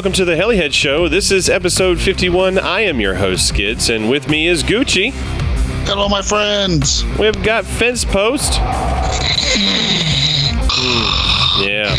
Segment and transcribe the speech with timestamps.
[0.00, 1.10] Welcome to the Helihead Show.
[1.10, 2.58] This is episode 51.
[2.58, 5.10] I am your host, Skids, and with me is Gucci.
[5.84, 7.04] Hello, my friends.
[7.18, 8.54] We've got Fence Post.
[11.60, 11.94] yeah.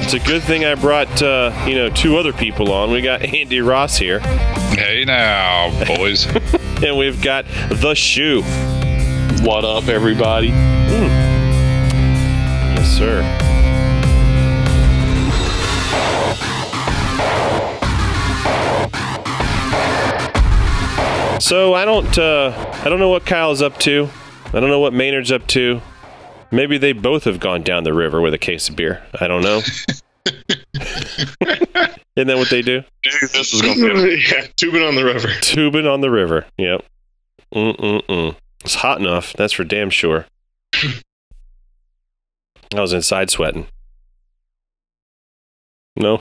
[0.00, 2.92] It's a good thing I brought, uh, you know, two other people on.
[2.92, 6.26] We got Andy Ross here, Hey now, boys.
[6.84, 8.42] and we've got The Shoe.
[9.44, 10.50] What up, everybody?
[12.76, 13.43] Yes, sir.
[21.44, 24.08] So I don't uh, I don't know what Kyle's up to.
[24.46, 25.82] I don't know what Maynard's up to.
[26.50, 29.02] Maybe they both have gone down the river with a case of beer.
[29.20, 29.58] I don't know.
[32.16, 32.80] Isn't that what they do?
[33.02, 34.24] Dude, this is gonna be.
[34.32, 35.28] yeah, tubing on the river.
[35.42, 36.46] Tubing on the river.
[36.56, 36.82] Yep.
[37.54, 38.36] Mm-mm-mm.
[38.64, 39.34] It's hot enough.
[39.34, 40.24] That's for damn sure.
[42.74, 43.66] I was inside sweating.
[45.96, 46.20] No.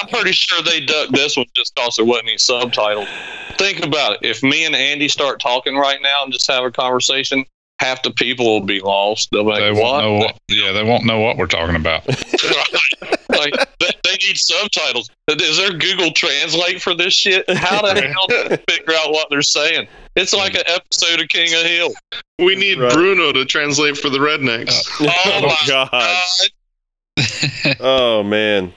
[0.00, 3.08] I'm pretty sure they ducked this one just because there wasn't any subtitles.
[3.56, 4.18] Think about it.
[4.22, 7.44] If me and Andy start talking right now and just have a conversation,
[7.80, 9.30] half the people will be lost.
[9.32, 10.38] They'll be like, they won't know what.
[10.48, 12.06] Yeah, they won't know what we're talking about.
[13.28, 15.10] like they, they need subtitles.
[15.28, 17.44] Is there Google Translate for this shit?
[17.50, 19.88] How the hell do they figure out what they're saying?
[20.14, 21.90] It's like an episode of King of Hill.
[22.38, 22.92] We need Right.
[22.92, 24.88] Bruno to translate for the rednecks.
[25.00, 25.90] Oh, oh my God.
[25.90, 27.76] God.
[27.80, 28.72] Oh man.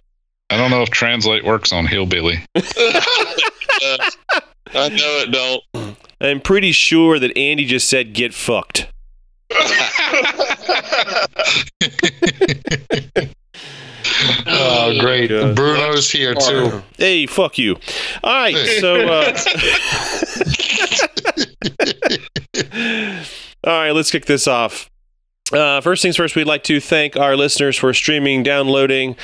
[0.52, 2.44] I don't know if translate works on hillbilly.
[2.56, 2.62] I
[4.90, 5.64] know it don't.
[6.20, 8.88] I'm pretty sure that Andy just said get fucked.
[14.48, 15.30] Oh, great.
[15.30, 15.56] God.
[15.56, 16.84] Bruno's here too.
[16.98, 17.78] Hey, fuck you.
[18.24, 19.38] All right, so uh
[23.64, 24.90] All right, let's kick this off.
[25.52, 29.16] Uh, first things first, we'd like to thank our listeners for streaming, downloading,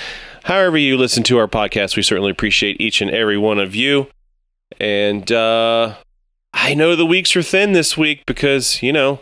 [0.44, 1.96] however you listen to our podcast.
[1.96, 4.08] We certainly appreciate each and every one of you.
[4.80, 5.96] And uh,
[6.54, 9.20] I know the weeks are thin this week because, you know,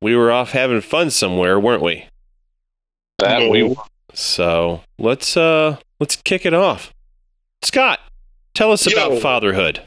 [0.00, 2.06] we were off having fun somewhere, weren't we?
[3.18, 3.74] That we
[4.14, 6.94] So let's uh let's kick it off.
[7.62, 8.00] Scott,
[8.54, 8.92] tell us Yo.
[8.92, 9.82] about fatherhood.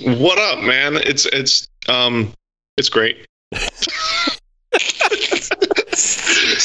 [0.00, 0.96] What up, man?
[0.96, 2.32] It's it's um
[2.76, 3.26] it's great.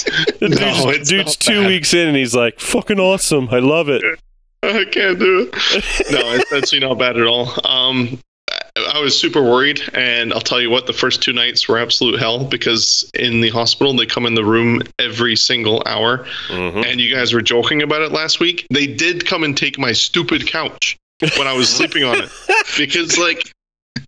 [0.04, 1.68] The No, dude's, it's dude's not two bad.
[1.68, 3.50] weeks in and he's like, fucking awesome.
[3.52, 4.04] I love it.
[4.64, 5.56] I can't do it.
[6.12, 7.50] No, it's actually not bad at all.
[7.66, 8.20] Um,
[8.52, 11.78] I- I was super worried, and I'll tell you what, the first two nights were
[11.78, 16.86] absolute hell because in the hospital they come in the room every single hour, Mhm.
[16.86, 18.66] and you guys were joking about it last week.
[18.70, 20.96] They did come and take my stupid couch
[21.38, 22.30] when I was sleeping on it
[22.78, 23.52] because like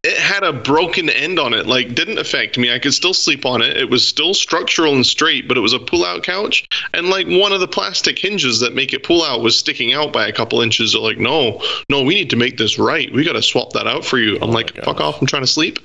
[0.04, 2.74] it had a broken end on it like didn't affect me.
[2.74, 3.78] I could still sleep on it.
[3.78, 6.68] It was still structural and straight but it was a pull out couch.
[6.94, 10.12] And like one of the plastic hinges that make it pull out was sticking out
[10.12, 10.94] by a couple inches.
[10.94, 13.14] They're like no no we need to make this right.
[13.14, 14.38] We got to swap that out for you.
[14.38, 15.22] I'm Oh like fuck off.
[15.22, 15.80] I'm trying to sleep.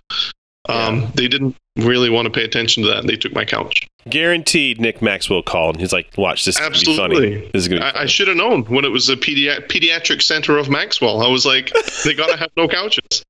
[0.69, 3.87] Um, they didn't really want to pay attention to that and they took my couch.
[4.09, 7.15] Guaranteed Nick Maxwell called and he's like, watch, this is going to be funny.
[7.15, 7.51] Absolutely.
[7.53, 9.65] This is going to be I, I should have known when it was a pedi-
[9.69, 11.23] pediatric center of maxwell.
[11.23, 11.71] I was like
[12.05, 13.23] they gotta have no couches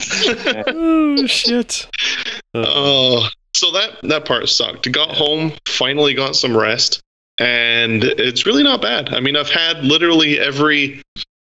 [0.00, 1.86] Oh, shit.
[2.54, 4.90] Uh, Oh, so that that part sucked.
[4.92, 7.00] Got home, finally got some rest,
[7.40, 9.12] and it's really not bad.
[9.12, 11.02] I mean, I've had literally every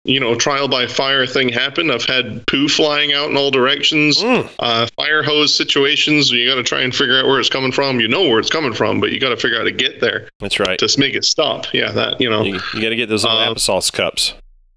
[0.03, 1.89] you know trial by fire thing happen.
[1.89, 6.31] I've had poo flying out in all directions, mm, uh, fire hose situations.
[6.31, 8.01] You got to try and figure out where it's coming from.
[8.01, 10.01] You know where it's coming from, but you got to figure out how to get
[10.01, 10.77] there that's right.
[10.79, 11.73] to make it stop.
[11.73, 12.43] Yeah, that you know.
[12.43, 14.33] You, you got to get those little Um, applesauce cups.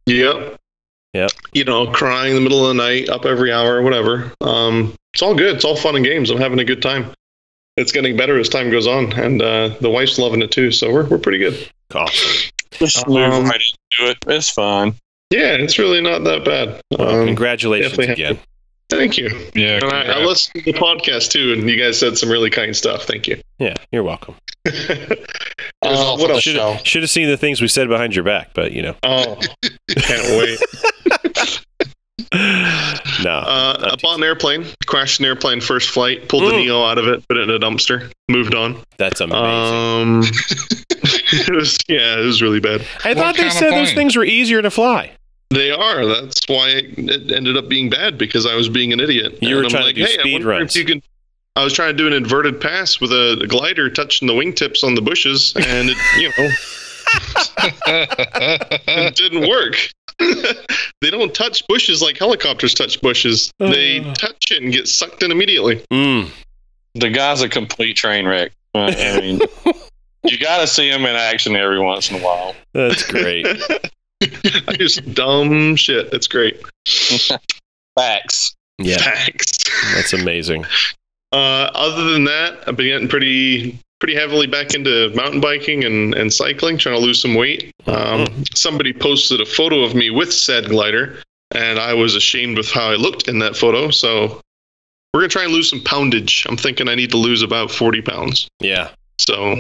[0.07, 0.57] Yep.
[1.15, 1.31] Yep.
[1.53, 4.33] You know, crying in the middle of the night, up every hour, or whatever.
[4.41, 5.57] Um, it's all good.
[5.57, 6.31] It's all fun and games.
[6.31, 7.13] I'm having a good time.
[7.77, 10.71] It's getting better as time goes on, and uh, the wife's loving it too.
[10.71, 11.69] So we're we're pretty good.
[11.95, 12.51] Awesome.
[12.73, 13.61] just Um, move right
[13.99, 14.19] into it.
[14.27, 14.95] It's fine.
[15.31, 16.81] Yeah, it's really not that bad.
[16.91, 18.39] Well, Um, congratulations definitely again.
[18.97, 19.29] Thank you.
[19.55, 19.81] Yeah.
[19.83, 22.75] And I, I listened to the podcast too, and you guys said some really kind
[22.77, 23.05] stuff.
[23.05, 23.41] Thank you.
[23.59, 24.35] Yeah, you're welcome.
[24.67, 26.43] uh, what else?
[26.43, 28.97] Should have seen the things we said behind your back, but, you know.
[29.03, 29.39] Oh,
[29.89, 30.59] can't wait.
[32.33, 33.31] no.
[33.31, 36.65] Uh, not I bought an airplane, crashed an airplane first flight, pulled the Mm.
[36.65, 38.81] Neo out of it, put it in a dumpster, moved on.
[38.99, 39.43] That's amazing.
[39.43, 40.23] Um,
[40.91, 42.87] it was yeah, it was really bad.
[43.05, 45.13] I what thought they kind of said those things were easier to fly.
[45.53, 46.07] They are.
[46.07, 49.39] That's why it ended up being bad because I was being an idiot.
[49.43, 51.03] You were And I'm trying to like, do hey, speed wonder runs." If you can.
[51.55, 54.95] I was trying to do an inverted pass with a glider touching the wingtips on
[54.95, 56.49] the bushes, and it, you know,
[58.89, 59.77] it didn't work.
[61.03, 63.53] they don't touch bushes like helicopters touch bushes.
[63.59, 64.15] They Uh.
[64.15, 65.85] touch it and get sucked in immediately.
[65.93, 66.31] Mm.
[66.95, 68.53] The guy's a complete train wreck.
[68.75, 69.41] I mean,
[70.25, 72.55] You got to see him in action every once in a while.
[72.75, 73.47] That's great.
[74.79, 76.11] Just dumb shit.
[76.11, 76.61] That's great.
[77.97, 78.55] Facts.
[78.79, 79.53] Yeah, Facts.
[79.95, 80.65] that's amazing.
[81.35, 86.15] Uh, other than that, I've been getting pretty pretty heavily back into mountain biking and,
[86.15, 87.73] and cycling, trying to lose some weight.
[87.87, 91.23] Um, somebody posted a photo of me with said glider,
[91.55, 93.89] and I was ashamed with how I looked in that photo.
[93.91, 94.43] So
[95.15, 96.45] we're gonna try and lose some poundage.
[96.47, 98.47] I'm thinking I need to lose about 40 pounds.
[98.61, 98.91] Yeah.
[99.19, 99.55] So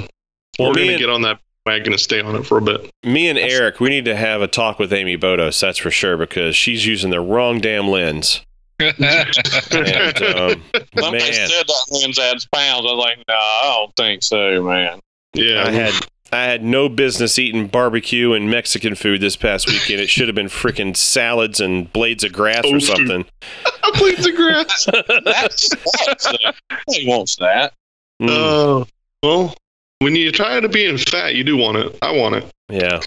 [0.58, 2.62] Well, we're me gonna and- get on that wagon and stay on it for a
[2.62, 2.90] bit.
[3.04, 6.16] Me and Eric, we need to have a talk with Amy Bodos, that's for sure,
[6.16, 8.40] because she's using the wrong damn lens.
[8.80, 10.62] And, um,
[10.98, 12.80] Somebody man, said that lens adds pounds.
[12.86, 14.98] I was like, no, I don't think so, man.
[15.34, 15.94] Yeah, I had
[16.32, 20.00] I had no business eating barbecue and Mexican food this past weekend.
[20.00, 22.80] It should have been freaking salads and blades of grass or Tofu.
[22.80, 23.24] something.
[23.98, 24.86] blades of grass.
[25.24, 25.68] That's,
[26.06, 26.52] that's uh,
[26.90, 27.74] he wants that.
[28.20, 28.86] Mm, Oh,
[29.22, 29.54] well,
[30.02, 31.96] when you try to being fat, you do want it.
[32.02, 32.46] I want it.
[32.68, 33.00] yeah.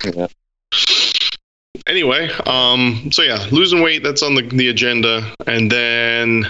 [1.88, 6.45] Anyway, um, so yeah, losing weight that's on the, the agenda, and then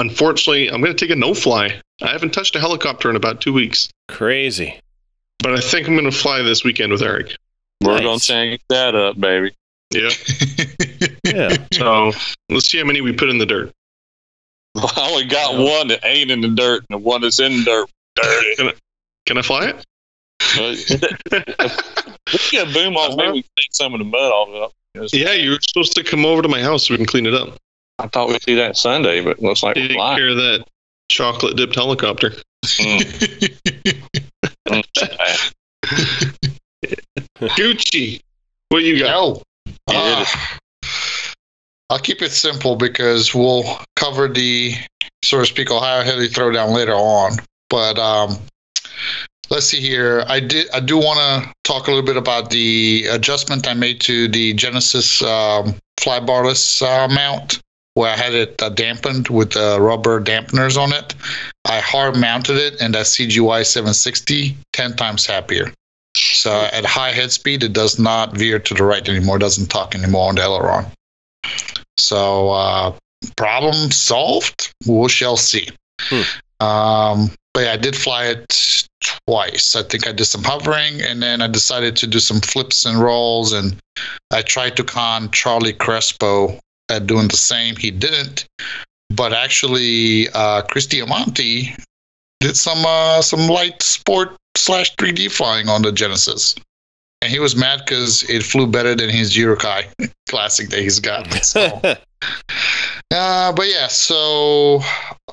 [0.00, 1.80] unfortunately, I'm going to take a no fly.
[2.02, 4.80] I haven't touched a helicopter in about two weeks, Crazy.
[5.38, 7.36] but I think I'm going to fly this weekend with Eric.
[7.82, 8.02] We're Nice.
[8.02, 9.52] gonna change that up, baby.
[9.90, 10.10] Yeah.
[11.24, 11.56] Yeah.
[11.72, 12.12] So
[12.48, 13.70] let's see how many we put in the dirt.
[14.76, 17.64] I only got one that ain't in the dirt, and the one that's in the
[17.64, 18.76] dirt, dirty.
[19.26, 19.84] Can I fly it?
[20.56, 23.16] We get boom off.
[23.16, 25.12] Maybe we take some of the mud off it.
[25.12, 27.34] Yeah, you were supposed to come over to my house so we can clean it
[27.34, 27.56] up.
[27.98, 30.16] I thought we'd see that Sunday, but looks like we're Take flying.
[30.18, 30.64] care of that
[31.10, 32.32] chocolate dipped helicopter.
[37.40, 38.20] Gucci,
[38.68, 39.10] what you got?
[39.10, 39.42] No.
[39.88, 40.24] Uh,
[41.90, 44.74] I'll keep it simple because we'll cover the,
[45.22, 47.32] so to speak, Ohio Heli Throwdown later on.
[47.68, 48.38] But um,
[49.50, 50.24] let's see here.
[50.26, 50.70] I did.
[50.72, 54.54] I do want to talk a little bit about the adjustment I made to the
[54.54, 57.60] Genesis um, flybarless uh, mount,
[57.94, 61.14] where I had it uh, dampened with uh, rubber dampeners on it.
[61.64, 65.72] I hard mounted it, and that CGY 760 10 times happier.
[66.16, 69.38] So at high head speed, it does not veer to the right anymore.
[69.38, 70.86] Doesn't talk anymore on the aileron.
[71.98, 72.96] So uh,
[73.36, 74.72] problem solved.
[74.86, 75.68] We shall see.
[76.00, 76.64] Hmm.
[76.64, 78.88] Um, but yeah, I did fly it
[79.26, 79.74] twice.
[79.76, 82.98] I think I did some hovering, and then I decided to do some flips and
[82.98, 83.52] rolls.
[83.52, 83.76] And
[84.30, 86.58] I tried to con Charlie Crespo
[86.88, 87.76] at doing the same.
[87.76, 88.46] He didn't.
[89.10, 91.74] But actually, uh, Chris Diamante
[92.40, 96.54] did some uh, some light sport slash 3D flying on the Genesis.
[97.22, 101.30] And he was mad because it flew better than his Urukay classic that he's got.
[101.44, 101.80] So,
[103.12, 104.80] uh, but yeah, so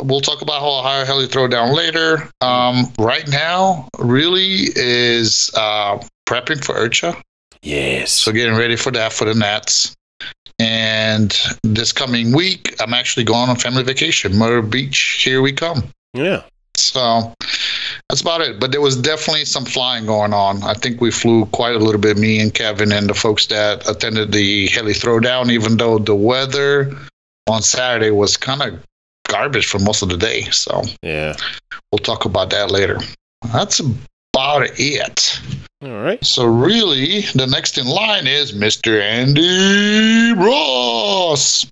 [0.01, 2.29] we'll talk about Ohio heli throwdown later.
[2.41, 7.21] Um, right now, really is uh, prepping for IRCHA.
[7.61, 8.11] yes.
[8.11, 9.95] So getting ready for that for the Nats.
[10.59, 14.35] And this coming week, I'm actually going on family vacation.
[14.35, 15.83] Myrtle Beach, here we come.
[16.13, 16.43] yeah.
[16.75, 17.33] So
[18.09, 18.59] that's about it.
[18.59, 20.61] But there was definitely some flying going on.
[20.63, 23.87] I think we flew quite a little bit, me and Kevin and the folks that
[23.89, 26.95] attended the heli throwdown, even though the weather
[27.47, 28.83] on Saturday was kind of
[29.27, 30.43] garbage for most of the day.
[30.51, 31.35] So Yeah.
[31.91, 32.99] we'll talk about that later.
[33.51, 35.41] That's about it.
[35.83, 36.23] All right.
[36.25, 38.99] So really, the next in line is Mr.
[39.01, 41.69] Andy Ross.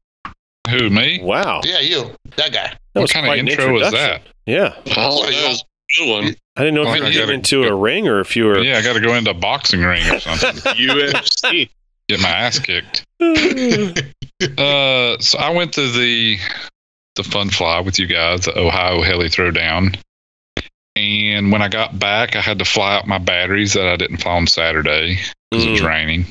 [0.70, 1.20] Who, me?
[1.22, 1.62] Wow.
[1.64, 2.76] Yeah, you, that guy.
[2.94, 4.24] That What kind of intro was that?
[4.46, 4.74] Yeah.
[4.98, 6.36] Oh, that was a good one.
[6.56, 8.46] I didn't know if oh, you were I getting into a ring or if you
[8.46, 8.60] were.
[8.60, 10.52] Yeah, I got to go into a boxing ring or something.
[10.74, 11.70] UFC.
[12.10, 13.06] Get my ass kicked.
[14.58, 16.38] Uh, so I went to the
[17.16, 19.98] the fun fly with you guys, the Ohio Heli Throwdown.
[20.98, 24.18] And when I got back, I had to fly out my batteries that I didn't
[24.18, 25.20] fly on Saturday
[25.50, 25.88] because it was Mm.
[25.88, 26.26] raining.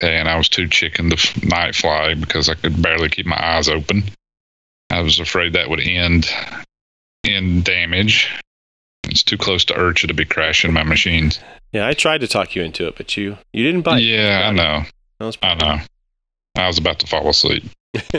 [0.00, 3.36] And I was too chicken to f- night fly because I could barely keep my
[3.56, 4.04] eyes open.
[4.90, 6.30] I was afraid that would end
[7.24, 8.30] in damage.
[9.12, 11.38] It's too close to IRCHA to be crashing my machines.
[11.70, 14.02] Yeah, I tried to talk you into it, but you you didn't bite.
[14.02, 14.84] yeah, I know.
[15.18, 15.80] That was I know.
[16.56, 17.64] I was about to fall asleep.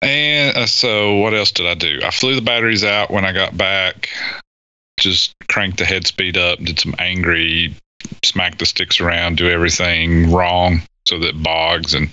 [0.00, 1.98] And uh, so, what else did I do?
[2.04, 4.08] I flew the batteries out when I got back.
[5.00, 6.60] Just cranked the head speed up.
[6.60, 7.74] Did some angry,
[8.24, 12.10] smack the sticks around, do everything wrong so that bogs and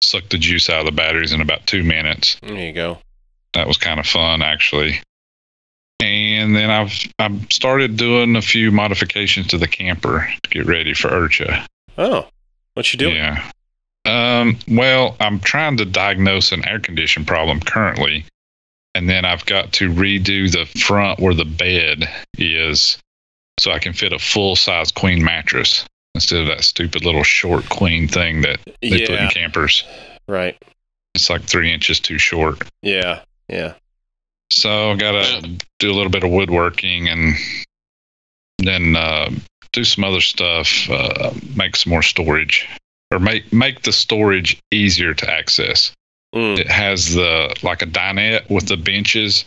[0.00, 2.38] sucked the juice out of the batteries in about two minutes.
[2.42, 2.98] There you go.
[3.52, 5.00] That was kind of fun, actually.
[6.00, 10.94] And then I've I've started doing a few modifications to the camper to get ready
[10.94, 11.66] for IRCHA.
[11.96, 12.28] Oh,
[12.74, 13.16] what you doing?
[13.16, 13.50] Yeah.
[14.04, 18.24] Um, well, I'm trying to diagnose an air condition problem currently,
[18.94, 22.98] and then I've got to redo the front where the bed is
[23.58, 27.68] so I can fit a full size queen mattress instead of that stupid little short
[27.68, 29.84] queen thing that they put in campers.
[30.26, 30.56] Right.
[31.14, 32.62] It's like three inches too short.
[32.82, 33.20] Yeah.
[33.48, 33.74] Yeah.
[34.50, 37.34] So I gotta do a little bit of woodworking and
[38.58, 39.30] then uh,
[39.72, 40.88] do some other stuff.
[40.90, 42.68] Uh, make some more storage,
[43.12, 45.92] or make make the storage easier to access.
[46.34, 46.58] Mm.
[46.58, 49.44] It has the like a dinette with the benches,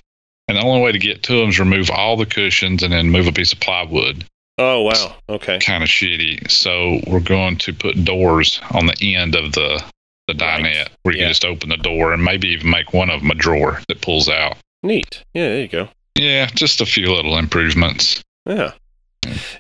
[0.48, 3.10] and the only way to get to them is remove all the cushions and then
[3.10, 4.24] move a piece of plywood.
[4.58, 5.16] Oh wow.
[5.30, 5.60] Okay.
[5.60, 6.50] Kind of shitty.
[6.50, 9.84] So we're going to put doors on the end of the
[10.28, 10.64] the Right.
[10.64, 11.26] dinette where you Yeah.
[11.26, 14.02] can just open the door and maybe even make one of them a drawer that
[14.02, 14.56] pulls out.
[14.84, 15.24] Neat.
[15.34, 15.50] Yeah.
[15.50, 15.90] There you go.
[16.16, 18.22] Yeah, just a few little improvements.
[18.46, 18.72] Yeah.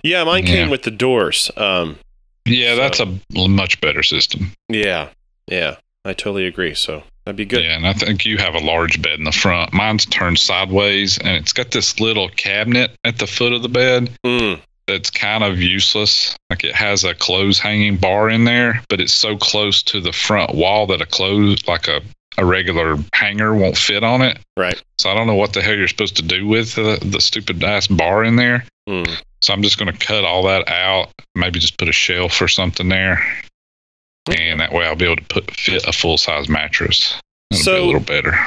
[0.04, 0.24] Yeah.
[0.24, 0.70] Mine came Yeah.
[0.72, 1.52] with the doors.
[1.58, 1.98] Um.
[2.46, 4.52] Yeah, that's a much better system.
[4.70, 5.10] Yeah.
[5.48, 5.76] Yeah.
[6.04, 6.74] I totally agree.
[6.74, 7.64] So that'd be good.
[7.64, 9.72] Yeah, and I think you have a large bed in the front.
[9.74, 14.10] Mine's turned sideways, and it's got this little cabinet at the foot of the bed
[14.26, 14.60] Mm.
[14.88, 16.36] that's kind of useless.
[16.50, 20.12] Like it has a clothes hanging bar in there, but it's so close to the
[20.12, 22.02] front wall that a clothes, like a,
[22.38, 24.40] a regular hanger, won't fit on it.
[24.58, 24.82] Right.
[24.98, 27.64] So I don't know what the hell you're supposed to do with the, the stupid
[27.64, 28.66] ass bar in there.
[28.88, 29.10] Mm.
[29.42, 31.10] So I'm just going to cut all that out.
[31.36, 33.20] Maybe just put a shelf or something there,
[34.30, 37.20] and that way I'll be able to put fit a full size mattress.
[37.52, 38.38] It'll So- be a little better.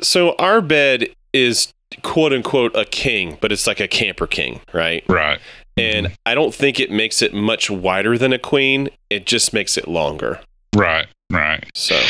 [0.00, 1.72] So our bed is
[2.02, 5.04] quote unquote a king, but it's like a camper king, right?
[5.08, 5.38] Right.
[5.76, 8.88] And I don't think it makes it much wider than a queen.
[9.10, 10.40] It just makes it longer.
[10.74, 11.06] Right.
[11.34, 11.64] Right.
[11.74, 12.00] So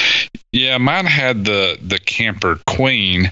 [0.52, 3.30] Yeah, mine had the the camper queen,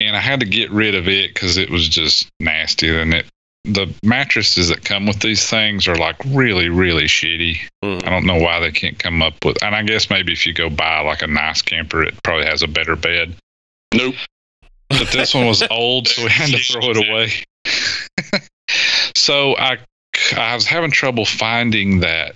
[0.00, 2.94] and I had to get rid of it because it was just nasty.
[2.94, 3.26] And it
[3.64, 7.58] the mattresses that come with these things are like really really shitty.
[7.84, 8.04] mm.
[8.04, 9.62] I don't know why they can't come up with.
[9.62, 12.62] And I guess maybe if you go buy like a nice camper, it probably has
[12.62, 13.36] a better bed.
[13.94, 14.16] Nope.
[14.88, 18.40] But this one was old, so we had to throw it away.
[19.16, 19.78] so I
[20.36, 22.34] I was having trouble finding that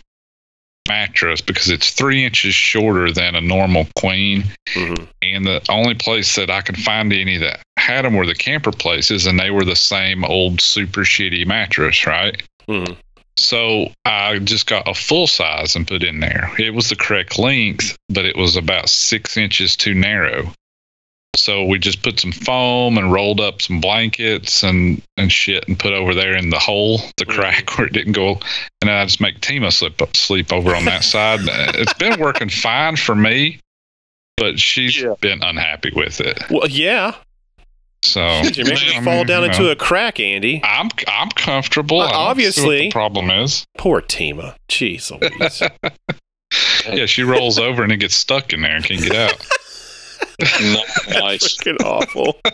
[0.88, 4.45] mattress because it's three inches shorter than a normal queen.
[4.75, 5.09] Mhm.
[5.23, 8.73] And the only place that I could find any that had them were the camper
[8.73, 12.43] places, and they were the same old super shitty mattress, right?
[12.69, 12.97] Mhm.
[13.38, 16.50] So I just got a full size and put in there.
[16.59, 20.52] It was the correct length, but it was about six inches too narrow.
[21.37, 25.78] So we just put some foam and rolled up some blankets and, and shit and
[25.78, 27.35] put over there in the hole, the Mhm.
[27.35, 28.40] crack where it didn't go.
[28.81, 31.40] And I just make Tima slip up, sleep over on that side.
[31.75, 33.61] It's been working fine for me,
[34.37, 35.14] but she's Yeah.
[35.21, 36.43] been unhappy with it.
[36.50, 37.14] Well, yeah.
[38.02, 38.21] So
[38.55, 40.61] You're making I it fall down you into a crack, Andy.
[40.64, 42.00] I'm I'm comfortable.
[42.00, 42.78] Uh, I what obviously.
[42.83, 43.66] the problem is.
[43.78, 44.55] Poor Tima.
[44.69, 45.62] Jeez Louise.
[46.87, 49.47] Yeah, she rolls over and it gets stuck in there and can't get out.
[50.40, 51.57] Nice.
[51.59, 52.38] Freaking awful.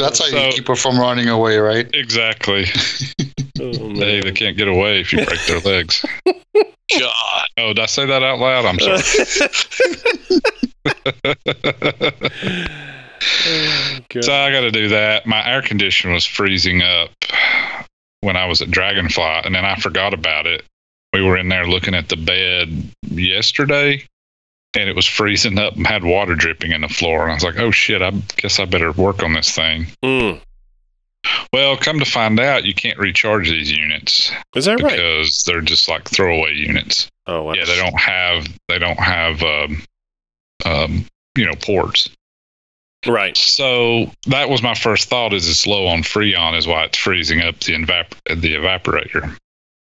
[0.00, 1.88] That's how So- you keep her from running away, right?
[1.94, 2.66] Exactly.
[3.60, 4.20] Oh, They, man.
[4.22, 6.04] they can't get away if you break their legs.
[6.26, 7.46] God.
[7.58, 8.64] Oh, did I say that out loud?
[8.64, 9.02] I'm sorry.
[13.44, 15.26] Oh, so I got to do that.
[15.26, 17.10] My air conditioner was freezing up
[18.20, 20.64] when I was at Dragonfly, and then I forgot about it.
[21.12, 24.04] We were in there looking at the bed yesterday,
[24.74, 27.22] and it was freezing up and had water dripping in the floor.
[27.22, 28.02] And I was like, "Oh shit!
[28.02, 30.40] I guess I better work on this thing." Mm.
[31.52, 34.92] Well, come to find out, you can't recharge these units Is that right?
[34.96, 37.08] because they're just like throwaway units.
[37.28, 37.52] Oh, wow.
[37.52, 39.82] Yeah, they don't have they don't have um,
[40.64, 42.10] um, you know ports.
[43.06, 43.36] Right.
[43.36, 47.40] So that was my first thought: is it's low on freon, is why it's freezing
[47.40, 49.36] up the evap- the evaporator.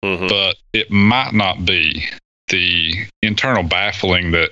[0.04, 0.30] Mhm.
[0.30, 2.06] But it might not be
[2.50, 4.52] the internal baffling that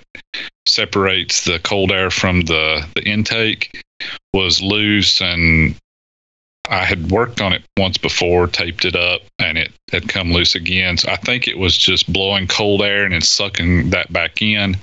[0.67, 3.81] separates the cold air from the the intake
[4.33, 5.75] was loose and
[6.69, 10.55] I had worked on it once before, taped it up, and it had come loose
[10.55, 10.97] again.
[10.97, 14.77] So I think it was just blowing cold air and then sucking that back in,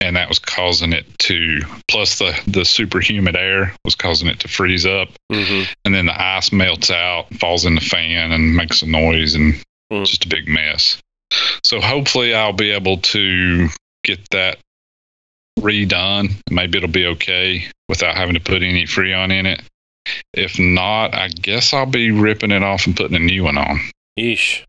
[0.00, 1.60] and that was causing it to.
[1.88, 5.68] Plus the the super humid air was causing it to freeze up, Mhm.
[5.84, 9.62] and then the ice melts out, falls in the fan, and makes a noise, and
[9.92, 10.06] Mm.
[10.06, 10.96] just a big mess.
[11.62, 13.68] So hopefully I'll be able to
[14.04, 14.58] get that
[15.60, 16.34] redone.
[16.50, 19.62] Maybe it'll be okay without having to put any Freon in it.
[20.32, 23.80] If not, I guess I'll be ripping it off and putting a new one on.
[24.18, 24.64] Yeesh.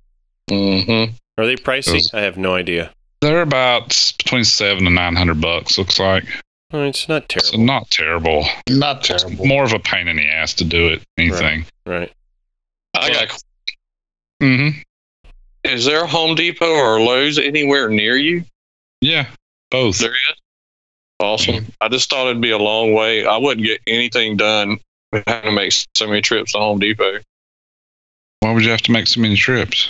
[0.50, 1.14] Mm-hmm.
[1.38, 2.14] Are they pricey?
[2.14, 2.92] I have no idea.
[3.22, 5.78] They're about between seven and nine hundred bucks.
[5.78, 6.26] Looks like
[6.72, 7.66] Oh, it's not so terrible.
[7.66, 8.46] not terrible.
[8.70, 9.46] Not terrible.
[9.46, 11.02] More of a pain in the ass to do it.
[11.18, 11.66] Anything.
[11.86, 12.12] Right.
[12.96, 13.44] I got.
[14.42, 14.80] Mm-hmm.
[15.66, 18.44] Is there a Home Depot or Lowe's anywhere near you?
[19.02, 19.28] Yeah,
[19.72, 20.00] both.
[20.00, 20.42] There is.
[21.20, 21.56] Awesome.
[21.56, 21.70] Mm-hmm.
[21.82, 23.26] I just thought it'd be a long way.
[23.26, 24.78] I wouldn't get anything done
[25.26, 27.20] having to make so many trips to Home Depot.
[28.42, 29.90] Why would you have to make so many trips?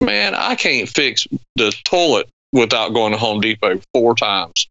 [0.00, 4.68] Man, I can't fix the toilet without going to Home Depot four times.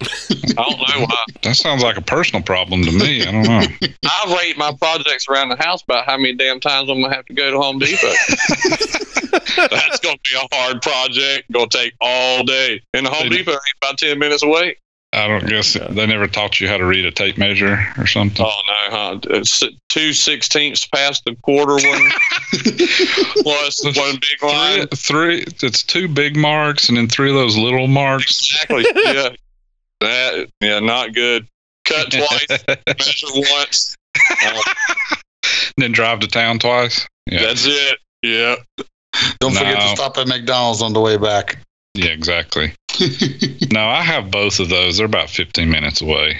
[0.00, 1.24] I don't know why.
[1.42, 3.22] That sounds like a personal problem to me.
[3.22, 3.88] I don't know.
[4.04, 7.26] I rate my projects around the house by how many damn times I'm gonna have
[7.26, 8.08] to go to Home Depot.
[9.70, 11.50] That's gonna be a hard project.
[11.52, 12.80] Gonna take all day.
[12.94, 14.76] And the Home They- Depot ain't about ten minutes away.
[15.12, 18.46] I don't guess they never taught you how to read a tape measure or something.
[18.46, 19.18] Oh no, huh?
[19.30, 22.10] It's two sixteenths past the quarter one,
[23.42, 24.86] plus one big line.
[24.94, 28.52] Three, three, it's two big marks and then three of those little marks.
[28.70, 28.84] Exactly.
[29.04, 29.30] Yeah.
[30.00, 31.46] That yeah, not good.
[31.84, 33.96] Cut twice, measure once.
[34.44, 34.60] Uh,
[35.76, 37.06] then drive to town twice.
[37.26, 37.98] Yeah, That's it.
[38.22, 38.56] Yeah.
[39.40, 41.58] Don't forget to stop at McDonald's on the way back.
[41.94, 42.72] yeah, exactly.
[43.72, 44.98] no, I have both of those.
[44.98, 46.38] They're about 15 minutes away,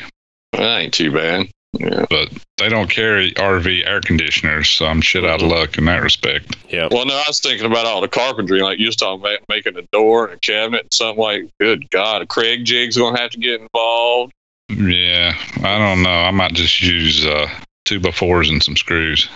[0.52, 1.48] That ain't too bad.
[1.78, 2.04] Yeah.
[2.10, 6.02] but they don't carry RV air conditioners, so I'm shit out of luck in that
[6.02, 6.56] respect.
[6.68, 6.88] Yeah.
[6.90, 9.76] Well, no, I was thinking about all the carpentry, like you was talking about making
[9.76, 11.48] a door and a cabinet and something like.
[11.58, 14.32] Good God, a Kreg jig's gonna have to get involved.
[14.68, 16.10] Yeah, I don't know.
[16.10, 17.48] I might just use uh,
[17.84, 19.28] two by fours and some screws.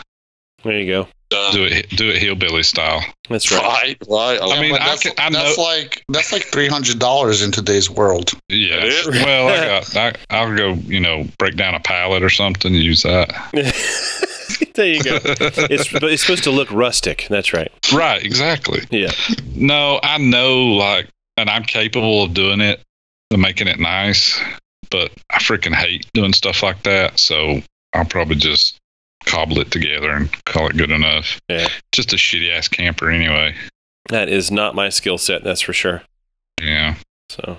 [0.64, 1.08] There you go.
[1.30, 1.52] Done.
[1.54, 3.02] Do it, do it hillbilly style.
[3.28, 3.96] That's right.
[4.08, 4.40] Right, right.
[4.42, 7.42] I mean, But I that's, can- I that's know- like that's like three hundred dollars
[7.42, 8.32] in today's world.
[8.48, 8.84] Yeah.
[9.08, 9.96] Well, I got.
[9.96, 10.74] I, I'll go.
[10.74, 12.74] You know, break down a pallet or something.
[12.74, 13.30] and Use that.
[14.74, 15.18] there you go.
[15.24, 17.26] It's it's supposed to look rustic.
[17.30, 17.70] That's right.
[17.92, 18.22] right.
[18.24, 18.82] Exactly.
[18.90, 19.10] Yeah.
[19.54, 22.80] No, I know, like, and I'm capable of doing it,
[23.30, 24.38] and making it nice,
[24.90, 27.18] but I freaking hate doing stuff like that.
[27.18, 27.60] So
[27.94, 28.78] I'll probably just
[29.26, 31.40] cobble it together and call it good enough.
[31.48, 31.68] Yeah.
[31.92, 33.54] Just a shitty ass camper anyway.
[34.08, 35.42] That is not my skill set.
[35.44, 36.02] That's for sure.
[36.62, 36.96] Yeah.
[37.30, 37.56] So,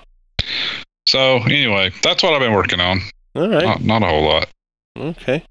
[1.08, 3.02] So anyway, that's what I've been working on.
[3.36, 3.64] all right.
[3.64, 4.48] Not, not a whole lot.
[4.98, 5.44] Okay.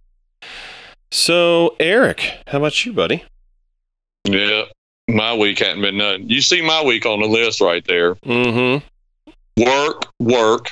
[1.10, 3.24] So, Eric, how about you, buddy?
[4.24, 4.62] Yeah,
[5.08, 6.28] my week hadn't been nothing.
[6.30, 8.14] You see my week on the list right there.
[8.16, 9.62] Mm-hmm.
[9.62, 10.70] Work, work,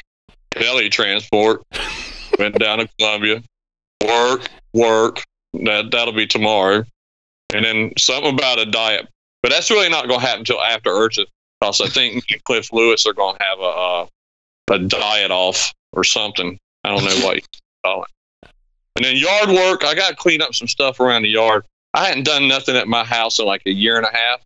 [0.56, 1.62] heli transport.
[2.38, 3.42] Went down to Columbia.
[4.04, 5.22] Work, work.
[5.52, 6.84] That that'll be tomorrow.
[7.54, 9.08] And then something about a diet,
[9.42, 11.26] but that's really not going to happen until after IRCHA,
[11.60, 14.08] because I think Cliff Lewis are going to have a
[14.70, 16.58] a diet off or something.
[16.84, 17.42] I don't know what you
[17.84, 18.50] call it.
[18.96, 19.84] And then yard work.
[19.84, 21.64] I got to clean up some stuff around the yard.
[21.94, 24.40] I hadn't done nothing at my house in like a year and a half,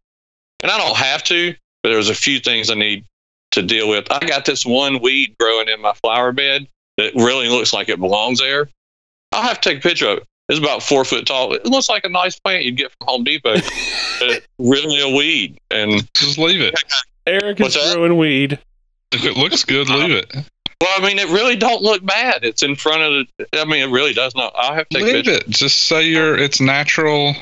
[0.63, 1.55] and I don't have to.
[1.83, 3.05] But there's a few things I need
[3.53, 4.11] to deal with.
[4.11, 6.67] I got this one weed growing in my flower bed
[6.97, 8.69] that really looks like it belongs there.
[9.33, 10.25] I'll have to take a picture of it.
[10.49, 11.53] It's about four foot tall.
[11.55, 13.57] It looks like a nice plant you'd get from Home Depot.
[14.21, 15.59] but really a weed.
[15.71, 16.75] And Just leave it.
[17.27, 17.97] Eric What's is that?
[17.97, 18.59] growing weed.
[19.13, 20.33] If it looks good, leave it.
[20.35, 22.45] well, I mean, it really don't look bad.
[22.45, 23.61] It's in front of the.
[23.61, 24.53] I mean, it really does not.
[24.57, 25.33] I'll have to Leave picture.
[25.33, 25.49] it.
[25.49, 26.37] Just say you're.
[26.39, 27.35] It's natural.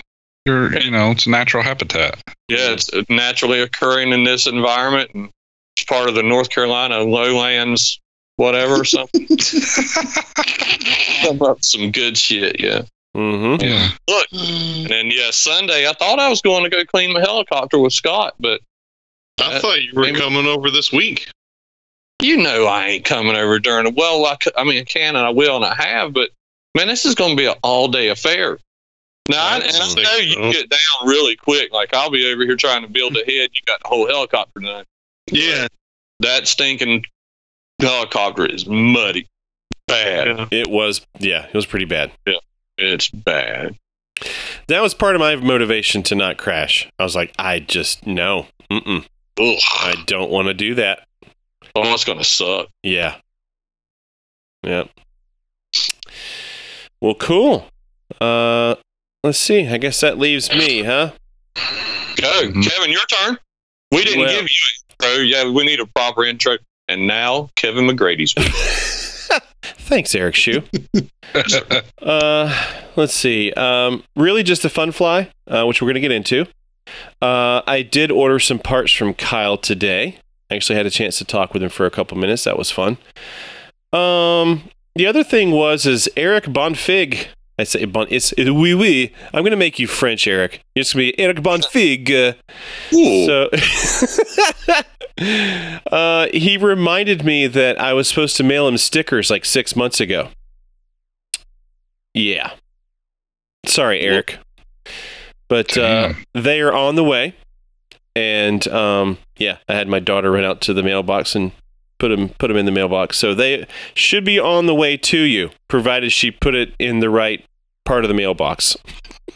[0.47, 0.79] You're.
[0.79, 2.23] You know, it's natural habitat.
[2.49, 5.29] Yeah, it's naturally occurring in this environment, and
[5.77, 8.01] it's part of the North Carolina lowlands,
[8.37, 8.85] whatever.
[8.85, 9.27] Something,
[11.61, 12.61] some good shit.
[12.61, 12.83] Yeah.
[13.15, 13.63] Mm-hmm.
[13.63, 13.91] yeah.
[14.83, 17.93] And then yeah, Sunday I thought I was going to go clean my helicopter with
[17.93, 18.61] Scott, but
[19.41, 21.29] I thought you were maybe- coming over this week.
[22.23, 24.25] you know I ain't coming over during the well.
[24.27, 26.31] I, c- I mean I can and I will and I have, but
[26.75, 28.59] man, this is going to be an all day affair.
[29.29, 31.73] Now, I, and I That's know you sick, get down really quick.
[31.73, 33.51] Like I'll be over here trying to build a head.
[33.53, 34.85] You got the whole helicopter done.
[35.31, 35.67] Yeah.
[36.21, 37.05] That stinking
[37.81, 39.27] helicopter is muddy,
[39.89, 40.27] bad.
[40.29, 40.47] yeah.
[40.51, 42.13] It was, yeah, it was pretty bad.
[42.79, 43.77] It's bad.
[44.69, 46.89] That was part of my motivation to not crash.
[46.99, 49.05] I was like, I just no, mm-mm,
[49.39, 49.59] Ugh.
[49.81, 51.07] I don't want to do that.
[51.75, 52.69] Oh, it's going to suck.
[52.83, 53.17] Yeah.
[54.63, 54.91] Yep.
[57.01, 57.67] Well, cool.
[58.21, 58.77] Uh,
[59.25, 59.67] let's see.
[59.67, 61.11] I guess that leaves me, huh?
[61.57, 61.63] Go,
[62.49, 62.65] Mhm.
[62.69, 62.91] Kevin.
[62.93, 63.39] Your turn.
[63.93, 65.23] We didn't Well- give you intro.
[65.23, 66.57] Yeah, we need a proper intro.
[66.89, 68.35] And now Kevin McGrady's.
[69.85, 70.63] Thanks, Eric Shue.
[72.01, 72.55] Uh,
[72.97, 73.53] let's see.
[73.55, 76.47] Um, really, just a fun fly, uh, which we're going to get into.
[77.21, 80.19] Uh, I did order some parts from Kyle today.
[80.51, 82.45] I Actually, had a chance to talk with him for a couple minutes.
[82.45, 82.99] That was fun.
[83.93, 87.27] Um, the other thing was is Eric Bonfig.
[87.59, 88.07] I say bon.
[88.11, 89.13] It's it, oui oui.
[89.33, 90.65] I'm going to make you French, Eric.
[90.75, 92.37] It's to be Eric Bonfig.
[92.91, 93.49] So
[95.97, 100.01] uh, he reminded me that I was supposed to mail him stickers like six months
[100.01, 100.31] ago.
[102.13, 102.53] Yeah.
[103.67, 104.39] Sorry, Eric.
[105.49, 107.35] But uh, they are on the way.
[108.17, 111.53] And um, yeah, I had my daughter run out to the mailbox and
[112.05, 113.17] put them put them in the mailbox.
[113.19, 117.09] So they should be on the way to you, provided she put it in the
[117.09, 117.43] right
[117.87, 118.77] part of the mailbox.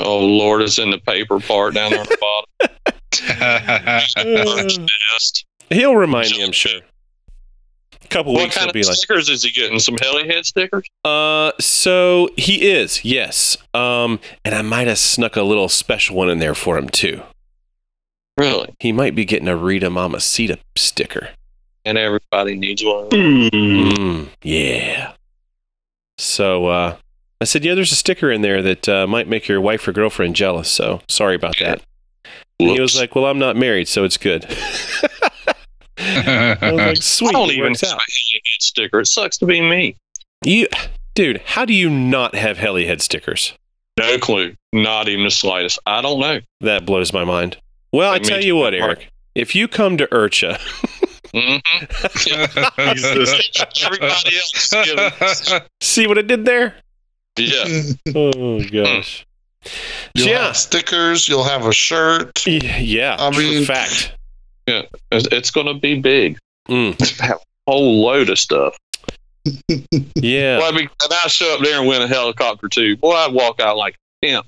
[0.00, 4.04] Oh Lord, it's in the paper part down there on the bottom.
[5.70, 6.81] He'll remind me, I'm sure.
[8.04, 9.78] A couple What weeks kind he'll of be like, stickers is he getting?
[9.78, 10.87] Some Helihead stickers?
[11.04, 13.57] uh, so he is, yes.
[13.74, 17.22] Um, and I might have snuck a little special one in there for him too.
[18.38, 18.74] Really?
[18.78, 21.31] He might be getting a Rita Mamacita sticker.
[21.88, 23.09] And everybody needs one.
[23.09, 25.14] Mm, yeah.
[26.18, 26.96] So uh,
[27.40, 29.92] I said, yeah, there's a sticker in there that uh, might make your wife or
[29.92, 30.70] girlfriend jealous.
[30.70, 31.81] So sorry about that.
[32.61, 34.44] And he was like, well, I'm not married, so it's good.
[35.98, 37.31] I was like, sweet.
[37.31, 39.01] I don't even have a sticker.
[39.01, 39.96] It sucks to be me.
[40.44, 40.66] You,
[41.14, 43.55] dude, how do you not have Helihead stickers?
[43.98, 44.55] No clue.
[44.74, 45.79] Not even the slightest.
[45.87, 46.40] I don't know.
[46.61, 47.57] That blows my mind.
[47.94, 49.09] Well, I tell you what, Eric.
[49.35, 50.61] If you come to IRCHA,
[51.34, 51.84] Mm-hmm.
[53.86, 55.60] Everybody else.
[55.80, 56.74] See what I did there?
[57.38, 57.64] yeah.
[58.14, 59.26] Oh gosh.
[60.14, 60.46] You'll yeah.
[60.46, 61.28] have stickers.
[61.28, 62.42] You'll have a shirt.
[62.46, 63.16] Y- Yeah.
[63.18, 64.14] I mean- fact.
[64.66, 66.38] It's, it's going to be big.
[66.68, 68.76] Mm, Have a whole load of stuff.
[70.14, 70.58] yeah.
[70.58, 72.96] Well, I mean, and I show up there and win a helicopter too.
[72.98, 74.42] Boy, I'd walk out like, him.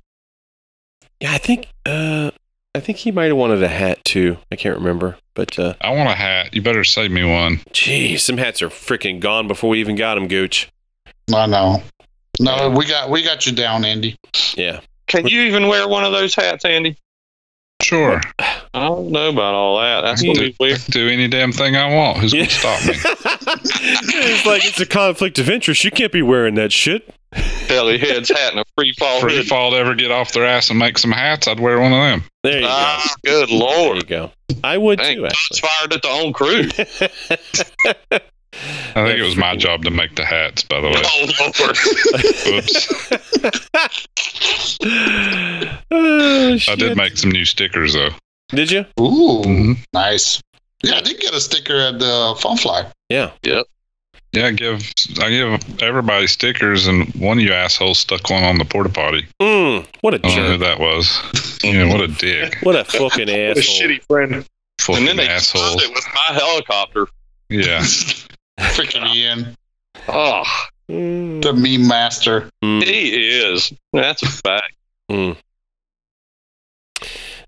[1.21, 2.31] Yeah, I think uh
[2.75, 4.37] I think he might have wanted a hat too.
[4.53, 5.17] I can't remember.
[5.41, 6.55] But uh I want a hat.
[6.55, 7.61] You better save me one.
[7.73, 10.69] geez, some hats are freaking gone before we even got them, Gooch.
[11.35, 11.83] I know.
[12.39, 14.17] No, we got we got you down, Andy.
[14.55, 14.81] Yeah.
[15.07, 16.99] can you even wear one of those hats, Andy?
[17.81, 18.21] Sure.
[18.39, 20.03] I don't know about all that.
[20.03, 20.81] That's going to be weird.
[20.91, 22.19] Do any damn thing I want.
[22.19, 22.41] Who's Yeah.
[22.41, 22.95] going to stop me?
[23.73, 25.85] it's like it's a conflict of interest.
[25.85, 27.13] You can't be wearing that shit.
[27.33, 29.47] Helihead's hat and a free fall Free hood.
[29.47, 31.99] fall to ever get off their ass and make some hats, I'd wear one of
[32.01, 32.25] them.
[32.43, 32.67] There you go.
[32.69, 33.57] Ah, good go.
[33.57, 34.07] There you lord.
[34.09, 34.33] go.
[34.65, 36.63] I would Dang, too, shots fired at the own crew.
[38.97, 41.03] I think it was my job to make the hats, by the way.
[41.05, 41.77] Oh lord.
[42.65, 42.89] Oops.
[45.93, 48.11] oh, I did make some new stickers, though.
[48.49, 48.81] Did you?
[48.99, 49.79] Ooh, Mhm.
[49.93, 50.43] nice.
[50.83, 52.87] Yeah, I did get a sticker at the Fun Fly.
[53.09, 53.31] Yeah.
[54.33, 58.59] Yeah, I give I give everybody stickers, and one of you assholes stuck one on
[58.59, 59.27] the porta potty.
[59.43, 61.19] Mm, what a I don't know who that was.
[61.65, 62.57] Yeah, what a dick.
[62.63, 64.47] What a fucking What a shitty friend.
[64.81, 65.79] Fucking and then they asshole.
[65.81, 67.07] it with my helicopter.
[67.49, 67.81] Yeah.
[68.61, 69.57] Freaking Ian,
[70.09, 70.45] Oh,
[70.89, 72.51] Mm, the meme master.
[72.65, 73.73] mm, he is.
[73.93, 74.75] That's a fact.
[75.11, 75.37] mm.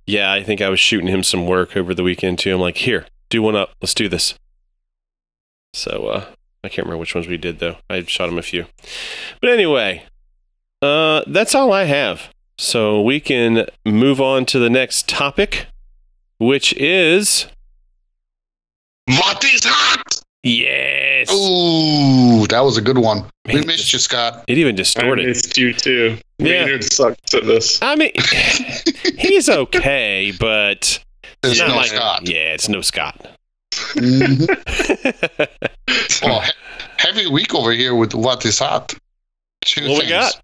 [0.07, 2.55] Yeah, I think I was shooting him some work over the weekend too.
[2.55, 3.71] I'm like, here, do one up.
[3.81, 4.35] Let's do this.
[5.75, 6.25] So uh
[6.65, 7.77] I can't remember which ones we did though.
[7.91, 8.67] I shot him a few.
[9.41, 10.05] But anyway,
[10.81, 12.29] uh that's all I have.
[12.59, 15.67] So we can move on to the next topic,
[16.39, 17.47] which is
[19.07, 20.21] What is hot?
[20.45, 21.33] yes.
[21.33, 23.25] Ooh, that was a good one.
[23.47, 24.45] Man, we missed you, Scott.
[24.47, 25.25] It even distorted.
[25.25, 26.19] I missed you too.
[26.39, 26.65] Yeah.
[26.65, 27.81] Maynard sucks at this.
[27.83, 28.13] I mean,
[29.19, 31.03] he's okay, but
[31.43, 32.29] There's not no like- Scott.
[32.29, 33.27] Yeah, it's no Scott.
[33.95, 34.49] Mhm.
[36.23, 36.53] Well, he-
[36.99, 38.95] heavy week over here with what is hot.
[39.65, 40.11] Two What we things.
[40.11, 40.41] got?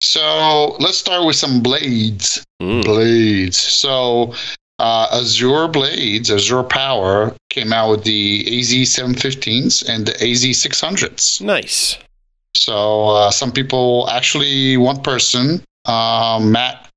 [0.00, 2.44] So let's start with some blades.
[2.60, 3.56] Mm, Blades.
[3.56, 4.34] So
[4.78, 11.40] uh, Azure Blades, Azure Power came out with the AZ715s and the AZ600s.
[11.40, 11.98] nice.
[12.54, 16.88] So uh, some people, actually, one person, uh, Matt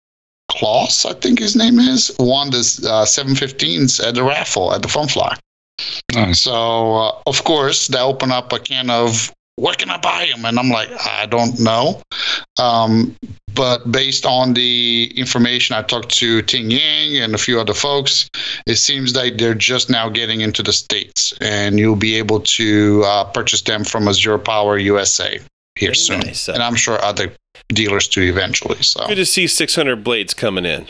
[0.55, 4.87] Kloss, I think his name is, won the uh, 715s at the raffle at the
[4.87, 5.35] Fun Fly.
[6.13, 6.41] Nice.
[6.41, 10.45] So uh, of course they open up a can of where can I buy them?
[10.45, 12.01] And I'm like, I don't know.
[12.59, 13.15] Um,
[13.53, 18.29] but based on the information I talked to Ting Yang and a few other folks,
[18.65, 23.03] it seems like they're just now getting into the states, and you'll be able to
[23.05, 25.39] uh, purchase them from Azure Power USA
[25.77, 26.47] here Very soon, nice.
[26.47, 27.33] and I'm sure other
[27.69, 28.81] dealers too eventually.
[28.81, 29.05] So.
[29.07, 30.88] Good to see 600 blades coming in.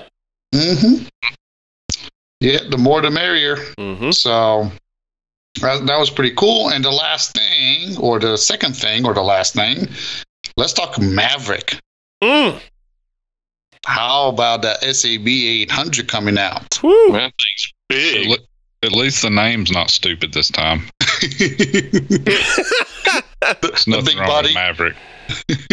[0.53, 1.03] hmm
[2.39, 3.57] Yeah, the more the merrier.
[3.77, 4.71] hmm So
[5.61, 6.69] that, that was pretty cool.
[6.69, 9.87] And the last thing, or the second thing, or the last thing,
[10.57, 11.79] let's talk Maverick.
[12.23, 12.59] Mm.
[13.85, 16.79] How about that SAB 800 coming out?
[16.83, 17.11] Woo.
[17.11, 18.31] That thing's big.
[18.31, 18.45] At le-
[18.85, 20.83] At least the name's not stupid this time.
[21.21, 21.39] There's
[23.41, 24.47] The nothing big wrong body.
[24.49, 24.95] with Maverick.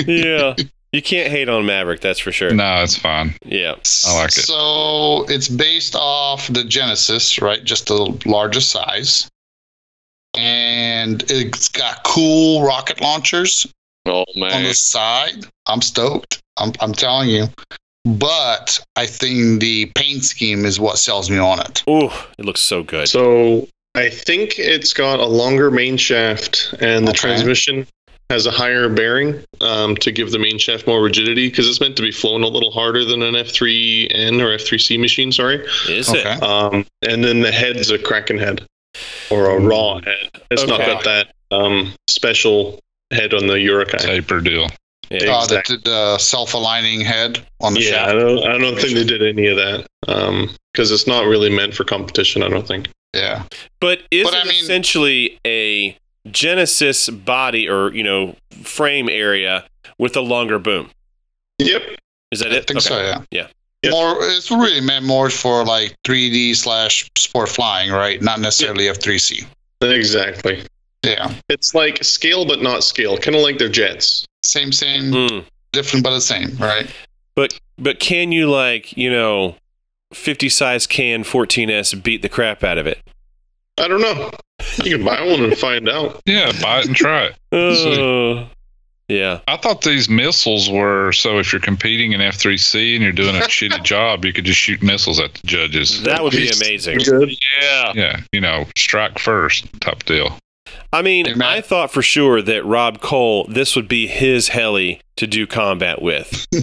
[0.07, 0.55] yeah.
[0.94, 2.53] You can't hate on Maverick, that's for sure.
[2.53, 3.35] No, it's fine.
[3.46, 3.77] Yeah.
[4.05, 4.42] I like it.
[4.42, 7.64] So it's based off the Genesis, right?
[7.64, 9.27] Just the largest size.
[10.37, 13.66] And it's got cool rocket launchers
[14.05, 15.46] Oh on the side.
[15.66, 16.42] I'm stoked.
[16.59, 17.46] I'm, I'm telling you.
[18.05, 21.85] But I think the paint scheme is what sells me on it.
[21.88, 23.09] Ooh, it looks so good.
[23.09, 27.19] So I think it's got a longer main shaft, and the Okay.
[27.21, 27.87] transmission
[28.31, 31.95] has a higher bearing um, to give the main shaft more rigidity because it's meant
[31.97, 35.31] to be flown a little harder than an F3N or F3C machine.
[35.31, 36.33] Sorry, Is Okay.
[36.35, 36.43] it?
[36.43, 38.65] um, and then the head's a Kraken head
[39.31, 40.31] or a raw head.
[40.51, 43.99] It's not got that um, special head on the Urukay.
[43.99, 44.69] Taper deal.
[45.12, 45.37] Yeah.
[45.37, 45.77] Uh, the, Exactly.
[45.85, 48.18] the self-aligning head on the Yeah, I shaft.
[48.18, 48.42] don't.
[48.51, 49.87] I don't think they did any of that
[50.72, 52.42] because it's not really meant for competition.
[52.42, 52.88] I don't think.
[53.14, 53.44] Yeah.
[53.81, 55.96] But is But it I mean- essentially a
[56.31, 59.64] Genesis body or you know frame area
[59.98, 60.90] with a longer boom?
[61.59, 61.83] Yep.
[62.31, 62.66] Is that I it?
[62.66, 62.96] think so.
[62.98, 63.22] Yeah.
[63.31, 63.46] Yeah.
[63.83, 63.90] Yeah.
[63.90, 68.22] More, it's really meant more for like 3D slash sport flying, right?
[68.22, 69.44] Not necessarily F3C.
[69.83, 70.62] Exactly.
[71.05, 71.35] Yeah.
[71.48, 74.25] It's like scale but not scale, kind of like their jets.
[74.44, 75.44] Same, same, Mm.
[75.72, 76.87] different, but the same, right?
[77.35, 79.57] But but can you like you know,
[80.12, 82.98] fifty size can 14s beat the crap out of it?
[83.78, 84.31] I don't know.
[84.85, 86.20] You can buy one and find out.
[86.26, 87.37] Yeah, buy it and try it.
[87.52, 88.46] Uh,
[89.09, 89.40] yeah.
[89.46, 93.40] I thought these missiles were so if you're competing in F3C and you're doing a
[93.42, 96.02] shitty job, you could just shoot missiles at the judges.
[96.05, 96.98] That would be amazing.
[96.98, 97.31] Good.
[97.61, 97.92] Yeah.
[97.94, 100.38] Yeah, you know, strike first type deal.
[100.92, 105.00] I mean, Hey, I thought for sure that Rob Cole, this would be his heli
[105.16, 106.46] to do combat with.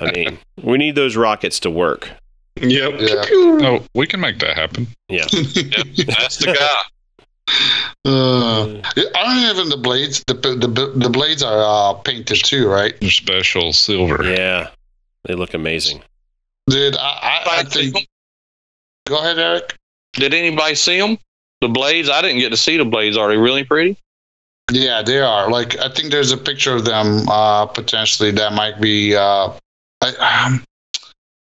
[0.00, 2.10] I mean, we need those rockets to work.
[2.60, 2.94] Yep.
[3.00, 3.24] Yeah.
[3.32, 4.86] oh, we can make that happen.
[5.08, 5.24] Yeah.
[5.30, 6.82] That's the guy.
[8.04, 8.80] Uh,
[9.14, 10.22] aren't even the blades?
[10.26, 12.94] The the, the blades are uh, painted too, right?
[13.00, 14.22] They're special silver.
[14.22, 14.70] Yeah.
[15.24, 16.02] They look amazing.
[16.68, 18.08] Dude, I, I, I think.
[19.06, 19.76] Go ahead, Eric.
[20.12, 21.18] Did anybody see them?
[21.62, 22.10] The blades?
[22.10, 23.16] I didn't get to see the blades.
[23.16, 23.96] Are they really pretty?
[24.72, 25.48] Yeah, they are.
[25.50, 29.14] Like, I think there's a picture of them uh, potentially that might be.
[29.14, 29.52] Uh,
[30.02, 30.64] I, um,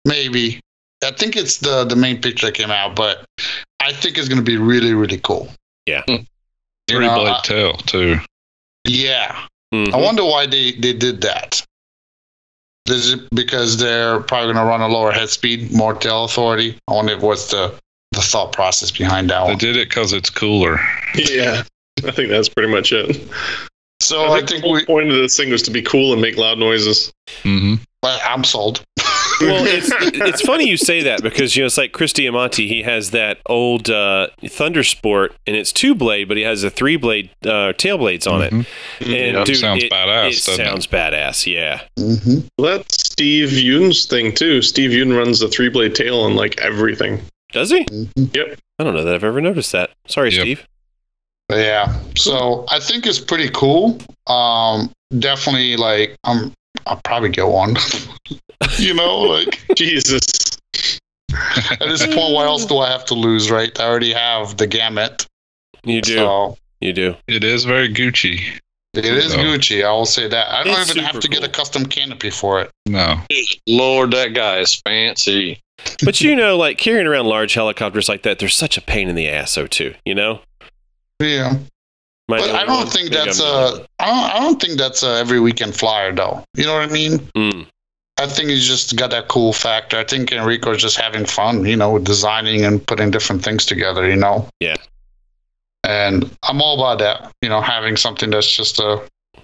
[0.05, 0.59] maybe.
[1.05, 3.23] I think it's the the main picture that came out, but
[3.79, 5.47] I think it's going to be really really cool.
[5.85, 6.03] Yeah.
[6.07, 6.25] You
[6.89, 8.17] Three know, blade I- tail too.
[8.87, 9.45] yeah.
[9.73, 9.93] Mhm.
[9.93, 11.63] I wonder why they, they did that.
[12.87, 16.75] Is it because they're probably going to run a lower head speed, more tail authority?
[16.87, 17.75] I wonder what's the,
[18.11, 20.79] the thought process behind that They did it because it's cooler.
[21.15, 21.63] Yeah.
[22.05, 23.21] I think that's pretty much it.
[24.01, 24.85] So I I think, think the whole we.
[24.85, 27.11] point of this thing was to be cool and make loud noises.
[27.43, 28.81] hmm but I'm sold.
[29.41, 32.65] well, it's it's funny you say that because you know it's like Christy Diamante.
[32.65, 36.69] He has that old uh, Thunder Sport, and it's two blade, but he has a
[36.69, 38.53] three blade uh, tail blades on it.
[38.53, 38.65] Mhm.
[39.01, 39.43] And Yeah.
[39.43, 40.67] dude, Sounds it, badass, It doesn't it?
[40.69, 41.45] sounds badass.
[41.45, 41.81] Yeah.
[41.97, 44.61] hmm Well, that's Steve Yoon's thing too.
[44.61, 47.19] Steve Yoon runs the three blade tail on like everything.
[47.51, 47.83] Does he?
[47.83, 48.05] hmm
[48.79, 49.91] I don't know that I've ever noticed that.
[50.07, 50.41] Sorry, Yep.
[50.41, 50.67] Steve.
[51.51, 51.99] Yeah.
[52.15, 53.97] So I think it's pretty cool.
[54.27, 56.53] Um, definitely like I'm.
[56.85, 57.75] I'll probably get one.
[58.77, 60.21] you know, like Jesus.
[61.33, 63.51] at this point, what else do I have to lose?
[63.51, 63.77] Right?
[63.79, 65.25] I already have the gamut.
[65.83, 66.15] You do.
[66.15, 67.15] So You do.
[67.27, 68.41] It is very Gucci.
[68.93, 69.83] it is So- Gucci.
[69.85, 70.53] I will say that.
[70.53, 72.69] I don't It's even have super to get a custom canopy for it.
[72.85, 73.19] No,
[73.67, 75.59] Lord, that guy is fancy.
[76.03, 79.15] But you know, like carrying around large helicopters like that, they're such a pain in
[79.15, 79.67] the ass, though.
[79.67, 79.93] Too.
[80.05, 80.41] You know.
[81.19, 81.57] Yeah.
[82.27, 83.85] Might But I don't think that's I'm the only a.
[83.99, 86.43] I don't, I don't think that's a every weekend flyer though.
[86.55, 87.17] You know what I mean?
[87.35, 87.65] Mm.
[88.19, 89.97] I think he's just got that cool factor.
[89.97, 94.17] I think Enrico's just having fun, you know, designing and putting different things together, you
[94.17, 94.47] know.
[94.59, 94.75] Yeah.
[95.85, 99.01] And I'm all about that, you know, having something that's just a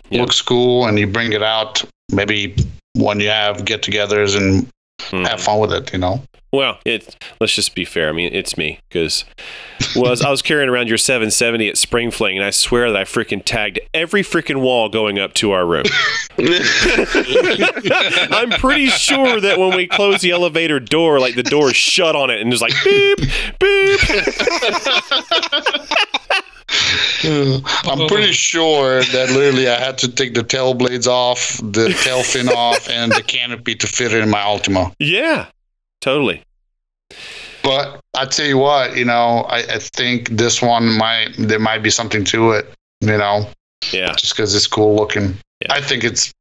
[0.09, 0.21] Yeah.
[0.21, 2.55] looks cool and you bring it out maybe
[2.93, 4.67] when you have get-togethers and
[4.99, 5.27] Mm.
[5.27, 6.21] have fun with it, you know.
[6.51, 7.21] Well, it.
[7.41, 8.09] Let's just be fair.
[8.09, 9.25] I mean, it's me because
[9.95, 13.03] was I was carrying around your 770 at Spring Fling, and I swear that I
[13.03, 15.83] freaking tagged every freaking wall going up to our room.
[18.31, 22.29] I'm pretty sure that when we closed the elevator door, like the door shut on
[22.29, 23.17] it, and it was like beep
[23.59, 23.99] beep.
[27.25, 32.23] I'm pretty sure that literally I had to take the tail blades off, the tail
[32.23, 34.93] fin off, and the canopy to fit it in my Altima.
[34.99, 35.47] Yeah,
[36.05, 36.43] totally.
[37.63, 41.81] But I tell you what, you know, I, I think this one might there might
[41.81, 43.49] be something to it, you know,
[43.91, 45.35] Yeah, just because it's cool looking.
[45.61, 45.73] Yeah.
[45.73, 46.31] I think it's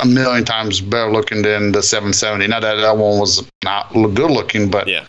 [0.00, 2.46] a million times better looking than the 770.
[2.46, 5.06] Not that that one was not good looking, but Yeah.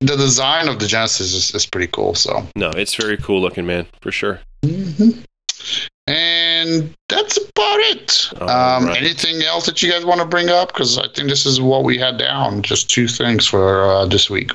[0.00, 2.14] the design of the Genesis is, is pretty cool.
[2.14, 4.40] So, no, it's very cool looking, man, for sure.
[4.66, 5.20] Mm-hmm.
[6.08, 8.32] And that's about it.
[8.40, 8.96] Um, right.
[8.96, 10.68] Anything else that you guys want to bring up?
[10.68, 12.62] Because I think this is what we had down.
[12.62, 14.52] Just two things for uh, this week.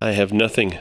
[0.00, 0.78] I have nothing.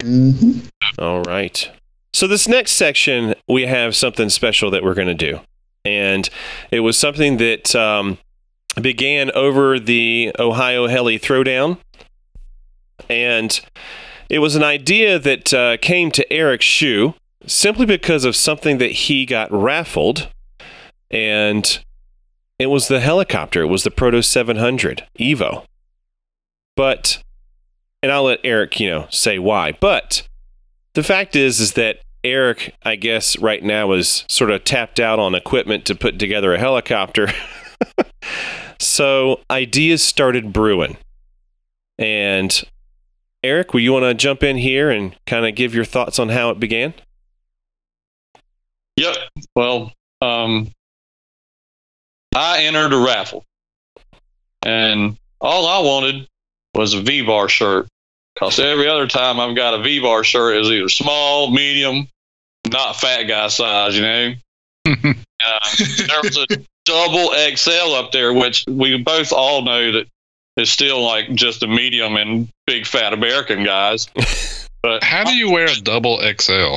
[0.00, 0.68] Mhm.
[0.98, 1.70] All right.
[2.12, 5.40] So, this next section, we have something special that we're going to do.
[5.84, 6.28] And
[6.72, 8.18] it was something that um,
[8.80, 11.78] began over the Ohio Heli Throwdown.
[13.08, 13.60] And
[14.30, 17.14] it was an idea that uh, came to Eric Shu,
[17.46, 20.28] simply because of something that he got raffled,
[21.10, 21.84] and
[22.58, 23.62] it was the helicopter.
[23.62, 25.64] It was the Protos 700 Evo.
[26.76, 27.22] But,
[28.02, 29.72] and I'll let Eric, you know, say why.
[29.72, 30.28] But
[30.94, 35.18] the fact is, is that Eric, I guess, right now is sort of tapped out
[35.18, 37.28] on equipment to put together a helicopter.
[38.78, 40.98] so ideas started brewing.
[41.98, 42.62] And
[43.42, 46.28] Eric, will you want to jump in here and kind of give your thoughts on
[46.28, 46.92] how it began?
[48.96, 49.16] Yep.
[49.56, 50.70] Well, um,
[52.34, 53.44] I entered a raffle,
[54.64, 56.28] and all I wanted
[56.74, 57.88] was a V bar shirt.
[58.34, 62.08] Because every other time I've got a V bar shirt is either small, medium,
[62.70, 64.34] not fat guy size, you know.
[64.86, 66.46] uh, there was a
[66.84, 70.06] double XL up there, which we both all know that
[70.56, 74.08] is still like just a medium and big fat American guys.
[74.82, 76.76] But How do you wear a double XL?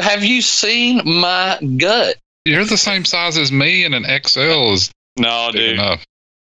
[0.00, 2.16] have you seen my gut?
[2.44, 5.74] You're the same size as me, and an XL is No, dude.
[5.74, 6.04] enough.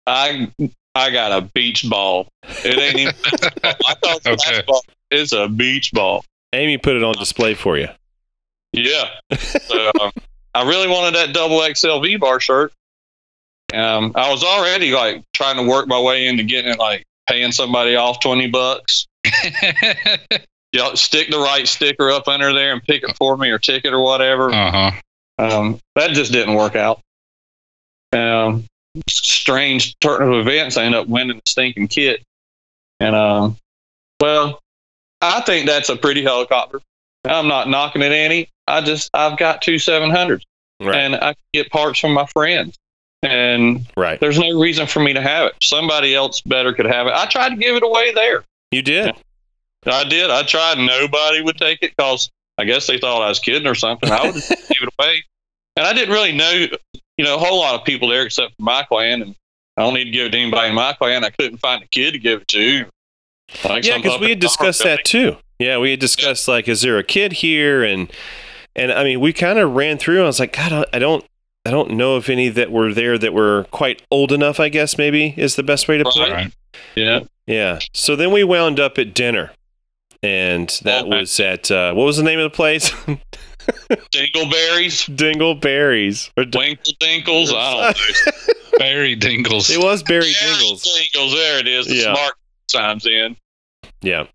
[0.08, 0.52] I
[0.96, 2.30] I got a beach ball.
[2.64, 3.14] It ain't even.
[3.64, 4.64] I thought Okay.
[5.12, 6.26] It's a beach ball.
[6.54, 7.90] Amy put it on display for you.
[8.74, 9.10] Yeah.
[9.38, 10.12] So, um,
[10.56, 12.74] I really wanted that double XL V bar shirt.
[13.76, 17.52] Um, I was already like trying to work my way into getting it, like paying
[17.52, 19.06] somebody off twenty bucks.
[20.72, 23.94] Yeah, stick the right sticker up under there and pick it for me or ticket
[23.94, 24.52] or whatever.
[24.52, 24.92] uh huh.
[25.38, 27.00] Um, that just didn't work out.
[28.12, 28.66] Um,
[29.10, 30.76] strange turn of events.
[30.76, 32.24] I ended up winning the stinking kit.
[33.00, 33.56] And, um,
[34.22, 34.60] well,
[35.22, 36.82] I think that's a pretty helicopter.
[37.24, 38.50] I'm not knocking it any.
[38.68, 40.42] I just, I've got two 700s
[40.82, 40.94] Right.
[40.96, 42.76] and I can get parts from my friends.
[43.26, 44.20] And right.
[44.20, 45.56] there's no reason for me to have it.
[45.62, 47.14] Somebody else better could have it.
[47.14, 48.44] I tried to give it away there.
[48.72, 49.16] You did.
[49.86, 50.30] I did.
[50.30, 50.78] I tried.
[50.78, 54.12] Nobody would take it because I guess they thought I was kidding or something.
[54.12, 55.24] I would give it away.
[55.76, 56.68] And I didn't really know,
[57.18, 59.22] you know, a whole lot of people there except for my clan.
[59.22, 59.36] And
[59.78, 61.24] I don't need to give it to anybody in my clan.
[61.24, 62.86] I couldn't find a kid to give it to.
[63.64, 65.38] Like Yeah, because we had discussed that too.
[65.60, 67.84] Yeah, we had discussed like, is there a kid here?
[67.84, 68.12] And
[68.76, 70.18] and I mean, we kind of ran through.
[70.18, 71.24] And I was like, God, I don't,
[71.66, 74.60] I don't know if any that were there that were quite old enough.
[74.60, 76.48] I guess maybe is the best way to put Right.
[76.48, 76.54] it.
[76.96, 77.20] Yeah.
[77.48, 77.80] Yeah.
[77.94, 79.52] So then we wound up at dinner,
[80.22, 81.20] and that Okay.
[81.20, 82.92] was at uh, what was the name of the place?
[84.14, 86.30] Dingleberries, Dingleberries.
[86.38, 87.54] Or D- Winkle Dinkles.
[87.54, 88.54] I don't know.
[88.80, 89.70] Barry Dingles.
[89.70, 90.84] it was Barry Yeah, Dingles.
[90.84, 91.34] Dingles.
[91.34, 91.88] There it is.
[91.88, 92.14] The Yeah.
[92.14, 92.34] smart
[92.70, 93.38] signs in.
[94.02, 94.28] Yeah.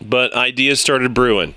[0.00, 1.54] But ideas started brewing.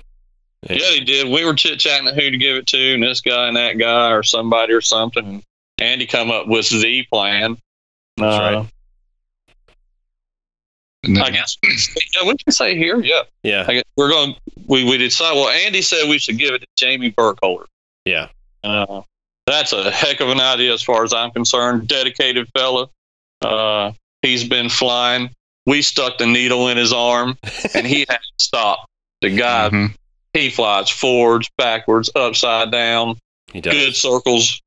[0.68, 1.28] Yeah, they did.
[1.28, 4.10] We were chit chatting who to give it to, and this guy and that guy,
[4.10, 5.24] or somebody or something.
[5.26, 5.42] And
[5.80, 7.56] Andy come up with the plan.
[8.16, 8.66] That's Uh, right.
[11.04, 13.22] And then- I guess yeah, we can say here, yeah.
[13.42, 13.64] Yeah.
[13.68, 14.34] I guess we're going.
[14.66, 15.36] We we decided.
[15.36, 17.66] Well, Andy said we should give it to Jamie Burkholder.
[18.04, 18.28] Yeah.
[18.64, 19.02] Uh,
[19.46, 21.86] that's a heck of an idea as far as I'm concerned.
[21.86, 22.88] Dedicated fella.
[23.42, 25.30] Uh, he's been flying.
[25.66, 27.38] We stuck the needle in his arm,
[27.74, 28.86] and he had to stop.
[29.20, 29.94] The guy Mhm.
[30.36, 33.18] He flies forwards, backwards, upside down,
[33.52, 33.72] He does.
[33.72, 34.60] good circles,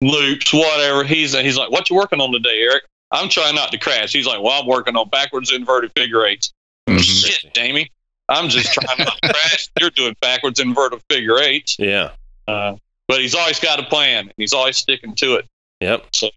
[0.00, 1.04] loops, whatever.
[1.04, 4.12] He's he's like, "What you working on today, Eric?" I'm trying not to crash.
[4.12, 6.52] He's like, "Well, I'm working on backwards inverted figure eights."
[6.88, 7.00] Mhm.
[7.00, 7.90] Shit, Jamie.
[8.28, 9.68] I'm just trying not to crash.
[9.80, 11.76] You're doing backwards inverted figure eights.
[11.78, 12.10] Yeah.
[12.48, 12.76] Uh,
[13.08, 14.24] but he's always got a plan.
[14.24, 15.46] and He's always sticking to it.
[15.80, 16.06] Yep.
[16.12, 16.30] So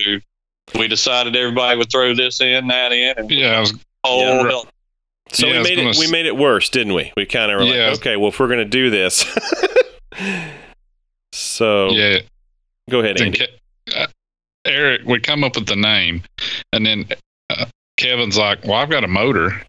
[0.76, 3.74] we decided everybody would throw this in, that in, and Yeah, I was
[4.04, 4.62] whole Yeah.
[5.30, 5.38] Hell.
[5.38, 5.84] So Yeah, we made it.
[5.84, 7.12] gonna We made it worse, didn't we?
[7.18, 7.90] We kind of were Yeah.
[7.90, 9.26] like, okay, well, if we're gonna do this,
[11.34, 12.20] so yeah.
[12.90, 13.40] go ahead, Andy.
[13.40, 14.08] Ke- uh,
[14.66, 16.24] Eric, we come up with the name,
[16.74, 17.08] and then
[17.50, 17.66] uh,
[17.98, 19.62] Kevin's like, "Well, I've got a motor,"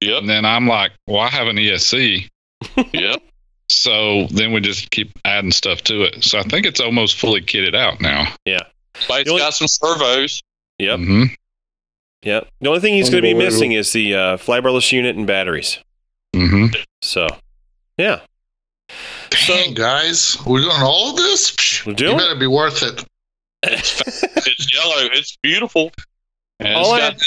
[0.00, 2.28] Yep, and then I'm like, "Well, I have an ESC."
[2.92, 3.22] yep.
[3.70, 6.22] So then we just keep adding stuff to it.
[6.22, 8.26] So I think it's almost fully kitted out now.
[9.08, 10.40] Bite's The only- got some servos.
[10.78, 10.98] Yep.
[11.00, 11.24] hmm
[12.24, 12.48] Yep.
[12.60, 15.78] The only thing he's going to be missing is the uh, flybarless unit and batteries.
[16.34, 16.66] hmm
[17.02, 17.26] So,
[17.98, 18.20] yeah,
[19.46, 21.84] Dang, guys, we're doing all of this?
[21.86, 22.18] We're doing it.
[22.18, 23.04] better be worth it.
[23.62, 25.08] It's yellow.
[25.12, 25.90] It's beautiful.
[26.60, 27.20] And it's All I got have-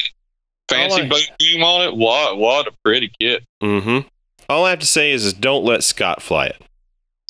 [0.69, 1.95] fancy all I- boat boom on it.
[1.97, 3.43] What what a pretty kit.
[3.61, 4.07] mm-hmm.
[4.49, 6.61] All I have to say is, is don't let Scott fly it.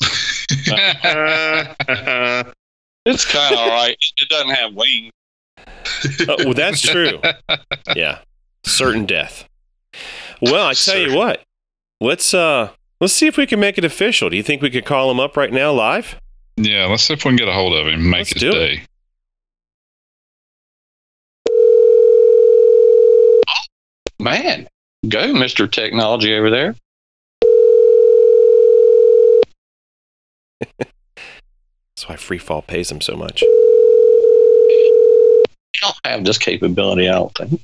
[3.06, 3.96] It's kind of all right.
[4.20, 5.12] It doesn't have wings.
[6.28, 7.20] Uh, well, that's true.
[7.96, 8.18] Yeah,
[8.64, 9.48] certain death.
[10.40, 11.42] Well, I tell you what.
[12.00, 12.70] Let's uh,
[13.00, 14.30] let's see if we can make it official.
[14.30, 16.16] Do you think we could call him up right now, live?
[16.56, 18.42] yeah, let's see if we can get a hold of him and make Let's his
[18.42, 18.52] do it.
[18.54, 18.82] day.
[24.20, 24.66] Man,
[25.08, 26.74] go, Mister Technology over there.
[30.78, 33.42] That's why Freefall pays him so much.
[35.80, 37.60] Don't have this capability, I don't think.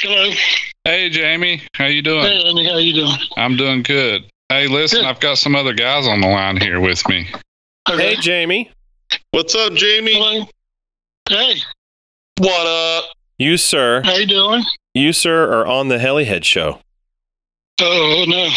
[0.00, 0.30] Hello.
[0.84, 2.24] Hey, Jamie, how you doing?
[2.24, 3.16] Hey, Andy, how you doing?
[3.36, 4.24] I'm doing good.
[4.50, 5.06] Hey, listen, Good.
[5.06, 7.26] I've got some other guys on the line here with me.
[7.88, 8.70] Hey, Jamie.
[9.30, 10.14] What's up, Jamie?
[10.14, 10.46] Hello.
[11.28, 11.56] Hey,
[12.38, 13.04] What up?
[13.38, 14.62] You, sir, how you doing?
[14.92, 16.80] you, sir, are on the Helihead show.
[17.80, 18.48] Oh, oh no.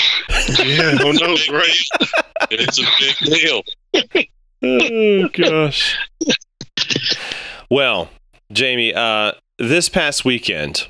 [0.64, 1.86] Yeah, who knows, right?
[2.52, 3.62] It's a big deal.
[4.64, 5.98] oh gosh.
[7.70, 8.10] Well,
[8.52, 10.88] Jamie, uh, this past weekend,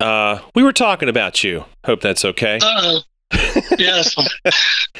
[0.00, 1.64] uh, we were talking about you.
[1.84, 2.58] Hope that's okay.
[2.62, 3.00] Uh,
[3.78, 4.14] yes.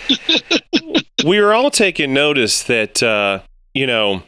[1.25, 3.41] we were all taking notice that uh,
[3.75, 4.23] you know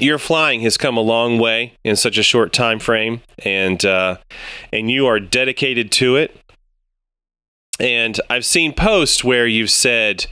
[0.00, 4.16] your flying has come a long way in such a short time frame, and uh,
[4.72, 6.36] and you are dedicated to it.
[7.80, 10.26] And I've seen posts where you've said,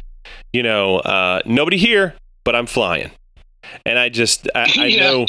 [0.52, 3.10] you know, uh, nobody here, but I'm flying.
[3.86, 5.00] And I just, I, I Yeah.
[5.10, 5.26] know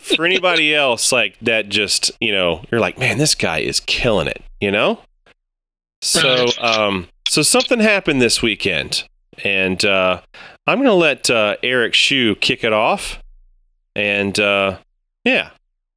[0.00, 4.26] for anybody else, like that, just, you know, you're like, man, this guy is killing
[4.26, 5.00] it, you know?
[6.02, 9.04] So, um, so something happened this weekend,
[9.44, 10.20] and uh,
[10.66, 13.18] I'm going to let uh, Eric Shu kick it off.
[13.94, 14.78] And uh,
[15.24, 15.50] yeah,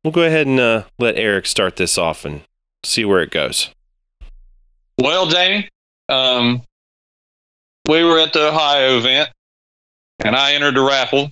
[0.03, 2.41] we'll go ahead and uh, let Eric start this off and
[2.83, 3.69] see where it goes.
[4.99, 5.69] Well, Jamie,
[6.09, 6.63] um,
[7.87, 9.29] we were at the Ohio event,
[10.23, 11.31] and I entered the raffle,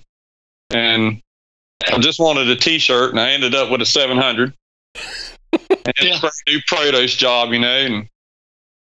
[0.72, 1.20] and
[1.92, 4.52] I just wanted a T-shirt, and I ended up with a 700.
[4.94, 6.18] and it's Yeah.
[6.22, 8.08] a new Protos job, you know, and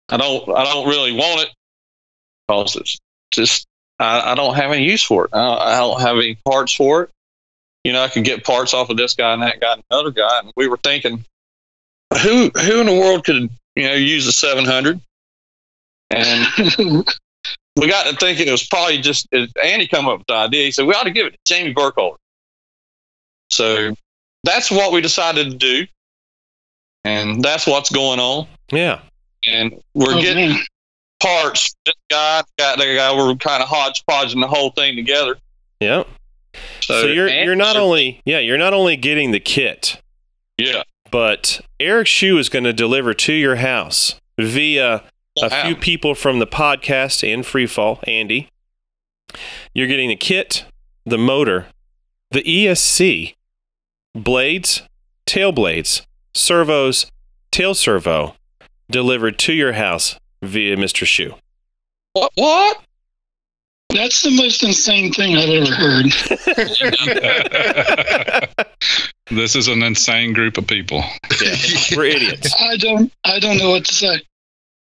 [0.09, 1.49] I don't, I don't really want it
[2.47, 2.97] because it's
[3.31, 3.67] just
[3.99, 5.31] I, I don't have any use for it.
[5.33, 7.09] I don't, I don't have any parts for it.
[7.83, 10.11] You know, I could get parts off of this guy and that guy and another
[10.11, 11.23] guy, and we were thinking,
[12.23, 14.99] who who in the world could you know use a 700?
[16.11, 16.47] And
[17.75, 19.27] we got to thinking it was probably just
[19.63, 20.65] Andy come up with the idea.
[20.65, 22.17] He said we ought to give it to Jamie Burkholder.
[23.51, 23.95] So
[24.43, 25.87] that's what we decided to do,
[27.03, 28.47] and that's what's going on.
[28.71, 29.01] Yeah.
[29.47, 30.63] And we're Oh, getting man.
[31.21, 31.73] parts.
[31.85, 33.15] This guy, got that guy.
[33.15, 35.37] We're kind of hodgepodging the whole thing together.
[35.79, 36.03] Yeah.
[36.81, 39.97] So, So, you're and- you're not only yeah you're not only getting the kit,
[40.57, 45.03] yeah but Eric Shu is going to deliver to your house via
[45.43, 45.65] a Wow.
[45.65, 48.49] few people from the podcast and Freefall, Andy.
[49.73, 50.65] You're getting the kit,
[51.05, 51.67] the motor,
[52.31, 53.33] the ESC,
[54.15, 54.83] blades,
[55.25, 56.01] tail blades,
[56.33, 57.05] servos,
[57.51, 58.35] tail servo,
[58.89, 61.05] delivered to your house via Mr.
[61.05, 61.35] Shu.
[62.13, 62.81] what what
[63.93, 66.05] That's the most insane thing I've ever heard.
[69.31, 71.03] this is an insane group of people.
[71.41, 71.55] Yeah,
[71.95, 72.53] we're idiots.
[72.59, 73.11] I don't.
[73.25, 74.21] I don't know what to say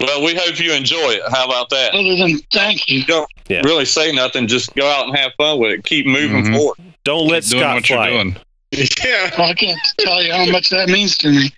[0.01, 3.03] well we hope you enjoy it how about that other than thank you.
[3.49, 3.61] Yeah.
[3.65, 6.57] really say nothing just go out and have fun with it keep moving Mhm.
[6.57, 8.09] forward Don't let Keep doing Scott what fly.
[8.11, 8.37] you're doing.
[8.73, 9.31] Yeah.
[9.39, 11.51] I can't tell you how much that means to me.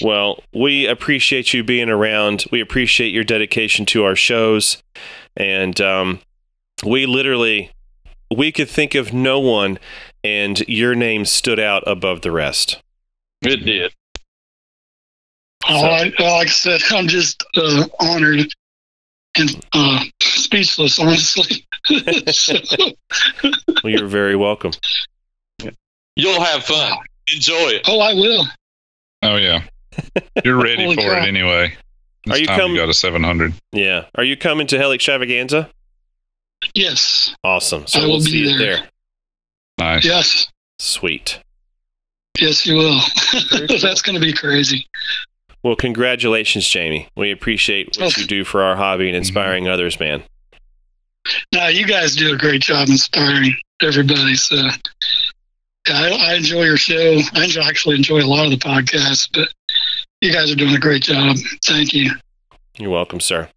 [0.00, 2.44] Well, we appreciate you being around.
[2.52, 4.80] We appreciate your dedication to our shows,
[5.36, 6.20] and um,
[6.86, 7.70] we literally
[8.34, 9.80] we could think of no one,
[10.22, 12.78] and your name stood out above the rest.
[13.42, 13.92] it did
[15.68, 18.52] So- I, like I said, I'm just uh, honored
[19.36, 21.64] and uh, speechless, honestly.
[22.32, 22.54] So,
[23.82, 24.72] Well, you're very welcome.
[26.16, 26.98] you'll have fun
[27.34, 28.44] enjoy it oh, I will.
[29.22, 29.62] Oh yeah,
[30.44, 31.24] you're ready for crap.
[31.24, 31.74] it anyway.
[32.24, 32.76] This Are you coming?
[32.76, 33.52] got a 700.
[33.72, 34.04] Yeah.
[34.16, 35.70] Are you coming to Hell Extravaganza?
[36.74, 37.34] Yes.
[37.44, 37.86] Awesome.
[37.86, 38.76] So I will we'll be see you there.
[38.76, 38.88] there.
[39.78, 40.04] Nice.
[40.04, 40.48] Yes.
[40.78, 41.40] Sweet.
[42.38, 43.00] Yes, you will.
[43.80, 44.86] That's going to be crazy.
[45.62, 47.08] Well, congratulations, Jamie.
[47.16, 49.72] We appreciate what you do for our hobby and inspiring mm-hmm.
[49.72, 50.22] others, man.
[51.52, 54.34] No, you guys do a great job inspiring everybody.
[54.34, 54.70] So yeah,
[55.88, 57.20] I, I enjoy your show.
[57.34, 59.48] I enjoy, actually enjoy a lot of the podcasts, but
[60.20, 61.36] you guys are doing a great job.
[61.64, 62.12] Thank you.
[62.78, 63.48] You're welcome, sir.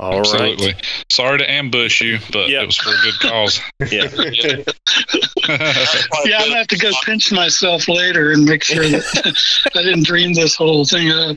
[0.00, 0.18] All right.
[0.20, 0.74] Absolutely.
[1.10, 2.62] Sorry to ambush you, but Yeah.
[2.62, 3.60] it was for a good cause.
[3.90, 4.08] Yeah.
[6.24, 9.36] Yeah, I'm gonna have to go pinch myself later and make sure that
[9.74, 11.36] I didn't dream this whole thing up.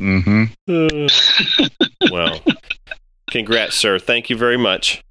[0.00, 0.44] Mm-hmm.
[0.68, 1.68] Uh,
[2.12, 2.40] well,
[3.30, 3.98] congrats, sir.
[3.98, 5.02] Thank you very much.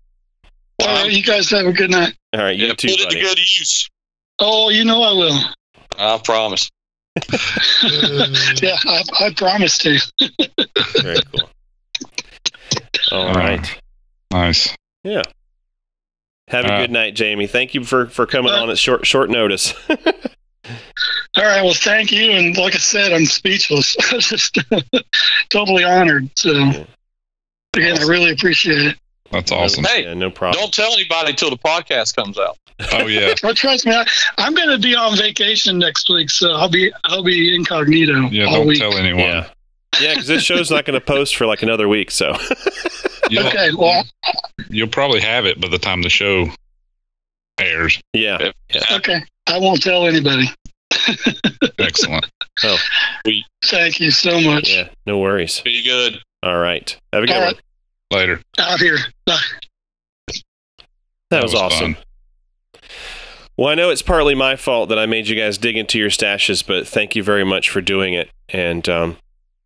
[0.81, 2.13] All right, you guys have a good night.
[2.33, 3.89] All right, you yeah, too, put it to good use
[4.39, 5.39] Oh, you know I will.
[5.97, 6.69] i promise
[8.61, 9.97] Yeah, I, I promise to.
[11.01, 11.49] Very cool.
[13.11, 13.33] All
[14.31, 14.75] Nice.
[15.03, 15.21] Yeah.
[16.47, 17.47] Have a uh, good night, Jamie.
[17.47, 19.73] Thank you for for coming Uh, on at short short notice.
[21.37, 22.31] All right, well, thank you.
[22.31, 23.95] And like I said, I'm speechless.
[24.19, 24.57] Just
[25.49, 26.29] totally honored.
[26.37, 26.51] So
[27.75, 28.97] Again, I really appreciate it.
[29.31, 29.83] That's awesome.
[29.83, 30.61] Hey, Yeah, no problem.
[30.61, 32.57] Don't tell anybody till the podcast comes out.
[32.93, 33.33] Oh yeah.
[33.43, 34.05] Well, trust me, I,
[34.37, 38.45] I'm going to be on vacation next week, so I'll be I'll be incognito Yeah,
[38.45, 38.79] all don't week.
[38.79, 39.19] tell anyone.
[39.23, 39.47] Yeah.
[40.01, 42.11] Yeah, because this show's not going to post for like another week.
[42.11, 42.35] So,
[43.29, 44.03] You'll, Okay, well,
[44.69, 46.47] you'll probably have it by the time the show
[47.59, 48.01] airs.
[48.13, 48.51] yeah.
[48.91, 50.45] okay, I won't tell anybody.
[51.79, 52.25] Excellent.
[52.63, 52.77] Oh.
[53.65, 54.69] Thank you so much.
[54.71, 54.89] Yeah.
[55.05, 55.61] No worries.
[55.61, 56.19] Be good.
[56.43, 56.95] All right.
[57.13, 57.55] Have a good All one.
[58.11, 58.41] Later.
[58.59, 58.97] Out here.
[59.25, 59.39] Bye.
[60.27, 60.41] That,
[61.31, 61.97] That was, was awesome.
[63.57, 66.09] Well, I know it's partly my fault that I made you guys dig into your
[66.09, 68.29] stashes, but thank you very much for doing it.
[68.49, 69.17] And, um,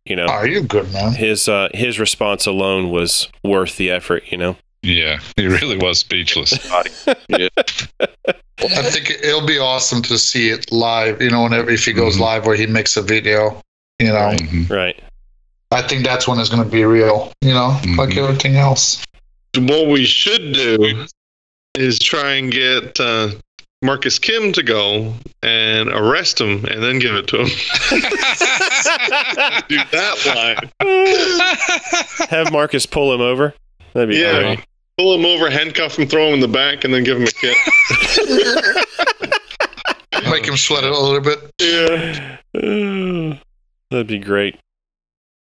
[0.04, 1.12] you know, Are you good, man?
[1.12, 4.24] his uh, his response alone was worth the effort.
[4.30, 4.56] You know.
[4.82, 6.54] Yeah, he really was speechless.
[6.72, 6.84] I
[8.82, 11.20] think it'll be awesome to see it live.
[11.20, 12.20] You know, whenever if he goes Mhm.
[12.20, 13.60] live where he makes a video.
[13.98, 14.40] You know, Right.
[14.40, 14.70] Mhm.
[14.70, 15.02] Right.
[15.70, 17.32] I think that's when it's going to be real.
[17.42, 18.18] You know, like Mhm.
[18.24, 19.04] everything else.
[19.56, 21.06] What we should do
[21.74, 23.30] is try and get uh,
[23.82, 27.46] Marcus Kim to go and arrest him and then give it to him.
[29.68, 32.28] do that live.
[32.30, 33.54] Have Marcus pull him over.
[33.94, 34.40] That'd be Yeah.
[34.56, 34.66] great.
[34.98, 37.30] Pull him over, handcuff him, throw him in the back, and then give him a
[37.30, 37.56] kick.
[40.30, 41.38] Make him sweat it a little bit.
[41.58, 42.36] yeah.
[43.90, 44.58] That'd be great.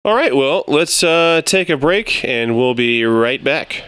[0.04, 3.82] All right, well, let's uh, take a break and we'll be right back.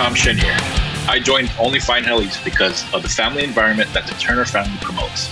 [0.00, 0.56] Tom Shin here.
[1.08, 5.28] I joined Only Fine Helis because of the family environment that the Turner family promotes.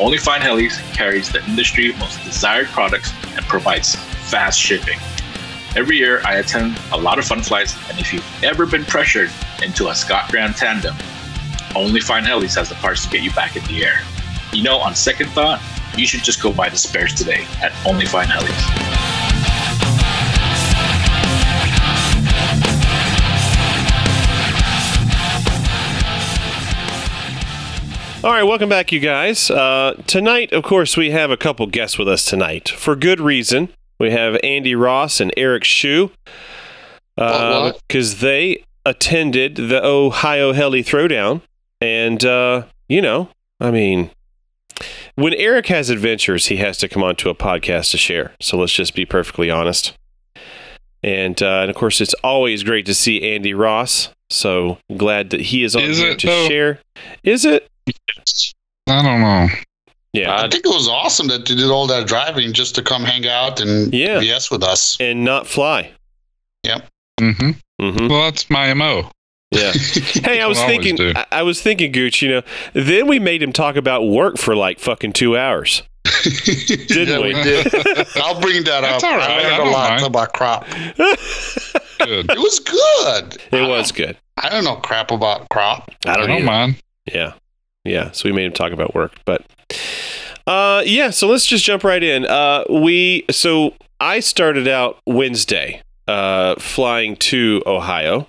[0.00, 4.98] Only Fine Helis carries the industry most desired products and provides fast shipping.
[5.76, 9.30] Every year I attend a lot of fun flights, and if you've ever been pressured
[9.62, 10.96] into a Scott Graham tandem,
[11.76, 14.00] Only Fine Helis has the parts to get you back in the air.
[14.52, 15.62] You know, on second thought,
[15.96, 19.07] you should just go buy the spares today at Only Fine Helis.
[28.24, 29.48] All right, welcome back, you guys.
[29.48, 33.68] Uh, tonight, of course, we have a couple guests with us tonight for good reason.
[34.00, 35.62] We have Andy Ross and Eric
[37.62, 37.80] what?
[37.86, 41.42] because they attended the Ohio Heli Throwdown,
[41.80, 43.28] and uh, you know,
[43.60, 44.10] I mean,
[45.14, 48.32] when Eric has adventures, he has to come onto a podcast to share.
[48.40, 49.94] So let's just be perfectly honest.
[51.04, 54.08] And uh, and of course, it's always great to see Andy Ross.
[54.28, 56.48] So glad that he is on Is here to though?
[56.48, 56.80] share.
[57.22, 57.68] Is it?
[58.88, 59.48] I don't know.
[60.12, 60.34] Yeah.
[60.36, 63.26] I think it was awesome that you did all that driving just to come hang
[63.26, 64.18] out and Yeah.
[64.20, 64.96] BS with us.
[65.00, 65.92] and not fly.
[66.66, 68.08] hmm mm-hmm.
[68.08, 69.10] Well, that's my mo.
[69.50, 69.72] Yeah.
[70.24, 71.16] Hey, I was That's what I always thinking.
[71.16, 72.20] I, I was thinking, Gooch.
[72.22, 72.42] You know,
[72.74, 75.82] then we made him talk about work for like fucking two hours.
[76.24, 77.32] Didn't Yeah, we?
[77.34, 77.66] did.
[78.16, 79.10] I'll bring that That's up.
[79.10, 79.28] all right.
[79.30, 80.06] I I learned a don't lot mind.
[80.06, 80.66] about crop.
[81.98, 82.30] Good.
[82.30, 83.42] It was good.
[83.52, 84.16] It was good.
[84.36, 85.90] I don't know crap about crop.
[86.06, 86.76] I I don't, don't mind.
[87.12, 87.32] Yeah.
[87.84, 88.10] Yeah.
[88.12, 89.44] So we made him talk about work, but
[90.46, 92.24] uh yeah, so let's just jump right in.
[92.26, 98.26] Uh we so I started out Wednesday uh flying to Ohio.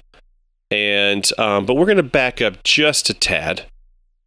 [0.72, 3.64] And um but we're going to back up just a tad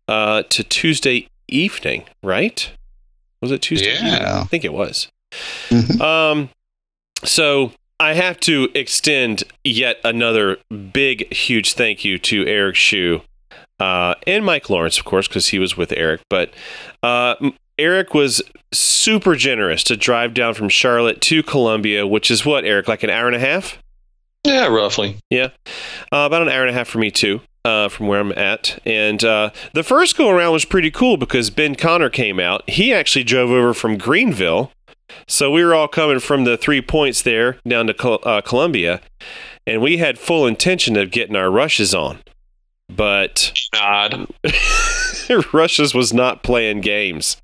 [0.08, 2.70] uh to Tuesday evening, right?
[3.40, 3.94] Was it Tuesday?
[3.94, 4.12] evening?
[4.12, 4.40] Yeah.
[4.40, 5.08] I think it was.
[5.70, 6.00] Mhm.
[6.00, 6.48] Um
[7.24, 10.56] so I have to extend yet another
[10.92, 13.22] big, huge thank you to Eric Shue
[13.82, 16.20] uh, and Mike Lawrence, of course, because he was with Eric.
[16.30, 16.54] But
[17.02, 17.34] uh,
[17.78, 18.40] Eric was
[18.72, 23.10] super generous to drive down from Charlotte to Columbia, which is what, Eric, like an
[23.10, 23.78] hour and a half?
[24.44, 25.18] Yeah, roughly.
[25.30, 25.48] Yeah.
[26.12, 27.40] Uh, about an hour and a half for me, too.
[27.64, 28.80] Uh, from where I'm at.
[28.86, 32.68] And uh, the first go around was pretty cool because Ben Connor came out.
[32.68, 34.72] He actually drove over from Greenville.
[35.28, 39.00] So we were all coming from the three points there down to Col- uh, Columbia.
[39.64, 42.18] And we had full intention of getting our rushes on.
[42.96, 44.26] But Nod.
[45.52, 47.36] Russia's was not playing games,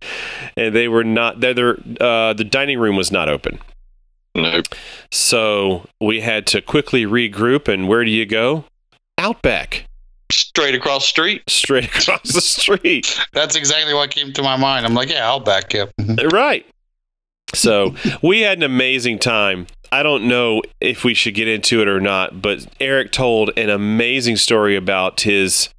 [0.56, 1.40] and they were not.
[1.40, 3.58] Their their, uh, the dining room was not open,
[4.34, 4.66] Nope.
[5.10, 7.68] so we had to quickly regroup.
[7.68, 8.64] And where do you go?
[9.16, 9.84] Outback,
[10.30, 11.42] Straight across the street.
[11.48, 13.18] straight across the street.
[13.32, 14.84] That's exactly what came to my mind.
[14.86, 15.88] I'm like, yeah, I'll back you.
[16.00, 16.30] Mhm.
[16.32, 16.66] right.
[17.54, 19.66] So we had an amazing time.
[19.90, 23.70] I don't know if we should get into it or not, but Eric told an
[23.70, 25.70] amazing story about his.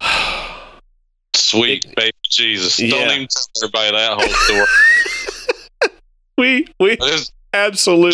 [1.34, 2.78] Sweet It- baby Jesus.
[2.78, 2.90] Yeah.
[2.90, 5.92] Don't even tell everybody that whole story.
[6.38, 7.32] we we just-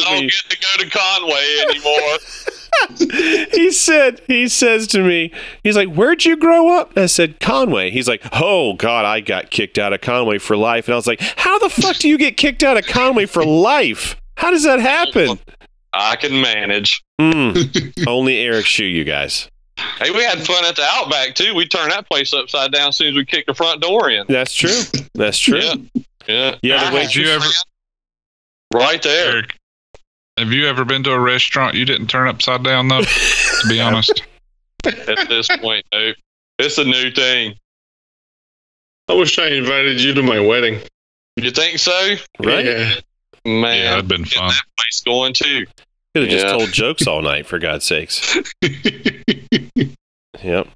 [0.04, 2.18] don't get to go to Conway anymore.
[2.98, 6.90] he said, he says to me, he's like, Where'd you grow up?
[6.96, 7.90] And I said, Conway.
[7.90, 10.86] He's like, Oh, God, I got kicked out of Conway for life.
[10.86, 13.44] And I was like, How the fuck do you get kicked out of Conway for
[13.44, 14.16] life?
[14.36, 15.38] How does that happen?
[15.92, 17.02] I can manage.
[17.20, 19.50] Mm, only Eric Shoe, you guys.
[19.98, 21.54] Hey, we had fun at the Outback too.
[21.54, 24.24] We turned that place upside down as soon as we kicked the front door in.
[24.28, 24.80] That's true.
[25.14, 25.60] That's true.
[25.60, 25.74] Yeah.
[26.28, 26.56] Yeah.
[26.62, 27.44] Yeah, the I waitress- you ever,
[28.74, 29.32] Right there.
[29.34, 29.56] Eric?
[30.38, 33.02] Have you ever been to a restaurant you didn't turn upside down though?
[33.62, 34.22] to be honest,
[34.84, 36.16] At this point, dude.
[36.58, 37.54] It's a new thing.
[39.08, 40.80] I wish I invited you to my wedding.
[41.36, 42.14] You think so?
[42.40, 42.64] Right?
[42.64, 42.94] Yeah.
[43.44, 44.48] Man, yeah, it'd been fun.
[44.48, 45.66] that place going too.
[46.14, 46.52] Could have just Yeah.
[46.52, 48.38] told jokes all night, for God's sakes.
[50.42, 50.68] Yep.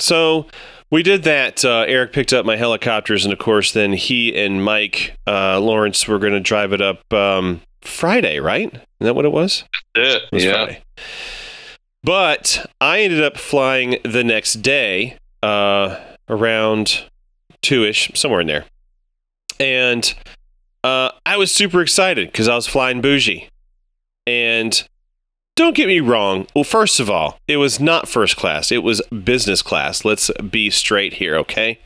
[0.00, 0.46] So
[0.90, 1.64] we did that.
[1.64, 6.08] Uh, Eric picked up my helicopters, and of course, then he and Mike uh, Lawrence
[6.08, 8.72] were going to drive it up um, Friday, right?
[8.72, 9.64] Is that what it was?
[9.96, 10.16] Yeah.
[10.16, 10.52] It was yeah.
[10.52, 10.82] Friday.
[12.02, 17.04] But I ended up flying the next day, uh, around
[17.62, 18.64] two ish, somewhere in there,
[19.58, 20.14] and
[20.82, 23.48] uh, I was super excited because I was flying bougie,
[24.26, 24.82] and
[25.56, 26.46] don't get me wrong.
[26.54, 28.72] Well, first of all, it was not first class.
[28.72, 30.02] It was business class.
[30.02, 31.80] Let's be straight here, okay?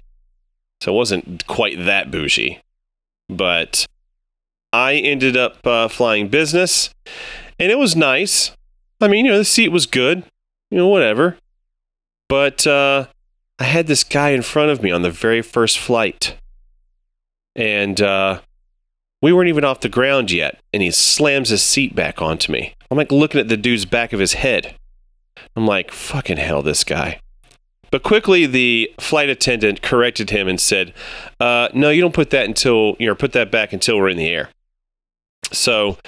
[0.80, 2.61] So it wasn't quite that bougie.
[3.28, 3.86] But
[4.75, 6.91] I ended up uh, flying business,
[7.61, 8.51] and it was nice.
[9.01, 10.25] I mean, you know, the seat was good,
[10.68, 11.37] you know, whatever.
[12.29, 13.07] But uh,
[13.61, 16.37] I had this guy in front of me on the very first flight.
[17.55, 18.41] And uh,
[19.22, 22.75] we weren't even off the ground yet, and he slams his seat back onto me.
[22.91, 24.75] I'm like looking at the dude's back of his head.
[25.55, 27.20] I'm like, fucking hell, this guy.
[27.93, 30.93] But quickly, the flight attendant corrected him and said,
[31.39, 34.16] uh, "No, you don't put that until you know, put that back until we're in
[34.16, 34.51] the air."
[35.59, 35.99] So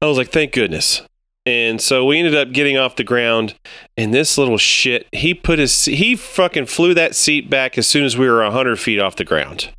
[0.00, 1.02] I was like, "Thank goodness."
[1.44, 3.54] And so we ended up getting off the ground,
[3.96, 8.04] and this little shit, he put his he fucking flew that seat back as soon
[8.04, 9.70] as we were hundred feet off the ground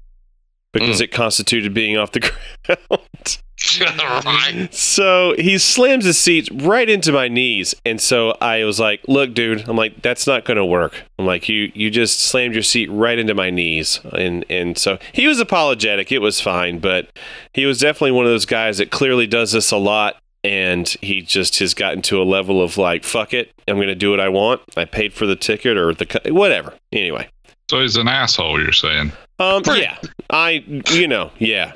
[0.74, 1.04] because hmm.
[1.04, 2.20] it constituted being off the
[2.66, 3.42] ground.
[3.82, 4.68] right.
[4.72, 9.34] So he slams his seat right into my knees, and so I was like, "Look,
[9.34, 12.64] dude," I'm like, "That's not going to work." I'm like, "You you just slammed your
[12.64, 16.12] seat right into my knees," and and so he was apologetic.
[16.12, 17.10] It was fine, but
[17.54, 21.24] he was definitely one of those guys that clearly does this a lot, and he
[21.24, 24.20] just has gotten to a level of like, "Fuck it, I'm going to do what
[24.20, 24.62] I want.
[24.76, 27.28] I paid for the ticket or the whatever." Anyway,
[27.70, 28.62] So he's an asshole.
[28.62, 29.14] You're saying?
[29.40, 29.98] Um, yeah,
[30.30, 31.74] I you know, yeah.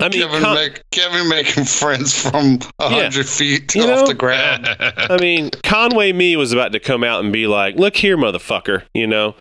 [0.00, 3.02] I mean, Kevin, con- make, Kevin making friends from a Yeah.
[3.02, 4.06] hundred feet You off know?
[4.06, 4.66] the ground.
[4.78, 8.82] I mean, Conway me was about to come out and be like, "Look here, motherfucker,"
[8.94, 9.34] you know.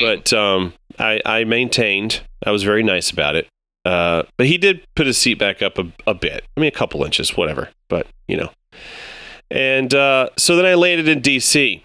[0.00, 2.20] But um, I, I maintained.
[2.44, 3.46] I was very nice about it.
[3.86, 6.44] Uh, but he did put his seat back up a, a bit.
[6.56, 7.70] I mean, a couple inches, whatever.
[7.88, 8.50] But you know.
[9.50, 11.82] And uh, so then I landed in D.C.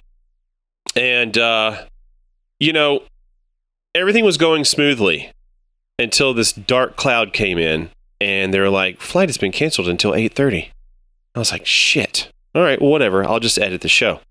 [0.95, 1.83] And uh,
[2.59, 3.03] you know,
[3.95, 5.31] everything was going smoothly
[5.97, 7.89] until this dark cloud came in,
[8.21, 10.71] and they were like, "Flight has been canceled until 8:30."
[11.35, 13.23] I was like, "Shit." all right, well, whatever.
[13.23, 14.21] I'll just edit the show.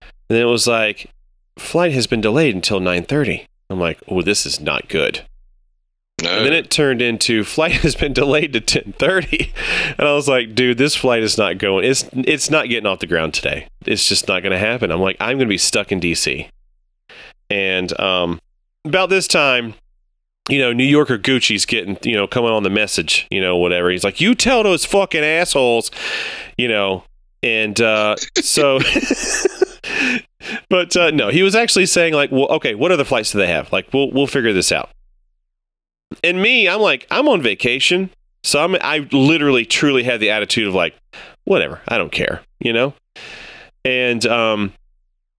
[0.00, 1.10] And then it was like,
[1.58, 3.46] flight has been delayed until 9.30.
[3.68, 5.22] I'm like, oh, this is not good.
[6.22, 6.36] No.
[6.36, 9.52] And then it turned into flight has been delayed to 10:30,
[9.98, 11.84] and I was like, dude, this flight is not going.
[11.84, 13.66] It's it's not getting off the ground today.
[13.86, 14.92] It's just not going to happen.
[14.92, 16.48] I'm like, I'm going to be stuck in DC.
[17.50, 18.40] And um,
[18.84, 19.74] about this time,
[20.48, 23.90] you know, New Yorker Gucci's getting, you know, coming on the message, you know, whatever.
[23.90, 25.90] He's like, you tell those fucking assholes,
[26.58, 27.04] you know,
[27.42, 28.80] and uh, so.
[30.68, 33.46] but uh, no, he was actually saying like, well, okay, what other flights do they
[33.46, 33.72] have?
[33.72, 34.90] Like, we'll we'll figure this out.
[36.22, 38.10] And me, I'm like, I'm on vacation,
[38.42, 40.94] so I'm I literally truly had the attitude of like,
[41.44, 42.94] whatever, I don't care, you know.
[43.84, 44.72] And um,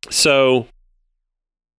[0.09, 0.67] so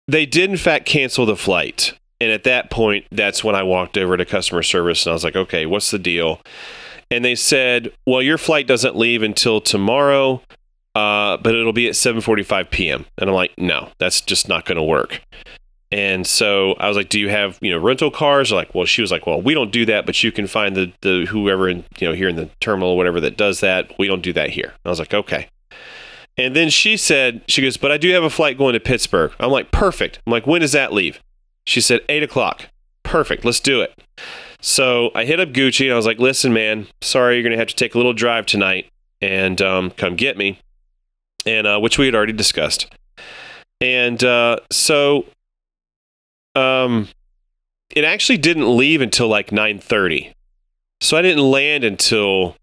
[0.08, 1.98] they did in fact cancel the flight.
[2.20, 5.24] And at that point, that's when I walked over to customer service and I was
[5.24, 6.40] like, okay, what's the deal?
[7.10, 10.40] And they said, well, your flight doesn't leave until tomorrow,
[10.94, 13.06] uh, but it'll be at 7:45 p.m.
[13.18, 15.20] And I'm like, no, that's just not going to work.
[15.90, 18.50] And so I was like, do you have you know rental cars?
[18.50, 20.92] Like, well, she was like, well, we don't do that, but you can find the
[21.02, 23.92] the whoever in you know here in the terminal or whatever that does that.
[23.98, 24.72] We don't do that here.
[24.84, 25.48] I was like, okay.
[26.36, 29.32] And then she said, she goes, but I do have a flight going to Pittsburgh.
[29.38, 30.18] I'm like, perfect.
[30.26, 31.20] I'm like, when does that leave?
[31.66, 32.68] She said, eight o'clock.
[33.04, 33.44] Perfect.
[33.44, 33.96] Let's do it.
[34.60, 37.58] So I hit up Gucci and I was like, listen, man, sorry, you're going to
[37.58, 40.58] have to take a little drive tonight and um, come get me.
[41.46, 42.92] And uh, which we had already discussed.
[43.80, 45.26] And uh, so
[46.54, 47.08] um,
[47.94, 50.32] it actually didn't leave until like 9.30.
[51.00, 52.56] So I didn't land until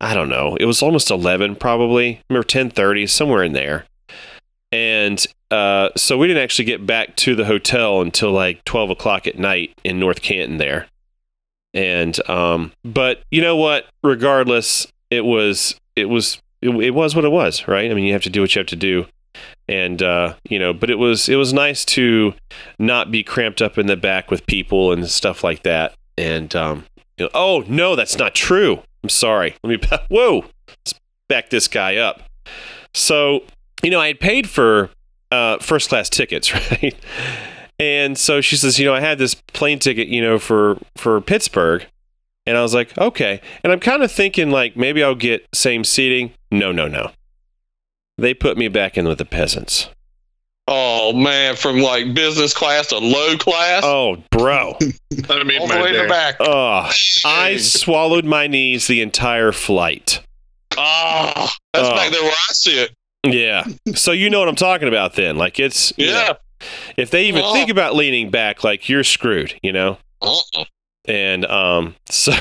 [0.00, 0.56] I don't know.
[0.56, 2.20] It was almost eleven, probably.
[2.30, 3.86] or ten thirty, somewhere in there.
[4.72, 9.26] And uh, so we didn't actually get back to the hotel until like twelve o'clock
[9.26, 10.88] at night in North Canton there.
[11.72, 13.86] And um, but you know what?
[14.02, 17.90] Regardless, it was it was it, it was what it was, right?
[17.90, 19.06] I mean, you have to do what you have to do
[19.68, 22.34] and uh, you know but it was it was nice to
[22.78, 26.84] not be cramped up in the back with people and stuff like that and um,
[27.18, 29.54] you know, oh no that's not true i'm sorry.
[29.62, 30.94] Let me whoa let's
[31.28, 32.22] back this guy up.
[32.92, 33.44] So
[33.84, 34.90] you know i had paid for
[35.30, 36.94] uh, first class tickets right?
[37.78, 41.20] And so she says you know i had this plane ticket you know for for
[41.20, 41.86] pittsburgh.
[42.46, 43.40] And i was like okay.
[43.62, 46.32] And i'm kind of thinking like maybe i'll get same seating.
[46.50, 47.12] No no no.
[48.18, 49.88] They put me back in with the peasants.
[50.68, 53.82] Oh man, from like business class to low class.
[53.84, 54.76] Oh, bro.
[55.30, 56.36] I made All the way in the back.
[56.40, 56.90] Oh,
[57.24, 60.20] I swallowed my knees the entire flight.
[60.76, 61.94] Ah, that's Oh.
[61.94, 62.92] back there where I sit.
[63.24, 63.64] Yeah.
[63.94, 65.36] So you know what I'm talking about then.
[65.36, 66.12] Like it's you Yeah.
[66.12, 66.36] know,
[66.96, 67.52] if they even Oh.
[67.52, 69.98] think about leaning back, like you're screwed, you know?
[70.20, 70.64] Uh-uh.
[71.08, 72.32] And um so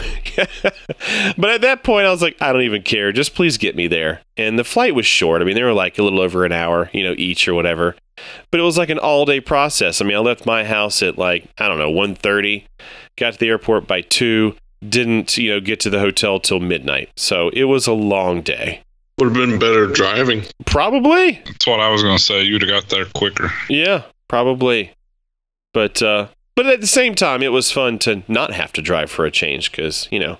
[1.38, 3.12] but at that point I was like, I don't even care.
[3.12, 4.22] Just please get me there.
[4.38, 5.42] And the flight was short.
[5.42, 7.96] I mean, they were like a little over an hour, you know, each or whatever.
[8.52, 10.02] But it was like an all day process.
[10.02, 12.64] I mean, I left my house at like, I don't know, 1.30,
[13.18, 14.56] got to the airport by two,
[14.88, 17.10] didn't, you know, get to the hotel till midnight.
[17.16, 18.82] So it was a long day.
[19.18, 20.44] Would have been better driving.
[20.66, 21.42] Probably.
[21.46, 22.44] That's what I was going to say.
[22.44, 23.50] You'd have got there quicker.
[23.70, 24.92] Yeah, probably.
[25.74, 29.10] But uh but at the same time it was fun to not have to drive
[29.12, 30.38] for a change cuz, you know,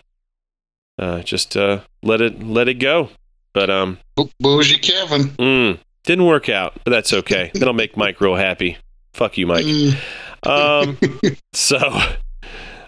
[1.00, 3.10] uh just uh let it let it go.
[3.54, 5.30] But um Bo- Bougie Kevin.
[5.38, 7.52] mm, didn't work out, but that's okay.
[7.54, 8.78] That'll make Mike real happy.
[9.14, 9.66] Fuck you, Mike.
[9.66, 9.96] Mm.
[10.46, 10.98] Um
[11.54, 11.78] so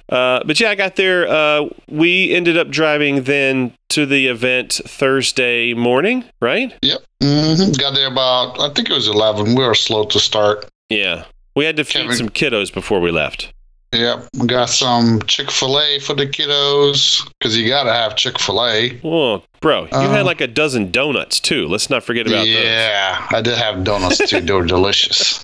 [0.10, 4.80] uh but yeah, I got there uh we ended up driving then to the event
[4.86, 6.74] Thursday morning, right?
[6.82, 7.00] Yep.
[7.24, 9.56] hmm Got there about, I think it was 11.
[9.56, 10.68] We were slow to start.
[10.90, 11.26] Yeah.
[11.58, 13.52] We had to feed Kevin- some kiddos before we left.
[13.94, 14.28] Yep.
[14.38, 18.38] We got some Chick fil A for the kiddos because you got to have Chick
[18.38, 19.00] fil A.
[19.04, 21.68] Oh, bro, you Uh, had like a dozen donuts too.
[21.68, 22.50] Let's not forget about those.
[22.50, 24.42] Yeah, I did have donuts too.
[24.42, 25.44] they were delicious.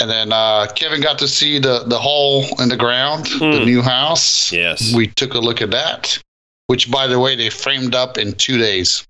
[0.00, 3.64] And then uh, Kevin got to see the, the hole in the ground, the Mm.
[3.66, 4.50] new house.
[4.50, 4.92] Yes.
[4.92, 6.18] We took a look at that,
[6.66, 9.06] which, by the way, they framed up in two days.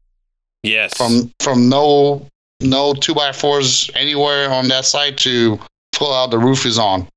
[0.65, 0.93] yes.
[0.97, 2.27] From from no
[2.61, 5.59] no two by fours anywhere on that side to
[5.97, 7.09] pull out the roof is on.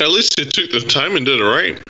[0.00, 1.82] At least you took the time and did it right.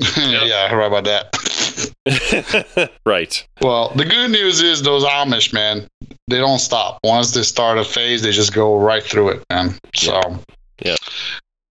[0.16, 2.90] yeah, I heard about that.
[3.06, 3.46] right.
[3.60, 5.86] Well, the good news is those Amish man,
[6.28, 6.98] they don't stop.
[7.04, 9.74] Once they start a phase, they just go right through it, man.
[9.94, 10.20] So,
[10.80, 10.96] Yeah.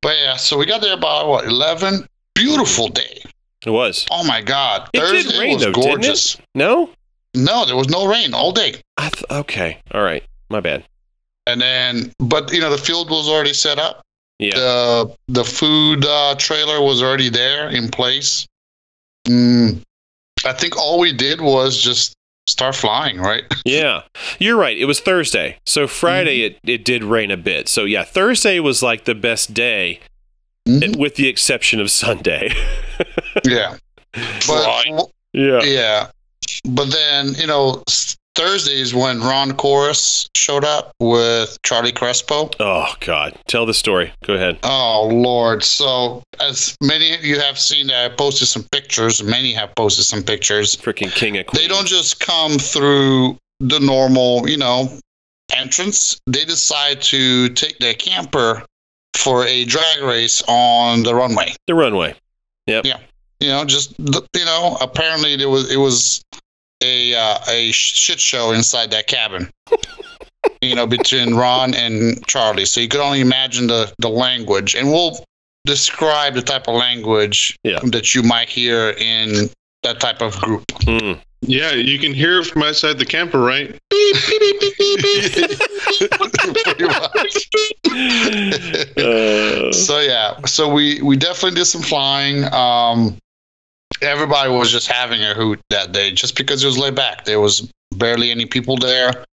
[0.01, 2.07] But yeah, so we got there about what eleven.
[2.33, 3.21] Beautiful day.
[3.65, 4.07] It was.
[4.09, 5.91] Oh my God, It did Thursday rain, was though, didn't it?
[5.91, 6.37] gorgeous.
[6.55, 6.89] No.
[7.35, 8.75] No, there was no rain all day.
[8.97, 9.77] I th- okay.
[9.93, 10.23] All right.
[10.49, 10.83] My bad.
[11.47, 14.01] And then, but you know, the field was already set up.
[14.41, 14.55] Yeah.
[14.55, 18.47] The the food uh, trailer was already there in place.
[19.27, 19.81] Mm,
[20.45, 22.13] I think all we did was just
[22.47, 23.43] start flying, right?
[23.65, 24.01] yeah.
[24.39, 24.75] You're right.
[24.77, 25.57] It was Thursday.
[25.65, 26.57] So Friday Mm-hmm.
[26.67, 27.69] it, it did rain a bit.
[27.69, 29.99] So yeah, Thursday was like the best day
[30.67, 30.97] Mhm.
[30.97, 32.51] with the exception of Sunday.
[33.45, 33.77] Yeah.
[34.13, 35.01] But Right.
[35.33, 35.61] yeah.
[35.63, 36.07] yeah.
[36.65, 37.81] But then, you know,
[38.35, 42.49] Thursdays when Ron Chorus showed up with Charlie Crespo.
[42.59, 43.37] Oh god.
[43.47, 44.13] Tell the story.
[44.25, 44.59] Go ahead.
[44.63, 45.63] Oh Lord!
[45.63, 49.23] So as many of you have seen, I posted some pictures.
[49.23, 50.75] Many have posted some pictures.
[50.75, 51.61] Freaking king of queens.
[51.61, 54.97] They don't just come through the normal, you know,
[55.55, 56.19] entrance.
[56.27, 58.63] They decide to take their camper
[59.13, 61.53] for a drag race on the runway.
[61.67, 62.15] the runway.
[62.67, 62.85] Yep.
[62.85, 62.99] Yeah.
[63.39, 66.23] You know, just you know, apparently there was it was
[66.81, 69.49] a uh, a shit show inside that cabin.
[70.61, 72.65] you know, between Ron and Charlie.
[72.65, 75.23] So you could only imagine the the language, and we'll
[75.65, 77.79] describe the type of language Yeah.
[77.85, 79.49] that you might hear in
[79.83, 80.65] that type of group.
[80.81, 81.19] Mm.
[81.43, 83.69] Yeah, you can hear it from outside the camper, right?
[83.89, 85.59] Beep, beep, beep, beep, beep, beep.
[86.63, 87.49] Pretty much.
[88.97, 92.43] Uh, so yeah, so we we definitely did some flying.
[92.53, 93.17] Um,
[94.01, 97.25] everybody was just having a hoot that day, just because it was laid back.
[97.25, 99.25] There was barely any people there.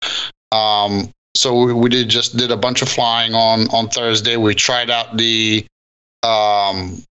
[0.51, 4.37] Um, so we, we did just did a bunch of flying on on Thursday.
[4.37, 5.65] We tried out the
[6.23, 7.01] um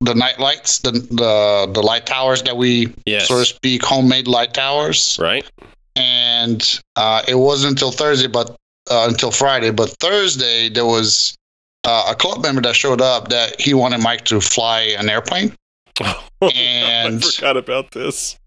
[0.00, 3.28] the night lights, the the the light towers that we yes.
[3.28, 5.48] so to speak homemade light towers right.
[5.96, 8.50] and uh, it wasn't until Thursday, but
[8.90, 9.70] uh, until Friday.
[9.70, 11.36] But Thursday there was
[11.84, 15.52] uh, a club member that showed up that he wanted Mike to fly an airplane,
[16.42, 18.38] I and forgot about this.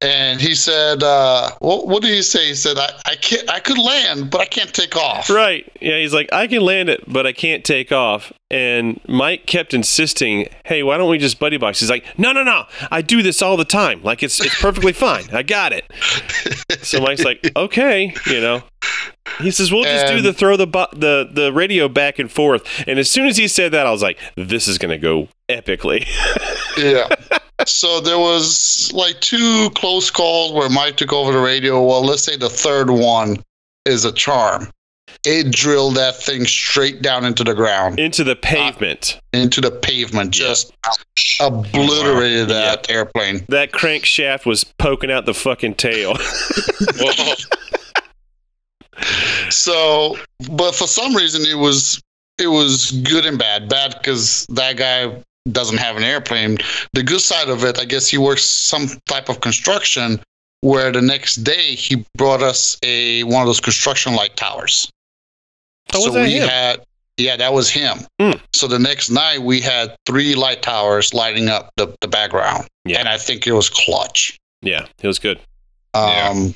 [0.00, 2.48] and he said, uh, what, what did he say?
[2.48, 5.30] He said, I, I can't, I could land, but I can't take off.
[5.30, 5.70] Right.
[5.80, 8.32] Yeah, he's like, I can land it, but I can't take off.
[8.50, 11.78] And Mike kept insisting, hey, why don't we just buddy box?
[11.80, 12.64] He's like, no, no, no.
[12.90, 14.02] I do this all the time.
[14.02, 15.24] Like, it's, it's perfectly fine.
[15.32, 15.90] I got it.
[16.82, 18.62] So Mike's like, okay, you know.
[19.40, 22.64] He says, we'll just do the throw the, the, the radio back and forth.
[22.86, 25.28] And as soon as he said that, I was like, this is going to go
[25.48, 26.06] epically.
[26.76, 27.08] yeah.
[27.66, 31.84] So there was like two close calls where Mike took over the radio.
[31.84, 33.42] Well, let's say the third one
[33.86, 34.68] is a charm.
[35.24, 39.20] It drilled that thing straight down into the ground, Into the pavement.
[39.32, 40.72] Uh, into the pavement, just
[41.40, 43.44] obliterated that airplane.
[43.48, 46.16] That crankshaft was poking out the fucking tail.
[48.96, 50.16] Well, So,
[50.50, 52.00] but for some reason, it was
[52.38, 53.68] it was good and bad.
[53.68, 56.58] Bad because that guy doesn't have an airplane.
[56.92, 60.20] The good side of it, I guess, he works some type of construction.
[60.64, 64.88] Where the next day he brought us a one of those construction light towers.
[65.92, 66.48] Oh, was so we him?
[66.48, 66.84] had,
[67.16, 67.98] yeah, that was him.
[68.20, 68.38] Hmm.
[68.54, 73.00] So the next night we had three light towers lighting up the, the background, Yeah.
[73.00, 74.38] and I think it was clutch.
[74.62, 75.38] yeah, it was good.
[75.94, 76.48] Um, yeah.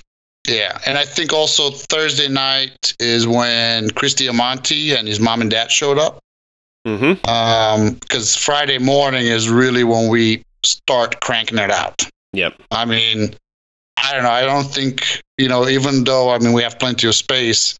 [0.87, 5.71] And I think also Thursday night is when Christy Amonte and his mom and dad
[5.71, 6.21] showed up.
[6.87, 7.29] Mm-hmm.
[7.29, 12.03] Um, because Friday morning is really when we start cranking it out.
[12.33, 12.55] Yep.
[12.71, 13.35] I mean,
[13.97, 14.31] I don't know.
[14.31, 15.69] I don't think you know.
[15.69, 17.77] Even though I mean we have plenty of space,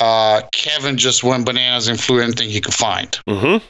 [0.00, 3.18] uh, Kevin just went bananas and flew anything he could find.
[3.28, 3.64] Mm-hmm.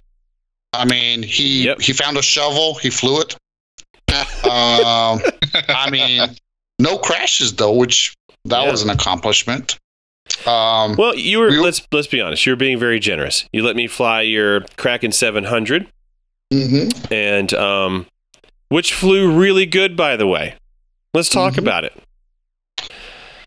[0.73, 1.81] I mean, he Yep.
[1.81, 3.37] he found a shovel, he flew it.
[4.45, 5.21] um,
[5.69, 6.21] I mean,
[6.79, 8.15] no crashes though, which
[8.47, 8.71] that Yeah.
[8.71, 9.79] was an accomplishment.
[10.47, 12.47] Um, Well, you were We- let's let's be honest.
[12.47, 13.45] You're being very generous.
[13.53, 15.87] You let me fly your Kraken 700,
[16.53, 17.13] mhm.
[17.13, 18.07] and um,
[18.69, 20.55] which flew really good, by the way.
[21.13, 21.59] Let's talk Mhm.
[21.59, 21.93] about it.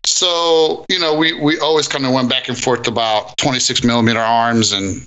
[0.06, 4.20] So you know, we we always kind of went back and forth about 26 millimeter
[4.20, 5.04] arms and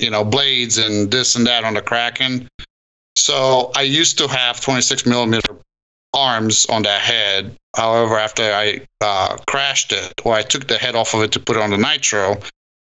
[0.00, 2.48] you know blades and this and that on the Kraken.
[3.16, 5.56] So I used to have 26 millimeter
[6.14, 7.54] arms on that head.
[7.76, 11.40] However, after I uh, crashed it, or I took the head off of it to
[11.40, 12.36] put it on the Nitro,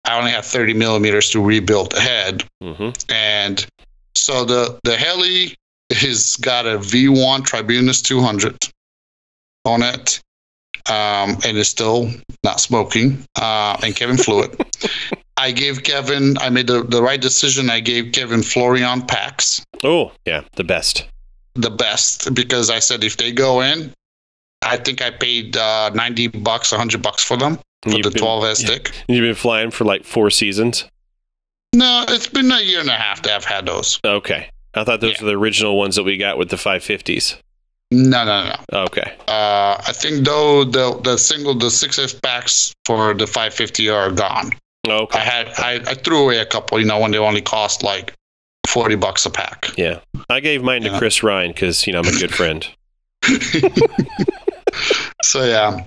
[0.05, 2.45] I only had 30 millimeters to rebuild the head.
[2.63, 2.91] Mm-hmm.
[3.13, 3.67] And
[4.17, 5.55] so the the heli
[5.93, 8.57] has got a V1 Tribunus 200
[9.65, 10.21] on it,
[10.89, 12.11] um, and it's still
[12.43, 13.25] not smoking.
[13.37, 14.91] Uh, and Kevin flew it.
[15.37, 16.37] I gave Kevin.
[16.39, 17.71] I made the, the right decision.
[17.71, 21.07] I gave Kevin Florian packs, Oh, yeah, the best.
[21.55, 23.93] the best, because I said if they go in,
[24.71, 28.21] I think I paid uh, 90 bucks, 100 bucks for them for You've the been-
[28.23, 28.91] 12 S stick.
[29.09, 30.85] You've been flying for like four seasons.
[31.75, 34.01] No, it's been a year and a half that I've had those.
[34.05, 35.23] Okay, I thought those Yeah.
[35.25, 37.37] were the original ones that we got with the 550s.
[37.93, 38.79] No, no, no.
[38.87, 43.89] Okay, Uh, I think though the the single the six S packs for the 550
[43.89, 44.51] are gone.
[44.89, 48.15] I had I, I threw away a couple, you know, when they only cost like
[48.69, 49.71] 40 bucks a pack.
[49.77, 50.01] yeah.
[50.29, 50.99] I gave mine to Yeah.
[50.99, 52.67] Chris Ryan because you know I'm a good friend.
[55.23, 55.87] so yeah.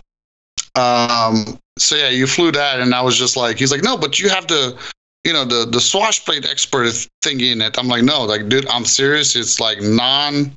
[0.75, 4.19] Um so yeah, you flew that and I was just like he's like, No, but
[4.19, 4.77] you have the
[5.23, 6.85] you know, the the swash plate expert
[7.23, 7.77] thingy in it.
[7.79, 9.35] I'm like, no, like dude, I'm serious.
[9.35, 10.55] It's like non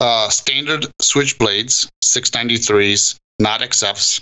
[0.00, 4.20] uh standard switchblades, 693s, not XFs,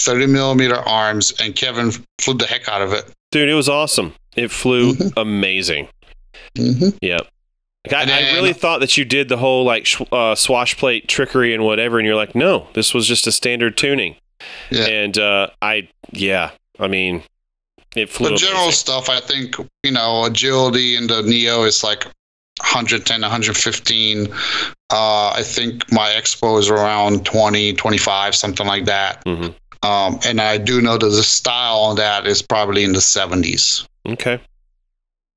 [0.00, 1.90] 30 millimeter arms, and Kevin
[2.20, 3.10] flew the heck out of it.
[3.32, 4.14] Dude, it was awesome.
[4.36, 5.12] It flew Mhm.
[5.16, 5.88] amazing.
[6.56, 6.90] Mm-hmm.
[7.02, 7.26] Yep.
[7.86, 11.06] Like, I, I really thought that you did the whole like sh- uh, swash plate
[11.06, 14.16] trickery and whatever, and you're like, no, this was just a standard tuning.
[14.70, 14.86] Yeah.
[14.86, 17.22] And uh, I, yeah, I mean,
[17.94, 18.30] it flew.
[18.30, 18.78] The general amazing.
[18.78, 22.04] stuff, I think, you know, agility in the Neo is like
[22.60, 24.28] 110, 115.
[24.90, 29.24] Uh, I think my Expo is around 20, 25, something like that.
[29.24, 29.86] Mm-hmm.
[29.86, 33.86] Um, and I do know that the style on that is probably in the 70s.
[34.06, 34.40] Okay.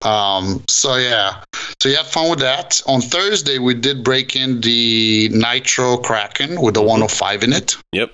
[0.03, 1.43] Um, so yeah,
[1.81, 2.81] so you had fun with that.
[2.87, 7.75] On Thursday, we did break in the Nitro Kraken with the 105 in it.
[7.93, 8.13] Yep.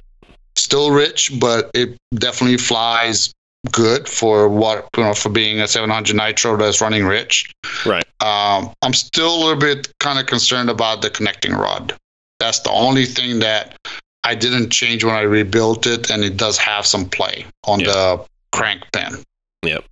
[0.56, 3.34] Still rich, but it definitely flies
[3.72, 7.52] good for what you know for being a 700 Nitro that's running rich.
[7.86, 8.06] Right.
[8.22, 11.94] Um, I'm still a little bit kind of concerned about the connecting rod.
[12.40, 13.76] That's the only thing that
[14.24, 17.88] I didn't change when I rebuilt it, and it does have some play on Yeah.
[17.88, 19.24] the crank pin.
[19.64, 19.84] Yep.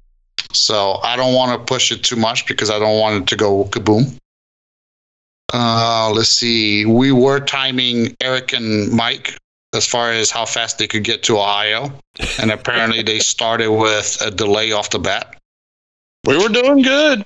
[0.54, 3.36] So I don't want to push it too much because I don't want it to
[3.36, 4.18] go kaboom.
[5.54, 6.86] Uh, let's see.
[6.86, 9.38] We were timing Eric and Mike
[9.74, 11.92] as far as how fast they could get to Ohio,
[12.40, 15.38] and apparently they started with a delay off the bat.
[16.26, 17.26] we were doing good.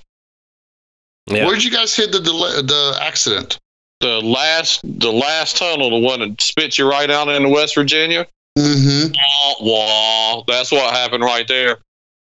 [1.28, 1.46] Yeah.
[1.48, 3.60] Where'd you guys hit the delay, the accident?
[4.06, 8.28] the last the last tunnel, the one that spits you right out into West Virginia.
[8.58, 9.14] Mm-hmm.
[9.14, 10.44] Wah, wah.
[10.48, 11.80] That's what happened right there.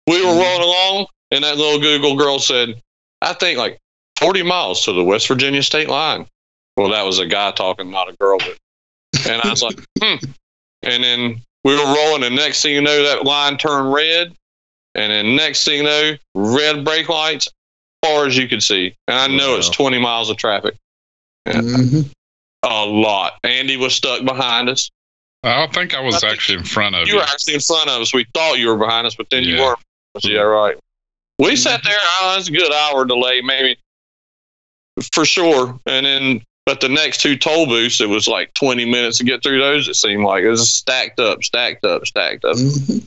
[0.06, 2.80] We were rolling along, and that little Google girl said,
[3.22, 3.78] "I think like
[4.18, 6.26] 40 miles to the West Virginia state line."
[6.76, 8.38] Well, that was a guy talking, not a girl.
[8.38, 8.56] But
[9.28, 10.16] and I was like, "Hmm."
[10.82, 14.32] And then we were rolling, and next thing you know, that line turned red,
[14.94, 17.48] and then next thing you know, red brake lights,
[18.02, 19.74] far as you could see, and I know it's Wow.
[19.90, 20.74] 20 miles of traffic.
[21.46, 22.10] Mm-hmm.
[22.62, 23.38] A lot.
[23.44, 24.90] Andy was stuck behind us.
[25.42, 27.18] I think I was I think actually in front of You you.
[27.18, 28.12] were actually in front of us.
[28.12, 29.74] We thought you were behind us, but then you Yeah.
[30.14, 30.24] Weren't.
[30.24, 30.76] Yeah, right.
[31.38, 31.96] We sat there.
[32.20, 33.78] Oh, it's a good hour delay, maybe
[35.12, 35.78] for sure.
[35.86, 39.42] And then, but the next two toll booths, it was like 20 minutes to get
[39.42, 39.88] through those.
[39.88, 42.56] It seemed like it was stacked up, stacked up, stacked up.
[42.58, 42.98] hmm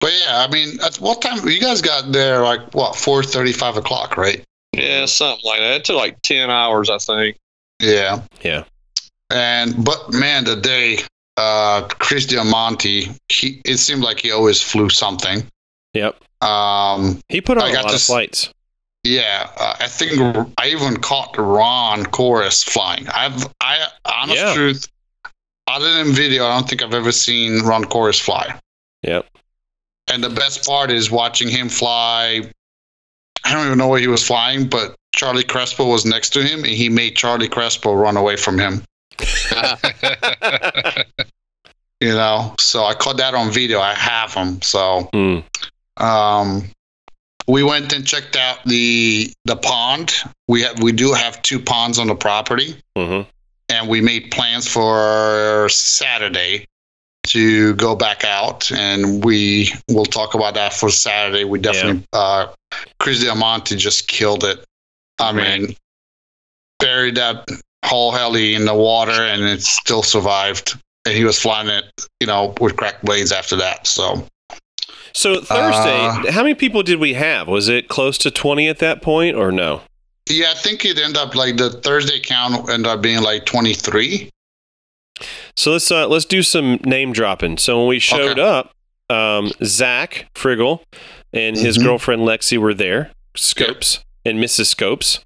[0.00, 2.42] But yeah, I mean, at what time you guys got there?
[2.42, 4.44] Like what, four thirty, five o'clock, right?
[4.74, 5.76] Yeah, something like that.
[5.76, 7.38] It took like 10 hours, I think.
[7.80, 8.22] Yeah.
[8.42, 8.64] Yeah.
[9.30, 10.98] And but man, the day
[11.36, 15.44] uh Chris Diamante, he it seemed like he always flew something.
[15.94, 16.16] Yep.
[16.42, 18.50] Um, He put on I a got lot of this- flights.
[19.04, 20.12] yeah, uh, I think
[20.58, 23.08] I even caught Ron Chorus flying.
[23.08, 24.54] I've, I, honest Yeah.
[24.54, 24.88] truth,
[25.68, 28.58] other than video, I don't think I've ever seen Ron Chorus fly.
[29.02, 29.26] Yep.
[30.08, 32.50] And the best part is watching him fly.
[33.44, 36.58] I don't even know where he was flying, but Charlie Crespo was next to him,
[36.64, 38.82] and he made Charlie Crespo run away from him.
[42.00, 43.80] You know, so I caught that on video.
[43.80, 44.60] I have him.
[44.60, 45.38] So Hmm.
[45.98, 46.64] Um,
[47.46, 50.14] we went and checked out the the pond.
[50.48, 53.26] We have we do have two ponds on the property, Mhm.
[53.68, 56.66] and we made plans for Saturday
[57.28, 61.44] to go back out, and we will talk about that for Saturday.
[61.44, 62.46] We definitely uh,
[62.98, 64.64] Chris Diamante just killed it.
[65.18, 65.76] I mean,
[66.80, 67.46] buried that
[67.84, 70.78] whole heli in the water, and it still survived.
[71.06, 71.84] And he was flying it,
[72.20, 73.86] you know, with cracked blades after that.
[73.86, 74.26] So
[75.14, 77.46] So Thursday, Uh, how many people did we have?
[77.48, 79.82] Was it close to 20 at that point or no?
[80.28, 84.30] Yeah, I think it ended up like the Thursday count ended up being like 23.
[85.56, 87.58] So let's uh, let's do some name dropping.
[87.58, 88.40] So when we showed Okay.
[88.40, 88.72] up,
[89.10, 90.80] um, Zach Friggle
[91.32, 91.84] and his Mhm.
[91.84, 93.12] girlfriend Lexi were there.
[93.36, 94.66] Scopes and Mrs.
[94.66, 95.20] Scopes.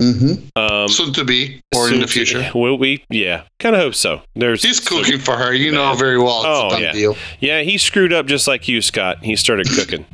[0.00, 0.56] Mm-hmm.
[0.56, 2.50] Um, Soon to be, or in soon the to- future.
[2.54, 3.04] Will we?
[3.10, 4.22] Yeah, kind of hope so.
[4.36, 5.52] There's He's cooking for her.
[5.52, 6.92] You know very well it's Oh, a done yeah.
[6.92, 7.16] deal.
[7.40, 9.24] Yeah, he screwed up just like you, Scott.
[9.24, 10.06] He started cooking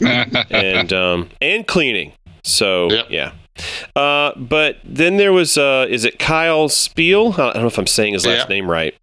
[0.50, 2.12] and um, and cleaning.
[2.44, 3.06] So Yep.
[3.10, 3.32] yeah.
[3.94, 7.32] Uh, but then there was uh, is it Kyle Spiel?
[7.34, 8.54] I don't know if I'm saying his last Yeah.
[8.56, 8.94] name right.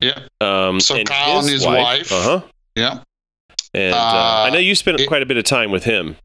[0.00, 0.18] Yeah.
[0.40, 2.12] Um, So Kyle and his wife.
[2.12, 2.40] Uh huh.
[2.74, 2.98] Yeah.
[3.72, 6.16] And uh, Uh, I know you spent it- quite a bit of time with him.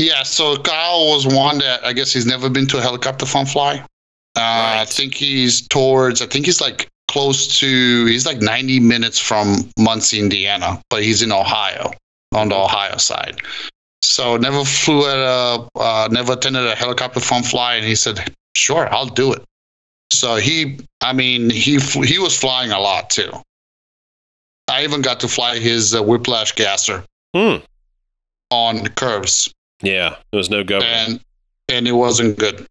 [0.00, 3.44] Yeah, so Kyle was one that I guess he's never been to a helicopter fun
[3.44, 3.80] fly.
[4.34, 9.18] Uh, I think he's towards, I think he's like close to, he's like 90 minutes
[9.18, 11.90] from Muncie, Indiana, but he's in Ohio,
[12.32, 13.42] on the Ohio side.
[14.00, 18.34] So never flew at a, uh, never attended a helicopter fun fly, and he said,
[18.56, 19.44] sure, I'll do it.
[20.14, 23.32] So he, I mean, he he was flying a lot too.
[24.66, 27.56] I even got to fly his uh, whiplash gasser Hmm.
[28.50, 29.52] on curves
[29.82, 30.80] Yeah, there was no go.
[30.80, 31.20] and
[31.68, 32.66] and it wasn't good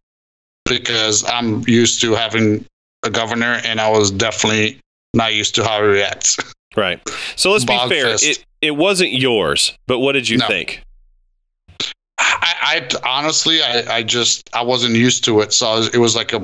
[0.66, 2.64] because I'm used to having
[3.02, 4.78] a governor, and I was definitely
[5.14, 6.36] not used to how he reacts.
[6.76, 7.00] Right.
[7.34, 8.10] So let's be fair.
[8.10, 8.22] fest.
[8.22, 10.46] It it wasn't yours, but what did you No.
[10.46, 10.84] think?
[12.20, 16.32] I, I honestly, I, I just I wasn't used to it, so it was like
[16.32, 16.38] a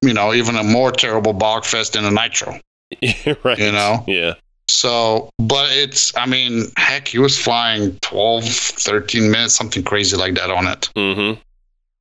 [0.00, 2.58] you know even a more terrible bog fest than a nitro.
[3.44, 3.58] right.
[3.58, 4.04] You know?
[4.06, 4.34] Yeah.
[4.70, 10.34] So, but it's I mean, heck, he was flying 12, 13 minutes, something crazy like
[10.34, 10.90] that on it.
[10.94, 11.40] Mm-hmm.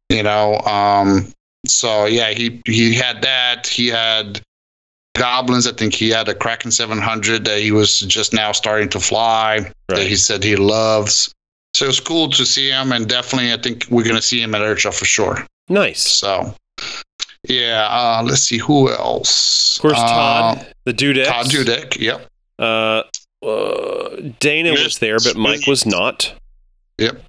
[0.10, 1.28] you know um
[1.68, 4.40] so yeah he he had that he had
[5.18, 9.00] goblins i think he had a kraken 700 that he was just now starting to
[9.02, 11.34] fly that he said he loves
[11.74, 14.42] so it was cool to see him and definitely i think we're going to see
[14.42, 16.00] him at IRCHA for sure Nice.
[16.08, 16.54] so
[17.50, 21.26] yeah uh let's see who else Of course, Uh, Todd, the dude.
[21.26, 22.28] todd dudek yep
[22.60, 23.04] Uh,
[23.46, 26.34] uh, Dana Miss- was there, but Mike was not.
[26.98, 27.22] Yep.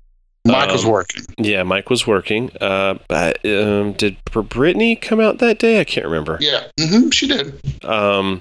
[0.47, 2.51] Mike was Um, working Yeah, Mike was working.
[2.59, 5.79] Uh, but, um, did Br- Brittany come out that day?
[5.81, 6.39] I can't remember.
[6.41, 8.41] yeah hmm she did Um,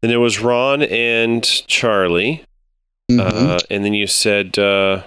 [0.00, 2.44] then there was Ron and Charlie.
[3.10, 3.20] Mhm.
[3.20, 5.02] Uh, and then you said, uh,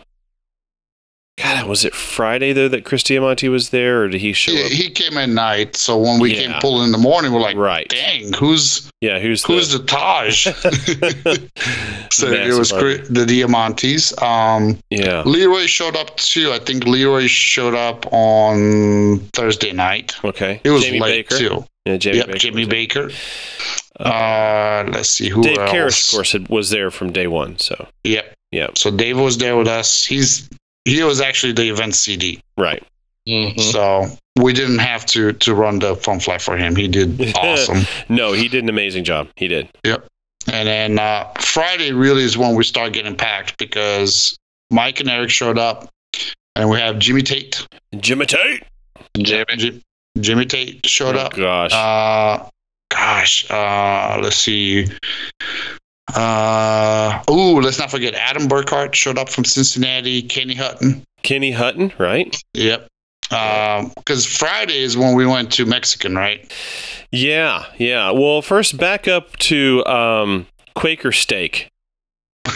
[1.41, 4.63] God, was it Friday though that Chris Diamante was there, or did he show He,
[4.63, 4.71] up?
[4.71, 6.41] he came at night, so when we Yeah.
[6.41, 7.87] came pulling in the morning, we're like, right.
[7.89, 9.19] "Dang, who's Yeah.
[9.19, 9.79] Who's who's the?
[9.79, 10.43] the Taj?"
[12.11, 14.13] so it was cri- the Diamantes.
[14.21, 15.23] Um, yeah.
[15.25, 16.51] Leroy showed up too.
[16.51, 20.13] I think Leroy showed up on Thursday night.
[20.23, 20.61] Okay.
[20.63, 21.37] It was Jamie late Baker.
[21.39, 21.65] too.
[21.85, 22.37] Yeah, Jamie yep, Baker.
[22.39, 22.65] Jimmy.
[22.65, 23.09] Baker.
[23.99, 25.71] Uh, let's see who Dave else.
[25.71, 27.57] Karras, of course, was there from day one.
[27.59, 28.33] So Yep.
[28.51, 28.77] Yep.
[28.77, 30.05] So Dave was there with us.
[30.05, 30.47] He's
[30.85, 32.41] he was actually the event CD.
[32.57, 32.83] right.
[33.29, 33.59] Mhm.
[33.71, 34.07] So
[34.41, 36.75] we didn't have to to run the fun fly for him.
[36.75, 37.85] He did awesome.
[38.09, 39.27] No, he did an amazing job.
[39.35, 39.69] He did.
[39.85, 40.07] Yep.
[40.51, 44.35] And then uh, Friday really is when we start getting packed because
[44.71, 45.87] Mike and Eric showed up,
[46.55, 47.67] and we have Jimmy Tate.
[47.99, 48.63] Jimmy Tate.
[49.17, 49.45] Jimmy.
[49.57, 49.81] Jim,
[50.19, 51.33] Jimmy Tate showed Oh, up.
[51.35, 51.71] Gosh.
[51.73, 52.49] Uh,
[52.89, 54.87] gosh, uh, let's see.
[56.15, 60.21] Uh, ooh, let's not forget Adam Burkhardt showed up from Cincinnati.
[60.21, 61.03] Kenny Hutton.
[61.23, 61.93] Kenny Hutton.
[61.97, 62.35] Right.
[62.53, 62.87] Yep.
[63.29, 66.51] Because Friday is when we went to Mexican, right?
[67.11, 67.65] Yeah.
[67.77, 68.11] Yeah.
[68.11, 71.69] Well, first back up to um, Quaker Steak.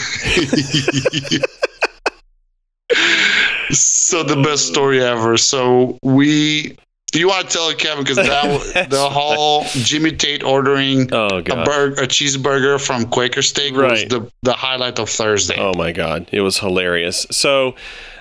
[3.69, 5.37] so the best story ever.
[5.37, 6.77] So we,
[7.19, 8.03] you want to tell it, Kevin?
[8.03, 13.73] Because that the whole Jimmy Tate ordering Oh a burger, a cheeseburger from Quaker Steak
[13.73, 14.09] was Right.
[14.09, 15.55] the the highlight of Thursday.
[15.59, 17.25] Oh my god, it was hilarious.
[17.31, 17.75] So,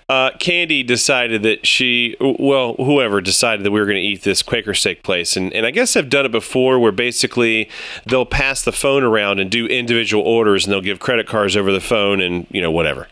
[0.09, 4.43] uh, Candy decided that she, well, whoever decided that we were going to eat this
[4.43, 7.71] Quaker steak place, and and I guess I've done it before, where basically
[8.07, 11.73] they'll pass the phone around and do individual orders, and they'll give credit cards over
[11.73, 13.09] the phone, and you know whatever.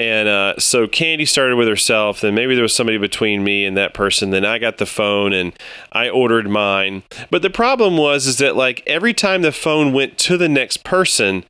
[0.00, 2.22] And uh, so Candy started with herself.
[2.22, 4.30] Then maybe there was somebody between me and that person.
[4.30, 5.52] Then I got the phone and
[5.92, 7.02] I ordered mine.
[7.30, 10.84] But the problem was is that like every time the phone went to the next
[10.84, 11.44] person,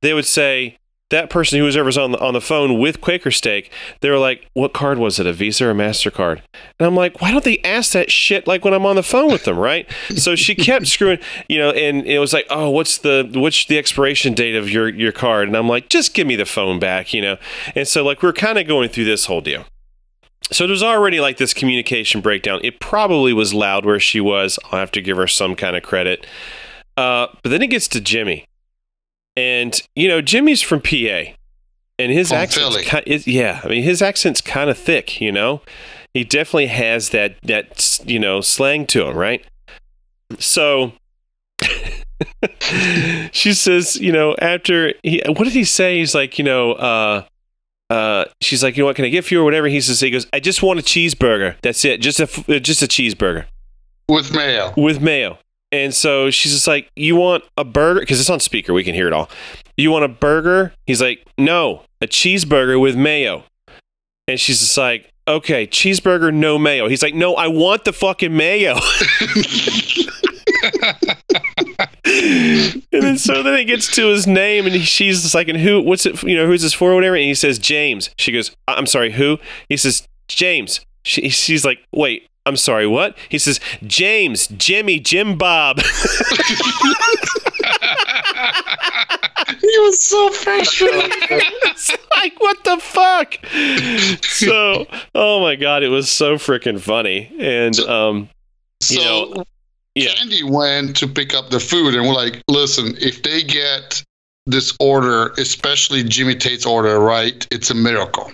[0.00, 0.78] they would say
[1.10, 4.18] that person who was ever on the, on the phone with Quaker Steak, they were
[4.18, 5.26] like, "What card was it?
[5.26, 6.40] A Visa or a Mastercard?"
[6.78, 9.30] And I'm like, "Why don't they ask that shit like when I'm on the phone
[9.30, 12.98] with them, right?" so she kept screwing, you know, and it was like, "Oh, what's
[12.98, 16.36] the what's the expiration date of your your card?" And I'm like, "Just give me
[16.36, 17.36] the phone back," you know.
[17.74, 19.64] And so like we're kind of going through this whole deal.
[20.52, 22.60] So there's already like this communication breakdown.
[22.64, 24.58] It probably was loud where she was.
[24.70, 26.26] I'll have to give her some kind of credit.
[26.96, 28.46] Uh, but then it gets to Jimmy.
[29.36, 31.32] And you know, Jimmy's from PA,
[31.98, 33.02] and his accent, accent's Philly.
[33.04, 33.60] ki- is, yeah.
[33.64, 35.20] I mean, his accent's kind of thick.
[35.20, 35.62] You know,
[36.14, 39.44] he definitely has that that you know slang to him, right?
[40.38, 40.92] So
[43.32, 45.98] she says, you know, after he, what did he say?
[45.98, 47.24] He's like, you know, uh,
[47.88, 49.66] uh, she's like, you know, what can I get for you or whatever?
[49.68, 51.56] He says, he goes, I just want a cheeseburger.
[51.62, 53.46] That's it, just a just a cheeseburger
[54.08, 54.72] with mayo.
[54.76, 55.38] with mayo.
[55.72, 58.00] And so she's just like, You want a burger?
[58.00, 58.72] Because it's on speaker.
[58.72, 59.30] We can hear it all.
[59.76, 60.72] You want a burger?
[60.86, 63.44] He's like, No, a cheeseburger with mayo.
[64.26, 66.88] And she's just like, Okay, cheeseburger, no mayo.
[66.88, 68.74] He's like, No, I want the fucking mayo.
[72.04, 75.80] and then so then it gets to his name, and she's just like, And who,
[75.82, 77.16] what's it, you know, who's this for, or whatever?
[77.16, 78.10] And he says, James.
[78.18, 79.38] She goes, "I- I'm sorry, who?
[79.68, 80.80] He says, James.
[81.04, 83.16] She, she's like, Wait, I'm sorry, what?
[83.28, 85.78] He says, James, Jimmy, Jim Bob.
[85.78, 85.84] he
[89.78, 91.12] was so frustrated.
[91.20, 93.34] it's like, what the fuck?
[94.24, 97.32] So, oh my God, it was so freaking funny.
[97.38, 98.28] And, um,
[98.80, 99.00] so You
[99.34, 99.44] know,
[99.94, 100.14] yeah.
[100.14, 104.02] Candy went to pick up the food, and we're like, "Listen, if they get
[104.46, 108.32] this order, especially Jimmy Tate's order, right, it's a miracle.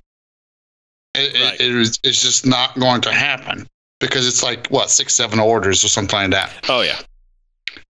[1.15, 1.61] It, it- Right.
[1.61, 3.67] it is, it's just not going to happen
[4.01, 6.51] because it's like what six, seven orders or something like that.
[6.69, 6.99] oh yeah.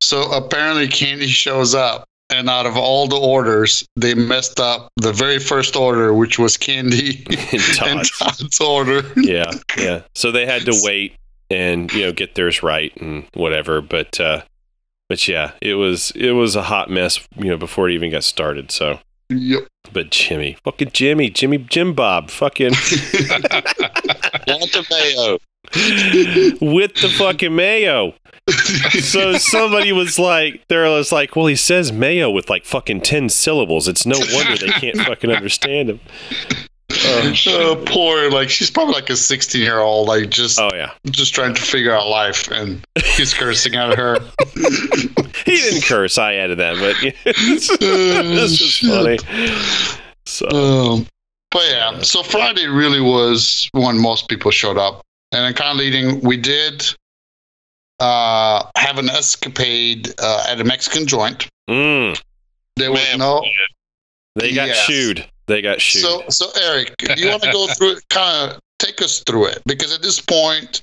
[0.00, 5.12] So apparently, Candy shows up, and out of all the orders, they messed up the
[5.12, 8.18] very first order, which was Candy And and Todd's.
[8.18, 9.02] Todd's order.
[9.16, 10.02] yeah, yeah.
[10.14, 11.14] So they had to wait
[11.50, 13.80] and you know get theirs right and whatever.
[13.80, 14.42] But uh,
[15.08, 18.24] but yeah, it was it was a hot mess you know before it even got
[18.24, 18.70] started.
[18.72, 19.66] So Yep.
[19.92, 22.82] but Jimmy, fucking Jimmy, Jimmy, Jim Bob, fucking Want
[24.72, 25.38] the mayo.
[26.60, 28.14] with the fucking mayo.
[29.00, 33.28] So somebody was like, they're was like, well, he says mayo with like fucking ten
[33.28, 33.88] syllables.
[33.88, 36.00] It's no wonder they can't fucking understand him.
[36.88, 40.92] Uh, Oh, poor, like she's probably like a 16 year old, like just oh yeah,
[41.10, 42.84] just trying to figure out life, and
[43.16, 44.18] he's cursing at her.
[44.54, 46.16] he didn't curse.
[46.16, 46.96] I added that, but
[47.80, 49.18] this is funny.
[50.26, 51.06] So Um,
[51.50, 55.76] but yeah, so Friday really was when most people showed up, and then kind of
[55.76, 56.84] leading, we did
[58.00, 61.48] uh, have an escapade uh, at a Mexican joint.
[61.68, 62.20] mm,
[62.76, 63.44] There was Man, no,
[64.34, 64.86] they got Yes.
[64.86, 65.26] chewed.
[65.46, 66.02] They got shooed.
[66.02, 68.08] So, so Eric, do you want to go through it?
[68.10, 70.82] Kind of take us through it because at this point,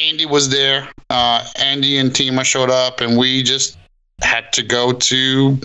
[0.00, 0.88] Andy was there.
[1.10, 3.76] Uh, Andy and Tima showed up, and we just
[4.22, 5.58] had to go to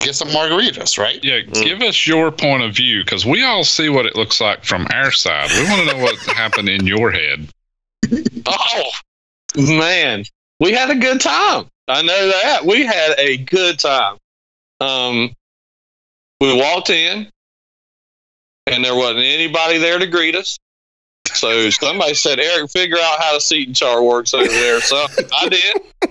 [0.00, 1.22] get some margaritas, right?
[1.22, 4.64] Yeah, give us your point of view because we all see what it looks like
[4.64, 5.50] from our side.
[5.52, 7.48] We want to know what happened in your head.
[8.46, 8.90] Oh
[9.56, 10.24] man,
[10.60, 11.66] we had a good time.
[11.88, 14.16] I know that we had a good time.
[14.80, 15.34] Um,
[16.40, 17.30] we walked in,
[18.66, 20.58] and there wasn't anybody there to greet us.
[21.32, 25.06] So somebody said, "Eric, figure out how the seating chart works over there." So
[25.38, 26.05] I did.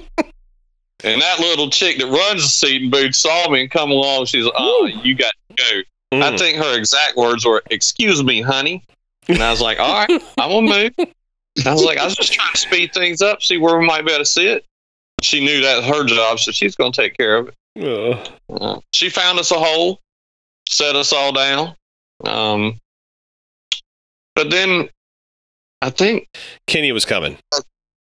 [1.06, 4.26] And that little chick that runs the seating booth saw me and come along.
[4.26, 5.82] She's, like, "Oh, you got to go."
[6.18, 6.40] I Mm.
[6.40, 8.84] think her exact words were, "Excuse me, honey,"
[9.27, 10.10] and I was like, "All right,
[10.40, 10.61] I'm gonna
[10.98, 11.10] move."
[11.65, 14.06] I was like, I was just trying to speed things up, see where we might
[14.06, 14.65] be able to sit.
[15.22, 17.56] She knew that was her job, so she's gonna take care of it.
[17.82, 18.30] Ugh.
[18.49, 19.99] Uh, she found us a hole,
[20.68, 21.76] set us all down.
[22.23, 22.80] Um,
[24.36, 24.90] but then
[25.82, 26.27] I think,
[26.68, 27.38] Kenny was coming.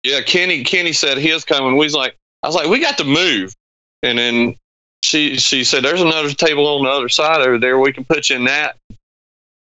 [0.02, 1.76] yeah, Kenny Kenny said he was coming.
[1.76, 3.54] We was like, I was like, we got to move,
[4.02, 4.56] and then
[5.02, 7.78] she she said, "There's another table on the other side over there.
[7.78, 8.76] We can put you in that."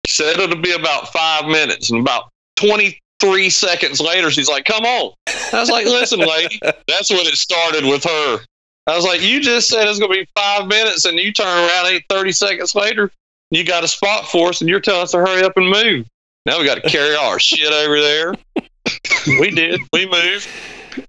[0.07, 4.65] She Said it'll be about five minutes, and about twenty three seconds later, she's like,
[4.65, 5.13] "Come on."
[5.51, 8.39] I was like, "Listen, lady, that's when it started with her."
[8.85, 11.87] I was like, "You just said it's gonna be five minutes, and you turn around
[11.87, 13.11] eight thirty seconds later,
[13.49, 16.05] you got a spot for us, and you're telling us to hurry up and move."
[16.45, 18.33] Now we got to carry all our shit over there.
[19.39, 19.79] we did.
[19.93, 20.47] We moved.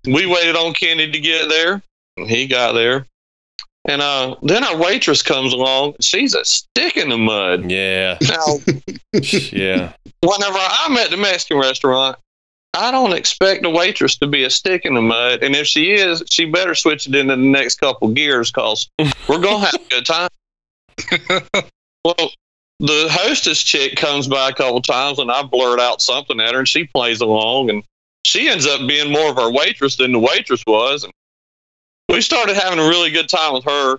[0.04, 1.82] We waited on Kenny to get there.
[2.16, 3.06] He got there.
[3.86, 5.94] And uh, then our waitress comes along.
[6.00, 7.70] She's a stick in the mud.
[7.70, 8.18] Yeah.
[8.22, 8.56] Now,
[9.52, 9.92] Yeah.
[10.22, 12.16] whenever I'm at the Mexican restaurant,
[12.72, 15.42] I don't expect a waitress to be a stick in the mud.
[15.42, 18.88] And if she is, she better switch it into the next couple gears because
[19.28, 20.30] we're going to have a good time.
[22.04, 22.30] well,
[22.80, 26.58] the hostess chick comes by a couple times and I blurt out something at her
[26.60, 27.82] and she plays along and
[28.24, 31.04] she ends up being more of our waitress than the waitress was.
[31.04, 31.12] And
[32.08, 33.98] we started having a really good time with her.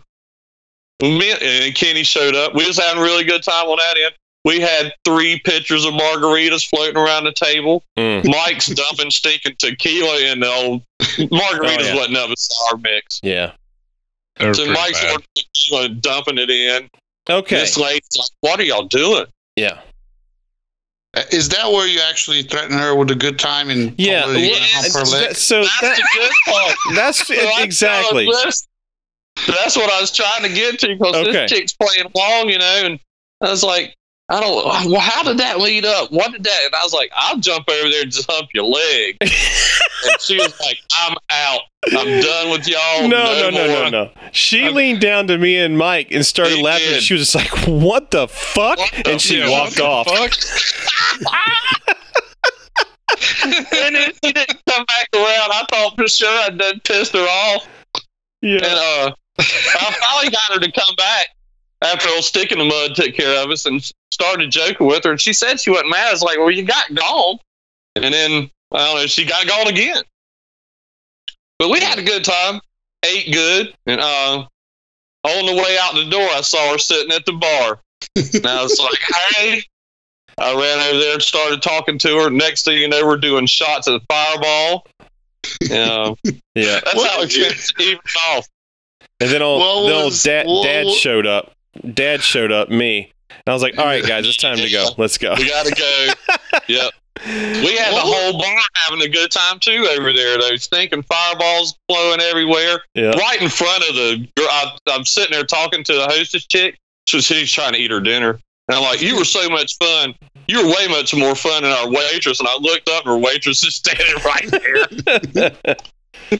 [1.02, 2.54] Me and Kenny showed up.
[2.56, 4.14] We was having a really good time on that end.
[4.46, 7.84] We had three pitchers of margaritas floating around the table.
[7.98, 8.26] Mm.
[8.30, 11.96] Mike's dumping stinking tequila in the old margaritas Oh, yeah.
[11.96, 13.20] wasn't up a sour mix.
[13.24, 13.54] Yeah.
[14.38, 15.04] They were So Mike's
[15.36, 16.90] tequila dumping it in.
[17.30, 17.56] Okay.
[17.56, 19.26] This lady's like, "What are y'all doing?"
[19.56, 19.80] Yeah.
[21.16, 24.24] Uh, Is that where you actually threaten her with a good time and Yeah.
[24.24, 24.94] told her you're gonna Yes.
[24.94, 25.28] hump her leg?
[25.30, 26.76] That- so That's that, the good part.
[26.96, 28.26] that's So I exactly.
[28.26, 28.68] this.
[29.48, 31.32] That's what I was trying to get to because Okay.
[31.32, 33.00] this chick's playing along, you know, and
[33.42, 33.96] I was like,
[34.30, 34.56] I don't.
[34.92, 36.12] Well, how did that lead up?
[36.12, 36.60] What did that?
[36.66, 39.18] And I was like, I'll jump over there and just hump your leg.
[39.22, 41.62] and she was like, I'm out.
[41.92, 43.08] I'm done with y'all.
[43.08, 44.12] No, no, no, no, more." no.
[44.32, 46.86] She leaned down to me and Mike and started laughing.
[46.88, 47.04] did.
[47.04, 50.08] She was just like, "What the fuck?" What the and she Yeah, walked off.
[53.44, 55.52] and then she didn't come back around.
[55.52, 57.68] I thought for sure I'd done pissed her off.
[58.42, 58.56] Yeah.
[58.56, 61.28] And uh, I finally got her to come back
[61.82, 63.82] after old stick in the mud took care of us and
[64.16, 65.12] started joking with her.
[65.12, 66.08] And she said she wasn't mad.
[66.08, 67.38] I was like, well, you got gone.
[67.96, 70.02] And then, I don't know, she got gone again.
[71.60, 72.60] But we had a good time,
[73.06, 73.74] ate good.
[73.86, 74.46] And uh,
[75.24, 77.80] on the way out the door, I saw her sitting at the bar.
[78.16, 79.00] And I was like,
[79.36, 79.64] hey.
[80.38, 82.30] I ran over there and started talking to her.
[82.30, 84.86] Next thing you know, we're doing shots of the Fireball.
[85.62, 86.14] Yeah,
[86.56, 86.82] yeah.
[86.84, 88.46] that's What how it did even off.
[89.22, 91.54] And then old, What then old was- dad, what- dad showed up.
[91.94, 93.14] Dad showed up, me.
[93.46, 94.90] And I was like, "All right, guys, it's time to go.
[94.98, 96.08] Let's go." We gotta go.
[96.68, 96.92] yep.
[97.26, 100.38] We had the whole bar having a good time too over there.
[100.38, 103.12] Those stinking fireballs flowing everywhere, Yeah.
[103.12, 104.28] right in front of the.
[104.36, 104.48] girl.
[104.50, 106.78] I, I'm sitting there talking to the hostess chick.
[107.08, 108.32] So she's trying to eat her dinner,
[108.68, 110.14] and I'm like, "You were so much fun.
[110.48, 113.18] You were way much more fun than our waitress." And I looked up, and her
[113.18, 115.56] waitress is standing right there.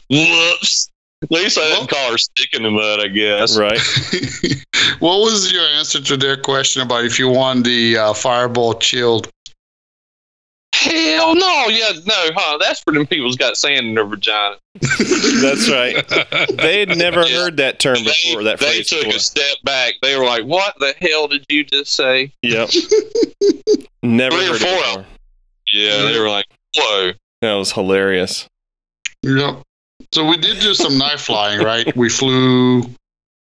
[0.10, 0.90] Whoops.
[1.22, 3.00] At least I didn't call her stick in the mud.
[3.00, 3.56] I guess.
[3.58, 3.78] right.
[5.00, 9.30] what was your answer to their question about if you won the uh, fireball chilled?
[10.74, 11.66] Hell no.
[11.68, 12.58] Yeah, no, huh?
[12.60, 14.56] That's for them people's got sand in their vagina.
[14.80, 16.06] That's right.
[16.58, 17.38] They had never Yeah.
[17.38, 18.42] heard that term they, before.
[18.44, 18.70] That phrase.
[18.70, 19.16] they phrase took before.
[19.16, 19.94] a step back.
[20.02, 22.70] They were like, "What the hell did you just say?" Yep.
[24.02, 25.06] Never Three or heard four it of before.
[25.72, 26.44] Yeah, they were like,
[26.76, 28.46] "Whoa!" That was hilarious.
[29.22, 29.62] Yep.
[30.12, 31.94] So we did do some night flying, right?
[31.96, 32.80] We flew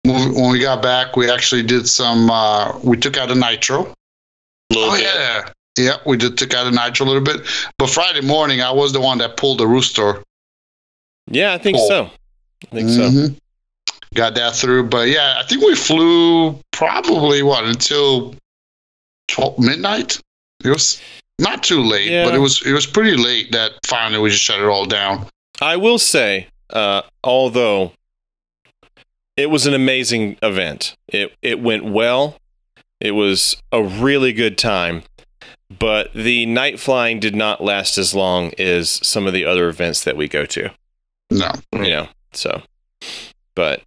[0.04, 1.16] when when we got back.
[1.16, 2.30] We actually did some.
[2.30, 3.92] Uh, we took out a nitro.
[4.74, 5.04] Oh bit.
[5.04, 5.96] yeah, yeah.
[6.06, 7.42] We did took out a nitro a little bit.
[7.78, 10.22] But Friday morning, I was the one that pulled the rooster.
[11.28, 11.88] Yeah, I think Cool.
[11.88, 12.10] so.
[12.70, 13.00] I think so.
[13.10, 13.36] Mhm.
[14.14, 14.84] Got that through.
[14.88, 18.34] But yeah, I think we flew probably what until
[19.28, 20.20] 12 midnight.
[20.64, 21.00] It was
[21.38, 22.24] not too late, Yeah.
[22.24, 25.26] but it was it was pretty late that finally we just shut it all down.
[25.60, 27.92] I will say, uh, although
[29.36, 32.36] it was an amazing event, it it went well.
[33.00, 35.02] It was a really good time,
[35.78, 40.04] but the night flying did not last as long as some of the other events
[40.04, 40.70] that we go to.
[41.30, 42.62] No, You know, so.
[43.54, 43.82] But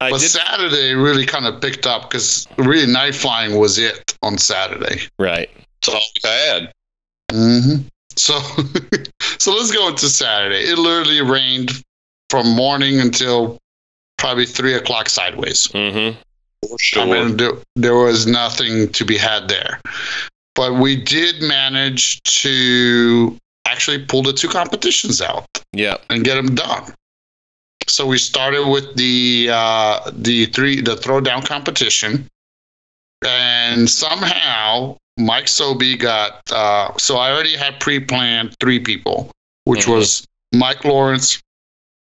[0.00, 4.16] I but did Saturday really kind of picked up because really night flying was it
[4.22, 5.02] on Saturday.
[5.18, 5.50] right.
[5.80, 6.72] That's all we had.
[7.30, 7.82] hmm
[8.16, 8.38] So,
[9.38, 10.60] so let's go into Saturday.
[10.70, 11.82] It literally rained
[12.30, 13.58] from morning until
[14.18, 15.68] probably three o'clock sideways.
[15.68, 16.18] Mm-hmm.
[16.68, 17.06] For I sure.
[17.06, 19.80] mean, there, there was nothing to be had there.
[20.54, 23.36] But we did manage to
[23.66, 25.96] actually pull the two competitions out Yeah.
[26.10, 26.92] and get them done.
[27.88, 32.28] So we started with the uh, the three the throwdown competition,
[33.26, 36.40] and somehow Mike Sobey got.
[36.50, 39.30] Uh, so I already had pre-planned three people,
[39.64, 39.94] which Mhm.
[39.94, 41.40] was Mike Lawrence,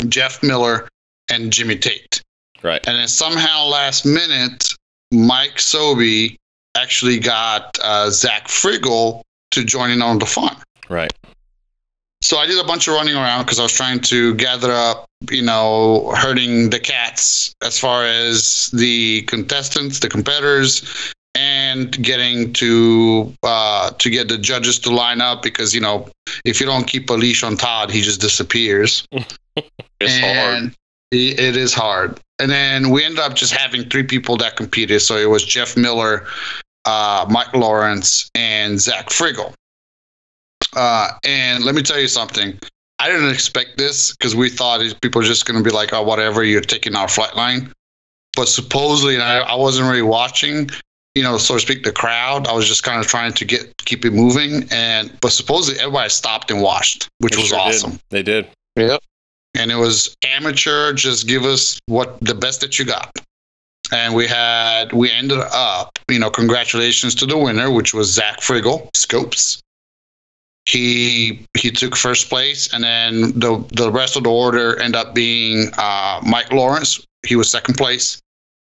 [0.08, 0.88] Jeff Miller,
[1.28, 2.22] and Jimmy Tate.
[2.62, 2.84] Right.
[2.86, 4.74] And then somehow last minute,
[5.12, 6.38] Mike Sobey
[6.76, 9.22] actually got uh, Zach Friggle
[9.52, 10.56] to join in on the fun.
[10.88, 11.12] Right.
[12.22, 15.06] So I did a bunch of running around because I was trying to gather up,
[15.30, 23.32] you know, herding the cats as far as the contestants, the competitors, and getting to
[23.42, 26.08] uh, to get the judges to line up because you know
[26.44, 29.06] if you don't keep a leash on Todd, he just disappears.
[30.00, 30.54] It's hard.
[30.56, 30.74] and
[31.12, 32.20] It it is hard.
[32.40, 35.00] And then we ended up just having three people that competed.
[35.02, 36.26] So it was Jeff Miller,
[36.84, 39.54] uh, Mike Lawrence, and Zach Friggle.
[40.74, 42.58] Uh, and let me tell you something.
[42.98, 45.92] I didn't expect this because we thought these people were just going to be like,
[45.92, 47.72] oh, whatever, you're taking our flight line.
[48.36, 50.68] But supposedly, and I, I wasn't really watching,
[51.14, 52.46] you know, so to speak, the crowd.
[52.46, 54.66] I was just kind of trying to get keep it moving.
[54.70, 57.64] And but supposedly everybody stopped and watched, which They was sure did.
[57.66, 58.46] awesome They did.
[58.76, 59.00] Yep.
[59.56, 63.12] and it was amateur just give us what the best that you got
[63.92, 68.40] and we had we ended up you know congratulations to the winner which was zach
[68.40, 69.60] friggle scopes
[70.66, 75.14] he he took first place and then the the rest of the order ended up
[75.14, 78.18] being uh, mike lawrence he was second place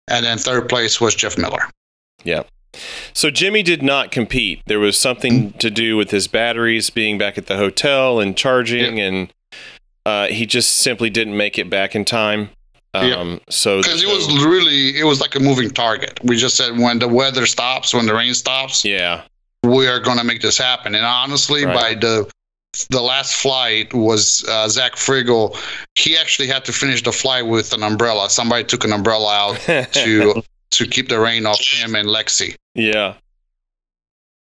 [0.09, 1.69] and then third place was jeff miller
[3.13, 4.61] So Jimmy did not compete.
[4.65, 8.99] There was something to do with his batteries being back at the hotel and charging,
[8.99, 9.33] and
[10.05, 12.49] uh, he just simply didn't make it back in time.
[12.93, 13.15] Yeah.
[13.15, 16.77] Um, So because it was really it was like a moving target we just said
[16.77, 19.21] when the weather stops when the rain stops yeah,
[19.63, 20.93] we are going to make this happen.
[20.95, 21.73] And honestly, Right.
[21.73, 22.29] by the
[22.89, 25.57] the last flight was uh, Zach Friggle.
[25.95, 28.29] He actually had to finish the flight with an umbrella.
[28.29, 29.55] Somebody took an umbrella out
[29.93, 30.41] to
[30.71, 32.55] to keep the rain off him and Lexi.
[32.75, 33.15] yeah,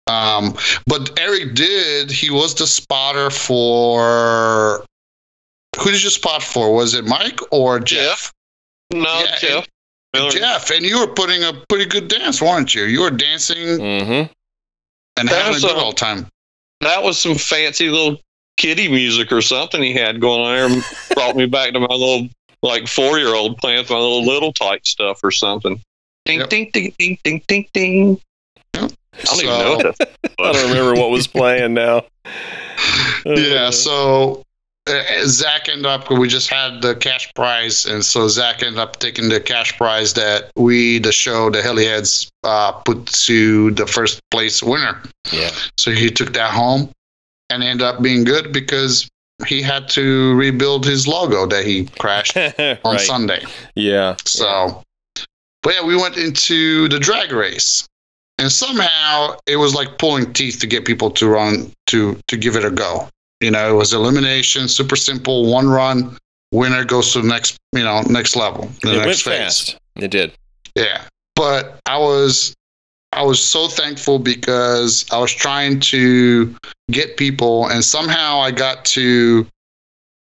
[0.07, 0.55] Um,
[0.87, 2.11] but Eric did.
[2.11, 4.85] He was the spotter for.
[5.79, 6.75] Who did you spot for?
[6.75, 8.33] Was it Mike or Jeff?
[8.93, 9.67] No, Yeah, Jeff.
[10.15, 10.31] Miller.
[10.31, 12.85] Jeff, and you were putting a pretty good dance, weren't you?
[12.85, 14.33] You were dancing mm-hmm.
[15.17, 16.27] and That having a good old time.
[16.81, 18.19] That was some fancy little
[18.57, 20.85] kiddie music or something he had going on there and
[21.15, 22.29] brought me back to my little
[22.63, 25.81] like four year old playing with my little little tight stuff or something.
[26.29, 26.49] Ding Yep.
[26.51, 28.21] ding ding ding ding ding ding.
[28.75, 28.89] I
[29.25, 32.05] don't even know what that I don't remember what was playing now.
[33.25, 34.43] yeah Uh, so
[34.87, 38.99] uh, zach ended up we just had the cash prize and so zach ended up
[38.99, 44.21] taking the cash prize that we the show the heliheads uh, put to the first
[44.31, 45.03] place winner
[45.33, 46.91] yeah, so he took that home
[47.51, 49.09] and ended up being good because
[49.47, 53.01] he had to rebuild his logo that he crashed on right.
[53.01, 53.43] sunday
[53.75, 54.83] Yeah, so
[55.63, 57.89] but yeah we went into the drag race
[58.39, 62.57] and somehow it was like pulling teeth to get people to run to to give
[62.57, 63.09] it a go
[63.41, 66.17] you know it was elimination super simple one run
[66.53, 69.79] winner goes to the next you know next level the it went next phase fast.
[69.97, 70.33] It did.
[70.75, 71.03] yeah
[71.35, 72.55] but i was
[73.13, 76.55] i was so thankful because i was trying to
[76.91, 79.47] get people and somehow i got to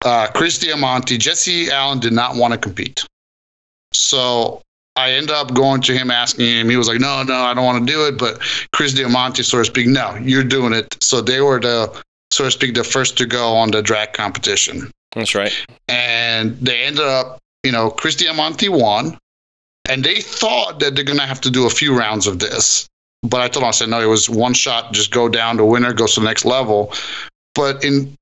[0.05, 3.05] uh, chris diamante jesse allen did not want to compete
[3.93, 4.63] so
[4.99, 7.65] i ended up going to him asking him he was like no no i don't
[7.65, 8.39] want to do it but
[8.73, 12.51] chris diamante so to speak no you're doing it so they were the so to
[12.51, 15.53] speak the first to go on the drag competition That's right.
[15.89, 19.17] and they ended up, you know, Chris Diamante won,
[19.89, 22.87] and they thought that they're gonna have to do a few rounds of this.
[23.23, 25.57] But I told them, I said, no, it was one shot, just go down.
[25.57, 26.93] The winner goes to the next level.
[27.55, 28.15] But in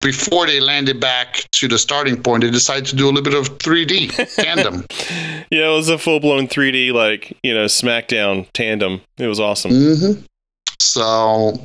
[0.00, 3.34] before they landed back to the starting point, they decided to do a little bit
[3.34, 4.84] of 3D tandem.
[5.50, 9.00] Yeah, it was a full blown 3D like you know SmackDown tandem.
[9.18, 9.70] It was awesome.
[9.72, 10.12] hmm
[10.80, 11.58] So,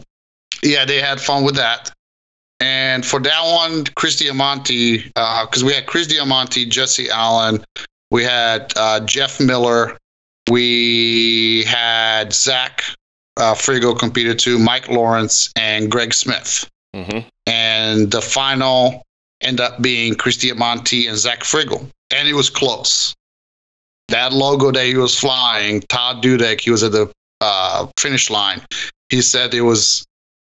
[0.64, 1.92] yeah, they had fun with that.
[2.60, 7.64] And for that one, Chris Diamante, because we had Chris Diamante, Jesse Allen,
[8.12, 9.98] we had uh, Jeff Miller,
[10.52, 12.84] we had Zach
[13.38, 16.70] uh, Frigo competed too, Mike Lawrence, and Greg Smith.
[16.94, 17.20] hmm
[17.92, 19.04] And the final
[19.42, 21.86] ended up being Chris Diamante and Zach Friggle.
[22.16, 23.14] And it was close.
[24.08, 27.12] That logo that he was flying, Todd Dudek, he was at the
[27.42, 28.62] uh, finish line.
[29.10, 30.06] He said it was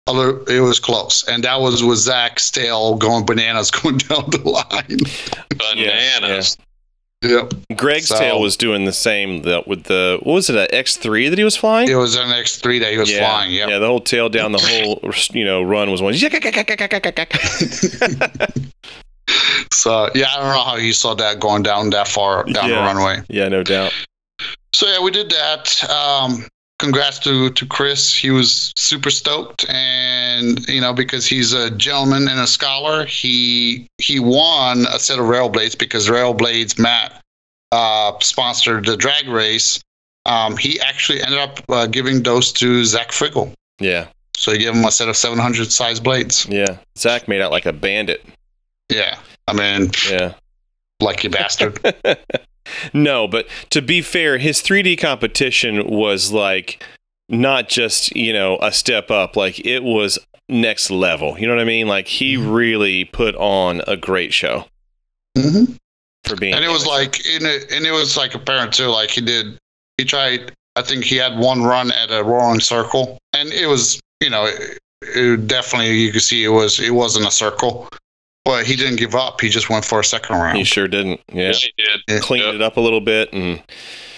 [0.07, 1.27] a little, it was close.
[1.27, 4.99] And that was with Zach's tail going bananas going down the line.
[5.75, 6.57] Bananas.
[7.21, 7.53] Yep.
[7.75, 10.97] Greg's So- tail was doing the same that with the what was it, an X
[10.97, 11.89] three that he was flying?
[11.89, 13.51] It was an X3 that he was yeah, flying.
[13.53, 13.67] Yeah.
[13.67, 16.13] yeah, the whole tail down the whole you know run was one.
[19.71, 22.75] So, yeah, I don't know how you saw that going down that far down the
[22.75, 23.21] runway.
[23.29, 23.93] yeah, no doubt.
[24.73, 25.83] So yeah, we did that.
[25.89, 26.45] Um,
[26.81, 28.13] congrats to to Chris.
[28.13, 33.87] He was super stoked, and you know because he's a gentleman and a scholar, he
[33.99, 37.21] he won a set of rail blades because Rail Blades Matt
[37.71, 39.79] uh, sponsored the drag race.
[40.25, 43.53] Um, he actually ended up uh, giving those to Zach Friggle.
[43.79, 46.45] Yeah, So he gave him a set of 700 size blades.
[46.47, 46.77] yeah.
[46.95, 48.23] Zach made out like a bandit.
[48.89, 49.17] Yeah,
[49.47, 50.33] I mean, Yeah.
[50.99, 51.79] lucky bastard.
[52.93, 56.83] no, but to be fair, his 3D competition was like
[57.29, 61.37] not just, you know, a step up, like it was next level.
[61.39, 61.87] You know what I mean?
[61.87, 62.51] Like he Mm-hmm.
[62.51, 64.65] really put on a great show
[65.37, 65.63] hmm
[66.25, 68.87] for being and it was like in it, and it was like apparent too.
[68.87, 69.57] Like he did,
[69.97, 70.51] he tried.
[70.75, 74.45] I think he had one run at a rolling circle, and it was you know
[74.45, 77.89] it, it definitely you could see it was it wasn't a circle,
[78.45, 79.39] but he didn't give up.
[79.41, 80.57] He just went for a second round.
[80.57, 81.21] he sure didn't.
[81.31, 81.51] Yeah.
[81.53, 82.01] he did.
[82.07, 82.19] Yeah.
[82.19, 82.55] Cleaned Yep.
[82.55, 83.61] it up a little bit and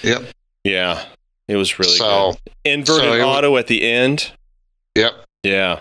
[0.04, 0.24] Yep.
[0.64, 1.04] yeah.
[1.48, 2.54] It was really so good.
[2.66, 4.32] Inverted so it was- auto at the end.
[4.96, 5.14] yep.
[5.44, 5.80] Yeah.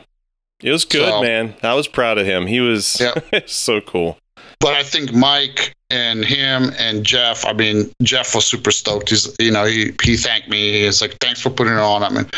[0.62, 1.54] It was good, So- man.
[1.62, 2.46] I was proud of him.
[2.46, 3.48] He was Yep.
[3.48, 4.18] so cool.
[4.60, 7.44] But I think Mike and him and Jeff.
[7.44, 9.10] I mean, Jeff was super stoked.
[9.10, 10.84] He's you know he he thanked me.
[10.84, 12.02] He's like, thanks for putting it on.
[12.04, 12.30] I mean,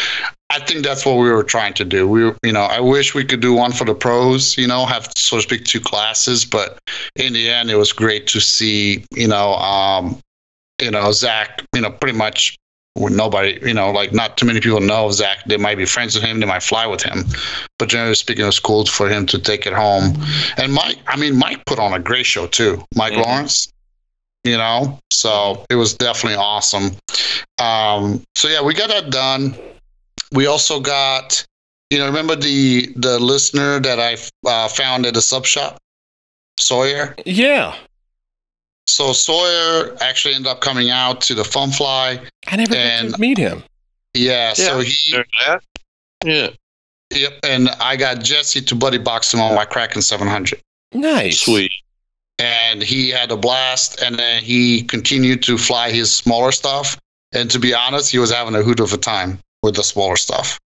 [0.55, 2.07] I think that's what we were trying to do.
[2.07, 4.57] We, were- you know, I wish we could do one for the pros.
[4.57, 6.45] You know, have so to speak two classes.
[6.45, 6.79] But
[7.17, 9.05] in the end, it was great to see.
[9.13, 10.21] You know, um,
[10.81, 11.63] you know Zach.
[11.75, 12.57] You know, pretty much
[12.97, 13.59] with nobody.
[13.67, 15.39] You know, like not too many people know Zach.
[15.47, 16.39] They might be friends with him.
[16.39, 17.25] They might fly with him.
[17.81, 20.15] But generally speaking, it was cool for him to take it home.
[20.57, 22.85] And Mike, I mean, Mike put on a great show too.
[22.95, 23.25] Mike Mhm.
[23.25, 23.69] Lawrence.
[24.45, 26.91] You know, so it was definitely awesome.
[27.59, 29.57] Um, so yeah, we got that done.
[30.33, 31.45] We also got,
[31.91, 34.17] you know, remember the the listener that I
[34.49, 35.79] uh, found at a sub shop,
[36.59, 37.15] Sawyer.
[37.25, 37.75] Yeah.
[38.87, 42.21] So Sawyer actually ended up coming out to the Fun Fly.
[42.47, 43.63] I never got And- to meet him.
[44.13, 44.85] Yeah, so Yeah.
[44.85, 45.61] he, There's.
[46.25, 46.49] Yeah.
[47.19, 50.61] yep, and I got Jesse to buddy box him on my Kraken 700.
[50.93, 51.41] Nice.
[51.41, 51.73] Sweet.
[52.39, 56.97] and he had a blast and then he continued to fly his smaller stuff
[57.33, 60.17] and to be honest he was having a hoot of a time with the smaller
[60.17, 60.61] stuff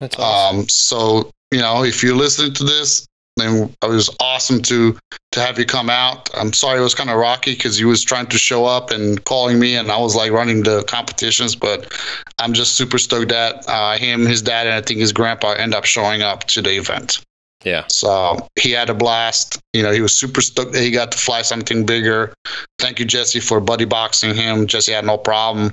[0.00, 0.60] That's awesome.
[0.60, 3.06] um, so you know if you're listening to this
[3.36, 4.96] then it was awesome to
[5.32, 8.02] to have you come out i'm sorry it was kind of rocky because he was
[8.02, 11.92] trying to show up and calling me and i was like running the competitions but
[12.38, 15.74] i'm just super stoked that uh, him his dad and i think his grandpa end
[15.74, 17.24] up showing up to the event
[17.64, 17.84] yeah.
[17.88, 19.60] so he had a blast.
[19.72, 22.34] You know, he was super stoked that he got to fly something bigger.
[22.78, 24.66] Thank you, Jesse, for buddy boxing him.
[24.66, 25.72] Jesse had no problem.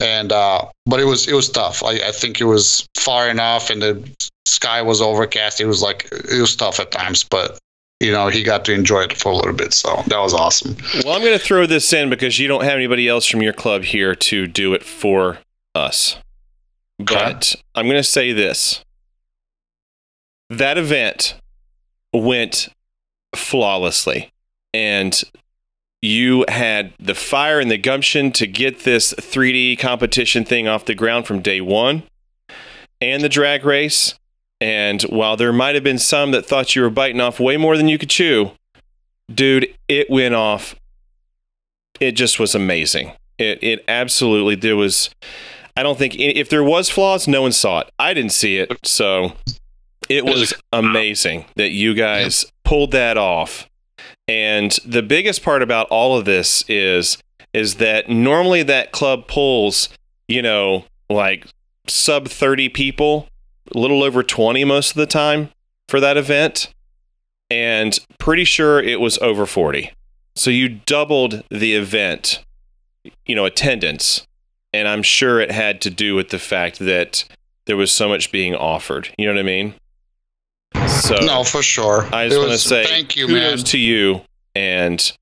[0.00, 1.82] And uh, but it was it was tough.
[1.82, 4.08] I, I think it was far enough, and the
[4.44, 5.60] sky was overcast.
[5.60, 7.58] It was like it was tough at times, but
[8.00, 9.72] you know he got to enjoy it for a little bit.
[9.72, 10.76] So that was awesome.
[11.04, 13.54] Well, I'm going to throw this in because you don't have anybody else from your
[13.54, 15.38] club here to do it for
[15.74, 16.18] us.
[16.98, 18.84] But I'm going to say this
[20.50, 21.34] that event
[22.12, 22.68] went
[23.34, 24.30] flawlessly.
[24.72, 25.22] And
[26.06, 30.94] you had the fire and the gumption to get this 3D competition thing off the
[30.94, 32.04] ground from day one
[33.00, 34.14] and the drag race.
[34.60, 37.76] And while there might have been some that thought you were biting off way more
[37.76, 38.52] than you could chew,
[39.32, 40.74] dude, it went off.
[42.00, 43.12] It just was amazing.
[43.38, 45.10] It it absolutely there was.
[45.76, 47.90] I don't think if there was flaws, no one saw it.
[47.98, 49.34] I didn't see it, so
[50.08, 53.68] it was amazing that you guys pulled that off.
[54.28, 57.18] And the biggest part about all of this is
[57.52, 59.88] is that normally that club pulls,
[60.28, 61.46] you know, like
[61.86, 63.28] sub 30 people,
[63.74, 65.48] a little over 20 most of the time
[65.88, 66.68] for that event.
[67.50, 69.90] And pretty sure it was over 40.
[70.34, 72.44] So you doubled the event,
[73.24, 74.26] you know, attendance.
[74.72, 77.24] And I'm sure it had to do with the fact that
[77.64, 79.08] there was so much being offered.
[79.16, 79.74] You know what I mean?
[80.88, 82.08] So No, for sure.
[82.12, 83.64] I just want to say thank you, kudos man.
[83.66, 84.22] to you,
[84.54, 85.12] and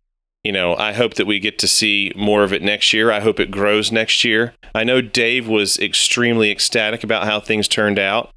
[0.42, 3.10] you know I hope that we get to see more of it next year.
[3.10, 4.54] I hope it grows next year.
[4.74, 8.30] I know Dave was extremely ecstatic about how things turned out,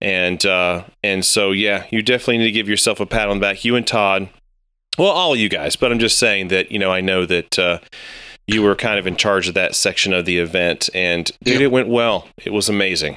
[0.00, 3.40] and uh, and so yeah, you definitely need to give yourself a pat on the
[3.42, 3.64] back.
[3.64, 4.28] You and Todd,
[4.98, 7.58] well, all of you guys, but I'm just saying that you know I know that.
[7.58, 7.78] Uh,
[8.48, 11.64] you were kind of in charge of that section of the event, and dude, Yeah.
[11.66, 12.28] it went well.
[12.44, 13.16] It was amazing.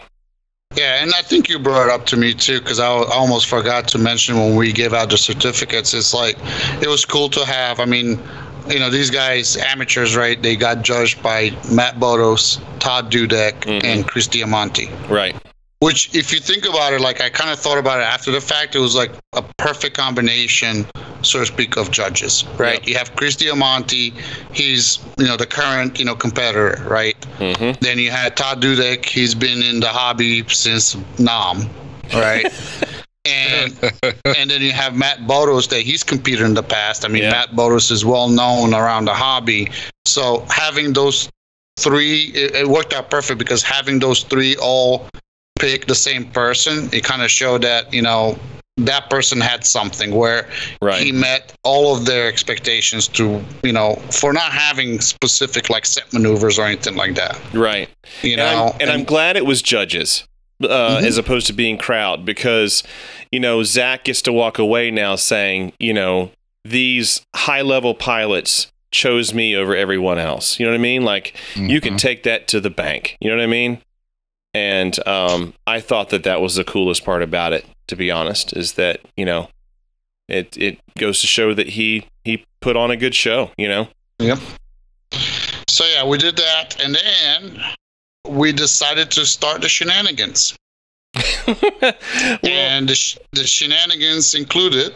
[0.75, 3.87] Yeah, and I think you brought it up to me too, because I almost forgot
[3.89, 5.93] to mention when we give out the certificates.
[5.93, 6.37] It's like
[6.81, 7.79] it was cool to have.
[7.79, 8.21] I mean,
[8.69, 10.39] you know, these guys, amateurs, right?
[10.39, 13.83] They got judged by Matt Bodos, Todd Dudek, Mhm.
[13.83, 14.89] and Chris Diamanti.
[15.09, 15.35] Right.
[15.79, 18.41] Which, if you think about it, like I kind of thought about it after the
[18.41, 20.85] fact, it was like a perfect combination,
[21.21, 22.85] so to speak, of judges, right?
[22.87, 24.13] You have Chris Diamanti,
[24.53, 27.15] he's you know the current you know competitor, right?
[27.37, 29.05] hmm Then you had Todd Dudek.
[29.05, 31.69] He's been in the hobby since Nam,
[32.13, 32.45] right?
[33.25, 33.73] and
[34.37, 37.05] and then you have Matt Bodos that he's competed in the past.
[37.05, 37.31] I mean, Yeah.
[37.31, 39.69] Matt Bodos is well known around the hobby.
[40.05, 41.29] So having those
[41.79, 45.07] three, it, it worked out perfect because having those three all
[45.59, 48.37] pick the same person, it kind of showed that you know
[48.85, 50.47] that person had something where
[50.81, 51.01] Right.
[51.03, 56.11] he met all of their expectations to you know for not having specific like set
[56.13, 57.89] maneuvers or anything like that right.
[58.23, 60.23] you and, I'm, know and I'm glad it was judges
[60.63, 61.03] uh, Mhm.
[61.03, 62.83] as opposed to being crowd because
[63.31, 66.31] you know Zach gets to walk away now saying you know
[66.65, 70.59] these high level pilots chose me over everyone else.
[70.59, 71.03] You know what I mean?
[71.03, 71.99] Like you can Mhm.
[71.99, 73.15] take that to the bank.
[73.21, 73.81] You know what I mean?
[74.53, 77.65] And um, I thought that that was the coolest part about it.
[77.89, 79.49] To be honest, is that you know
[80.27, 83.51] it it goes to show that he he put on a good show.
[83.57, 83.87] You know.
[84.19, 84.39] Yep.
[85.67, 87.61] So yeah we did that and then
[88.27, 90.55] we decided to start the shenanigans
[91.47, 91.93] Well,
[92.43, 94.93] and the, sh- the shenanigans included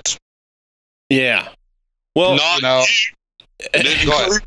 [1.09, 1.47] yeah.
[2.15, 2.83] Well, Not you know
[3.59, 4.41] it didn't Go ahead.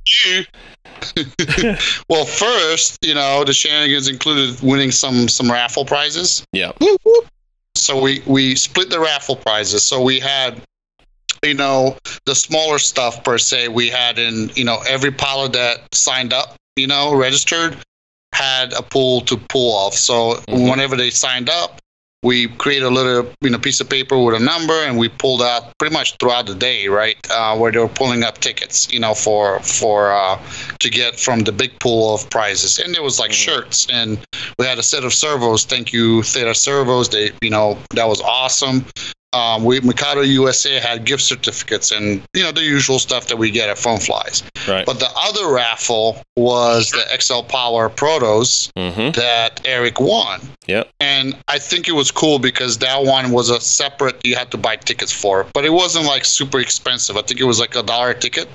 [1.15, 1.27] include
[1.65, 1.77] you.
[2.09, 6.73] well first you know the shenanigans included winning some some raffle prizes yeah.
[7.77, 10.61] So we we split the raffle prizes so we had
[11.45, 15.95] you know the smaller stuff per se we had in you know every pilot that
[15.95, 17.77] signed up you know registered
[18.33, 20.71] had a pool to pull off so Mhm.
[20.71, 21.81] whenever they signed up
[22.27, 25.41] we created a little you know piece of paper with a number and we pulled
[25.41, 28.99] out pretty much throughout the day right uh, where they were pulling up tickets you
[28.99, 30.37] know for for uh,
[30.81, 32.79] to get from the big pool of prizes.
[32.79, 33.45] And there was like Mhm.
[33.47, 34.19] shirts and
[34.59, 35.65] we had a set of servos.
[35.65, 37.09] Thank you theta servos.
[37.09, 38.85] They you know that was awesome
[39.33, 43.51] um, we mikado usa had gift certificates and you know the usual stuff that we
[43.51, 44.87] get at fun flies Right.
[44.87, 49.11] but the other raffle was the xl power protos Mm-hmm.
[49.13, 50.89] that eric won Yep.
[51.01, 54.57] and i think it was cool because that one was a separate you had to
[54.57, 57.83] buy tickets for but it wasn't like super expensive i think it was like a
[57.83, 58.49] dollar ticket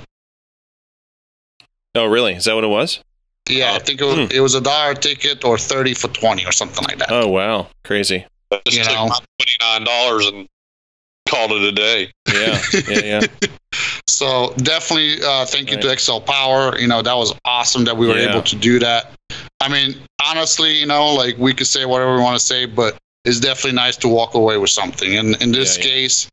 [1.94, 2.34] Oh, really?
[2.36, 3.02] Is that what it was?
[3.50, 4.28] yeah i think it was, Hmm.
[4.32, 7.68] it was a dollar ticket or 30 for 20 or something like that Oh, wow.
[7.84, 8.26] Crazy.
[8.52, 9.08] I just You took know.
[9.08, 10.48] my twenty nine dollars and
[11.32, 12.00] called it a day.
[12.34, 12.62] Yeah.
[12.88, 13.22] Yeah.
[13.22, 13.50] Yeah.
[14.08, 16.78] So definitely, uh, thank you to XL Power.
[16.78, 18.32] You know that was awesome that we were Yeah.
[18.32, 19.12] able to do that.
[19.62, 22.98] I mean, honestly, you know, like we could say whatever we want to say, but
[23.26, 25.18] it's definitely nice to walk away with something.
[25.18, 25.90] And in this Yeah, yeah.
[25.92, 26.28] case,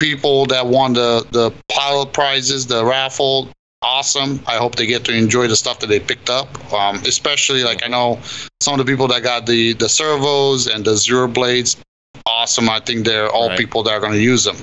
[0.00, 3.50] people that won the the pilot prizes, the raffle,
[3.82, 4.40] awesome.
[4.46, 6.48] I hope they get to enjoy the stuff that they picked up.
[6.72, 8.18] Um, especially like I know
[8.62, 11.76] some of the people that got the the servos and the zero blades.
[12.26, 12.68] Awesome.
[12.68, 13.58] I think they're all Right.
[13.58, 14.56] people that are going to use them.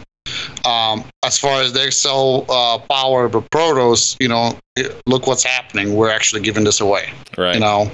[0.65, 5.43] Um, as far as the XL uh, power of Protos, you know, it- look what's
[5.43, 5.95] happening.
[5.95, 7.11] We're actually giving this away.
[7.37, 7.55] Right.
[7.55, 7.91] You know,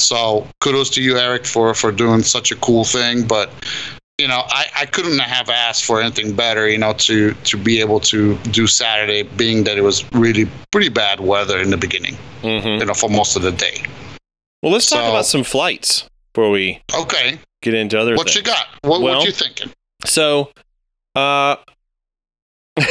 [0.00, 3.26] so kudos to you, Eric, for for doing such a cool thing.
[3.26, 3.50] But
[4.18, 6.68] you know, I, I couldn't have asked for anything better.
[6.68, 10.88] You know, to to be able to do Saturday, being that it was really pretty
[10.88, 12.16] bad weather in the beginning.
[12.42, 12.80] Mm-hmm.
[12.80, 13.82] You know, for most of the day.
[14.62, 18.36] Well, let's talk So- about some flights before we Okay, get into other what things.
[18.36, 18.66] you got?
[18.82, 19.72] What Well- what you thinking?
[20.04, 20.52] So,
[21.16, 21.56] uh,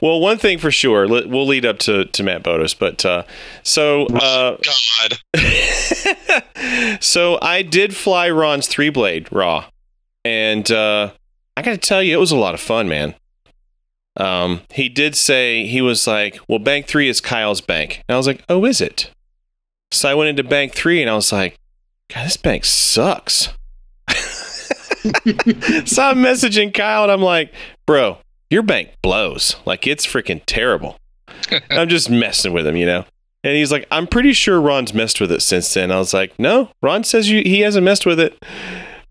[0.00, 3.22] well, one thing for sure, we'll lead up to, to Matt Bodos, but uh,
[3.62, 4.58] so uh,
[5.34, 9.66] God, so I did fly Ron's three blade raw,
[10.24, 11.12] and uh,
[11.56, 13.14] I got to tell you, it was a lot of fun, man.
[14.16, 18.18] Um, he did say he was like, "Well, bank three is Kyle's bank," and I
[18.18, 19.10] was like, "Oh, is it?"
[19.90, 21.56] So I went into bank three, and I was like,
[22.12, 23.48] "God, this bank sucks."
[24.08, 27.52] so I'm messaging Kyle, and I'm like,
[27.86, 28.18] "Bro,
[28.50, 29.56] your bank blows.
[29.64, 30.98] Like it's freaking terrible."
[31.70, 33.04] I'm just messing with him, you know.
[33.42, 35.92] And he's like, I'm pretty sure Ron's messed with it since then.
[35.92, 38.42] I was like, no, Ron says you, he hasn't messed with it.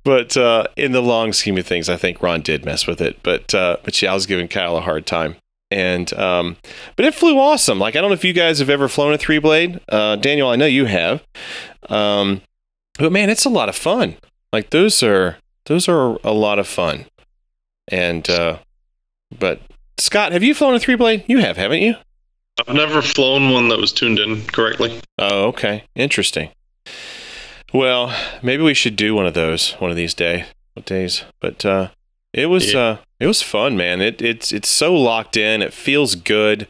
[0.03, 3.19] But uh, in the long scheme of things, I think Ron did mess with it.
[3.23, 5.35] But uh, but yeah, I was giving Kyle a hard time.
[5.71, 6.57] And um,
[6.95, 7.79] but it flew awesome.
[7.79, 9.79] Like I don't know if you guys have ever flown a three blade.
[9.87, 11.23] Uh, Daniel, I know you have.
[11.89, 12.41] Um,
[12.97, 14.15] but man, it's a lot of fun.
[14.51, 17.05] Like those are those are a lot of fun.
[17.87, 18.59] And uh,
[19.37, 19.61] but
[19.97, 21.23] Scott, have you flown a three blade?
[21.27, 21.95] You have, haven't you?
[22.67, 25.01] I've never flown one that was tuned in correctly.
[25.17, 25.83] Oh, okay.
[25.95, 26.49] Interesting.
[27.73, 30.45] Well, maybe we should do one of those one of these day
[30.85, 31.23] days.
[31.41, 31.89] But uh,
[32.33, 32.79] it was Yeah.
[32.79, 34.01] uh, it was fun, man.
[34.01, 35.61] It it's it's so locked in.
[35.61, 36.67] It feels good.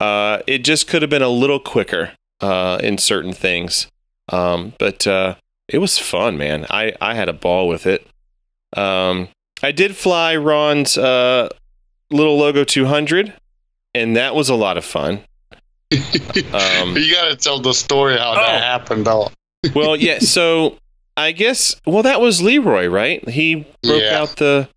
[0.00, 3.86] Uh, it just could have been a little quicker uh, in certain things.
[4.30, 5.36] Um, but uh,
[5.68, 6.66] it was fun, man.
[6.70, 8.06] I I had a ball with it.
[8.76, 9.28] Um,
[9.62, 11.48] I did fly Ron's uh,
[12.10, 13.32] little logo 200,
[13.94, 15.20] and that was a lot of fun.
[16.54, 18.36] Um, you got to tell the story how Oh.
[18.36, 19.30] that happened, though.
[19.74, 20.18] well, yeah.
[20.20, 20.78] So
[21.16, 23.26] I guess well that was Leroy, right?
[23.28, 24.18] He broke Yeah.
[24.22, 24.68] out the.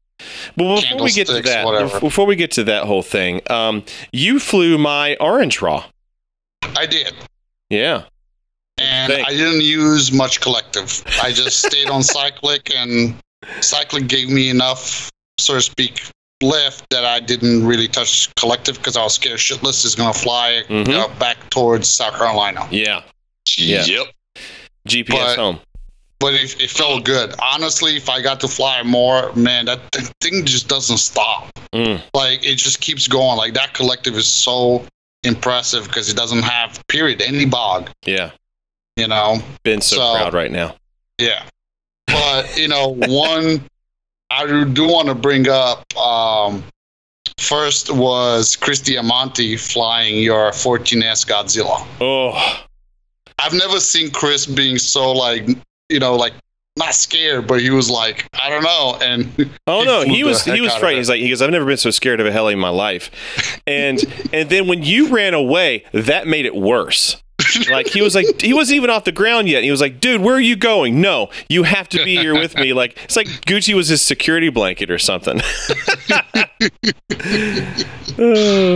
[0.57, 1.99] Well, before we get to that, whatever.
[2.01, 5.85] before we get to that whole thing, um, you flew my orange raw.
[6.75, 7.13] I did.
[7.69, 8.03] Yeah.
[8.77, 9.29] And Thanks.
[9.29, 11.03] I didn't use much collective.
[11.21, 13.15] I just stayed on cyclic, and
[13.61, 16.03] cyclic gave me enough, so to speak,
[16.43, 20.63] lift that I didn't really touch collective because I was scared shitless is gonna fly
[20.67, 20.89] Mhm.
[20.93, 22.67] uh, back towards South Carolina.
[22.71, 23.01] Yeah.
[23.57, 23.85] Yeah.
[23.85, 24.07] Yep.
[24.87, 25.59] GPS But- home.
[26.19, 27.35] But it, it felt good.
[27.39, 31.51] Honestly, if I got to fly more, man, that th- thing just doesn't stop.
[31.73, 32.01] Mm.
[32.13, 33.35] Like it just keeps going.
[33.37, 34.85] Like that collective is so
[35.23, 37.89] impressive because it doesn't have period any bog.
[38.05, 38.31] Yeah.
[38.95, 39.39] You know.
[39.63, 40.75] been so, So- proud right now.
[41.19, 41.43] Yeah.
[42.07, 43.63] But, you know, one
[44.31, 46.63] I do want to bring up um,
[47.39, 51.85] first was Chris Diamante flying your 14S Godzilla.
[52.01, 52.63] Oh.
[53.39, 55.47] I've never seen Chris being so, like,
[55.89, 56.33] you know, like,
[56.77, 58.97] not scared, but he was like, I don't know.
[59.01, 60.97] And Oh no, he was he was frightened.
[60.97, 63.09] He's like he goes, I've never been so scared of a heli in my life.
[63.67, 67.23] And and then when you ran away, that made it worse.
[67.69, 69.63] Like he was like he wasn't even off the ground yet.
[69.63, 71.01] He was like, dude, where are you going?
[71.01, 72.73] No, you have to be here with me.
[72.73, 75.41] Like it's like Gucci was his security blanket or something.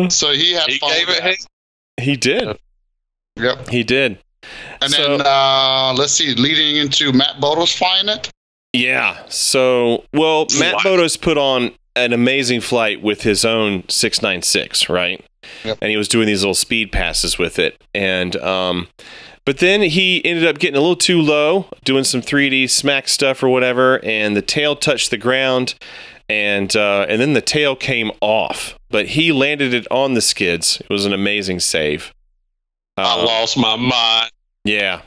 [0.10, 1.24] So he had He gave it.
[1.24, 1.48] his-
[2.00, 2.58] he did.
[3.38, 3.70] Yep.
[3.70, 4.20] He did.
[4.82, 8.30] And So- then, uh, let's see, leading into Matt Bodos flying it.
[8.74, 9.18] Yeah.
[9.30, 10.82] So, well, Matt Wow.
[10.98, 15.24] Bodos put on an amazing flight with his own 696, right?
[15.64, 15.78] Yep.
[15.82, 17.82] And he was doing these little speed passes with it.
[17.94, 18.88] And, um,
[19.46, 23.42] but then he ended up getting a little too low, doing some 3D smack stuff
[23.42, 25.76] or whatever, and the tail touched the ground.
[26.32, 30.80] And uh, and then the tail came off, but he landed it on the skids.
[30.80, 32.14] It was an amazing save.
[32.98, 34.30] I Um, lost my mind.
[34.64, 35.02] yeah.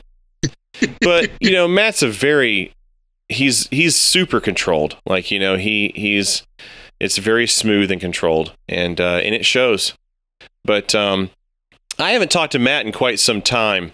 [1.01, 2.73] but, you know, Matt's a very
[3.29, 4.97] he's he's super controlled.
[5.05, 6.43] Like, you know, he he's
[6.99, 9.93] it's very smooth and controlled and uh and it shows.
[10.63, 11.29] But um
[11.99, 13.91] I haven't talked to Matt in quite some time.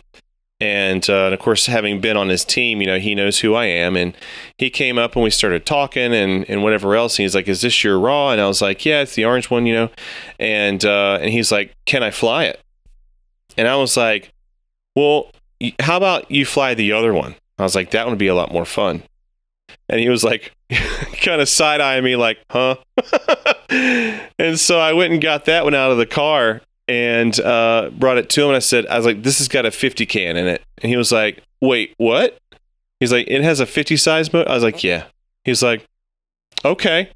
[0.61, 3.55] And, uh, and of course, having been on his team, you know, he knows who
[3.55, 3.95] I am.
[3.95, 4.13] And
[4.57, 7.17] he came up and we started talking and, and whatever else.
[7.17, 8.31] And he's like, Is this your raw?
[8.31, 9.89] And I was like, Yeah, it's the orange one, you know.
[10.37, 12.61] And uh, and he's like, Can I fly it?
[13.57, 14.33] And I was like,
[14.95, 15.31] Well,
[15.79, 17.35] how about you fly the other one?
[17.57, 19.03] I was like, that would be a lot more fun.
[19.89, 20.53] And he was like,
[21.21, 22.75] kind of side eyeing me, like, huh?
[23.69, 28.17] and so I went and got that one out of the car and uh, brought
[28.17, 28.47] it to him.
[28.47, 30.63] And I said, I was like, this has got a 50 can in it.
[30.81, 32.37] And he was like, wait, what?
[32.99, 34.49] He's like, it has a 50 size motor?
[34.49, 35.05] I was like, yeah.
[35.43, 35.85] He's like,
[36.65, 37.09] okay.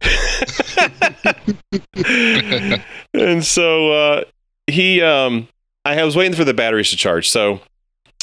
[3.14, 4.24] and so uh,
[4.68, 5.48] he, um,
[5.86, 7.30] I was waiting for the batteries to charge.
[7.30, 7.60] So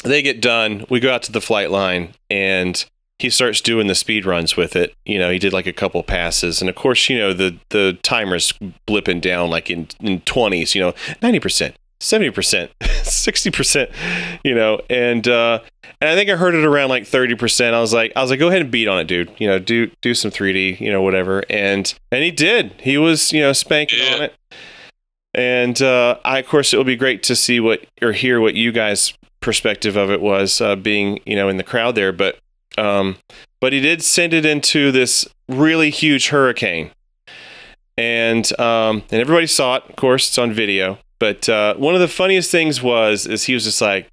[0.03, 0.85] they get done.
[0.89, 2.83] We go out to the flight line and
[3.21, 4.95] he starts doing the speed runs with it.
[5.05, 6.59] You know, he did like a couple passes.
[6.59, 8.51] And of course, you know, the, the timer's
[8.87, 10.91] blipping down like in, in 20s, you know,
[11.21, 13.91] 90%, 70%, 60%,
[14.43, 15.59] you know, and, uh,
[15.99, 17.75] and I think I heard it around like 30%.
[17.75, 19.31] I was like, I was like, go ahead and beat on it, dude.
[19.37, 21.43] You know, do, do some 3D, you know, whatever.
[21.47, 24.15] And, and he did, he was, you know, spanking Yeah.
[24.15, 24.35] on it.
[25.35, 28.55] And, uh, I, of course, it would be great to see what, or hear what
[28.55, 32.11] you guys perspective of it was, uh, being, you know, in the crowd there.
[32.11, 32.39] But,
[32.77, 33.17] um,
[33.59, 36.91] but he did send it into this really huge hurricane.
[37.97, 39.83] And, um, and everybody saw it.
[39.89, 40.97] Of course, it's on video.
[41.19, 44.07] But uh, one of the funniest things was is he was just like,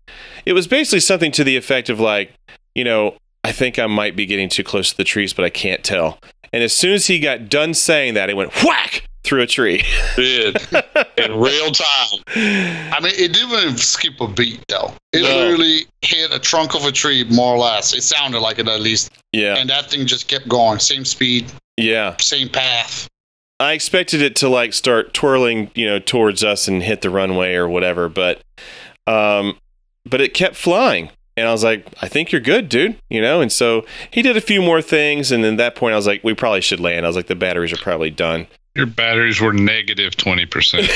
[0.45, 2.33] it was basically something to the effect of like,
[2.75, 5.51] you know, I think I might be getting too close to the trees, but I
[5.51, 6.19] can't tell.
[6.53, 9.83] And as soon as he got done saying that, it went whack through a tree.
[10.17, 10.57] Did
[11.19, 12.21] in real time.
[12.37, 14.93] I mean, it didn't even skip a beat though.
[15.13, 15.29] It No.
[15.37, 17.95] literally hit a trunk of a tree, more or less.
[17.95, 21.47] It sounded like it at least, Yeah, and that thing just kept going, same speed,
[21.77, 22.17] yeah.
[22.19, 23.09] same path.
[23.61, 27.55] I expected it to like start twirling, you know, towards us and hit the runway
[27.55, 28.41] or whatever, but
[29.07, 29.59] um
[30.07, 31.11] but it kept flying.
[31.37, 32.97] And I was like, I think you're good, dude.
[33.11, 35.93] You know, and so he did a few more things, and then at that point
[35.93, 37.05] I was like, we probably should land.
[37.07, 38.47] I was like, the batteries are probably done.
[38.75, 40.89] Your batteries were negative 20%.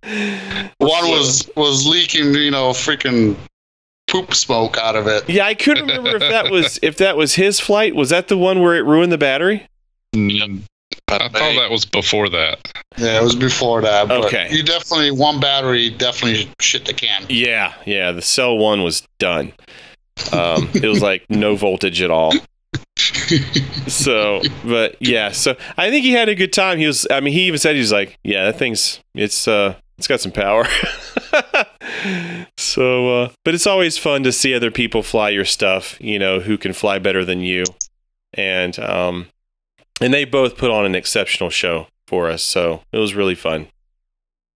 [0.78, 3.36] One was was leaking, you know, freaking
[4.08, 5.28] poop smoke out of it.
[5.28, 7.94] yeah, I couldn't remember if that was if that was his flight.
[7.94, 9.66] Was that the one where it ruined the battery?
[10.14, 10.62] Mm,
[11.08, 12.58] I thought that was before that.
[12.96, 14.08] Yeah, it was before that.
[14.08, 14.48] But Okay.
[14.50, 17.24] You definitely one battery definitely shit the can.
[17.28, 18.10] Yeah, yeah.
[18.12, 19.52] The cell one was done.
[20.32, 22.32] Um, it was like no voltage at all.
[23.86, 25.32] So, but yeah.
[25.32, 26.78] So I think he had a good time.
[26.78, 27.06] He was.
[27.10, 30.32] I mean, he even said he's like, yeah, that thing's it's uh it's got some
[30.32, 30.64] power.
[32.56, 36.00] so, uh, but it's always fun to see other people fly your stuff.
[36.00, 37.64] You know, who can fly better than you,
[38.34, 39.26] and um,
[40.00, 42.42] and they both put on an exceptional show for us.
[42.42, 43.66] So it was really fun.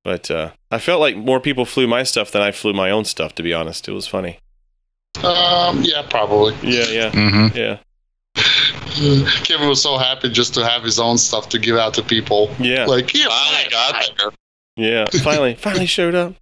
[0.05, 3.05] But uh, I felt like more people flew my stuff than I flew my own
[3.05, 3.35] stuff.
[3.35, 4.39] To be honest, it was funny.
[5.23, 6.55] Um, yeah, probably.
[6.63, 7.79] Yeah, yeah, hmm yeah,
[9.45, 12.55] Kevin was so happy just to have his own stuff to give out to people.
[12.59, 14.31] yeah, Like, here, Finally got there.
[14.77, 15.05] yeah.
[15.23, 16.35] Finally, finally showed up.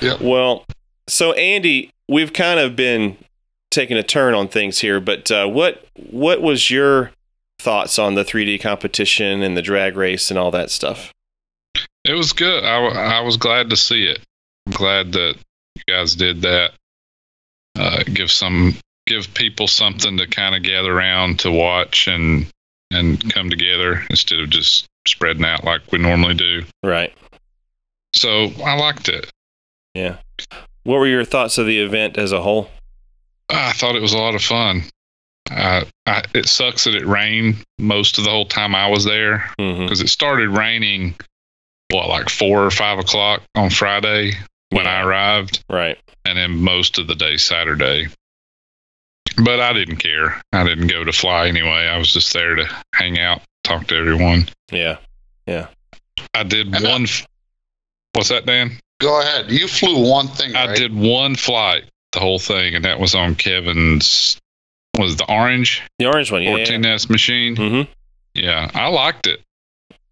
[0.00, 0.16] Yeah.
[0.20, 0.64] Well,
[1.08, 3.16] so Andy, we've kind of been
[3.70, 7.12] taking a turn on things here, but uh, what what was your
[7.58, 11.12] thoughts on the 3D competition and the drag race and all that stuff?
[12.04, 12.62] It was good.
[12.64, 12.76] I,
[13.18, 14.20] I was glad to see it.
[14.66, 15.34] I'm glad that
[15.74, 16.72] you guys did that.
[17.78, 18.74] Uh, give some
[19.06, 22.46] give people something to kind of gather around to watch and
[22.92, 26.62] and come together instead of just spreading out like we normally do.
[26.84, 27.12] Right.
[28.14, 29.30] So I liked it.
[29.94, 30.16] Yeah.
[30.84, 32.70] What were your thoughts of the event as a whole?
[33.50, 34.82] I thought it was a lot of fun.
[35.50, 39.50] Uh, I, it sucks that it rained most of the whole time I was there
[39.58, 41.14] because it started raining,
[41.90, 44.32] what, like four or five o'clock on Friday
[44.70, 45.98] when I arrived, Right.
[46.24, 48.06] and then most of the day Saturday.
[49.44, 50.40] But I didn't care.
[50.52, 51.86] I didn't go to fly anyway.
[51.88, 54.48] I was just there to hang out, talk to everyone.
[54.70, 54.96] Yeah.
[55.46, 55.68] Yeah.
[56.34, 57.02] I did And one.
[57.04, 57.26] f-
[58.12, 58.72] What's that, Dan?
[59.00, 59.50] Go ahead.
[59.50, 60.76] You flew one thing, I right?
[60.76, 64.38] did one flight, the whole thing, and that was on Kevin's.
[64.98, 66.42] Was the orange The orange one.
[66.42, 66.56] Yeah.
[66.56, 67.56] 14S machine?
[67.56, 67.90] Mm-hmm.
[68.32, 69.42] Yeah, I liked it.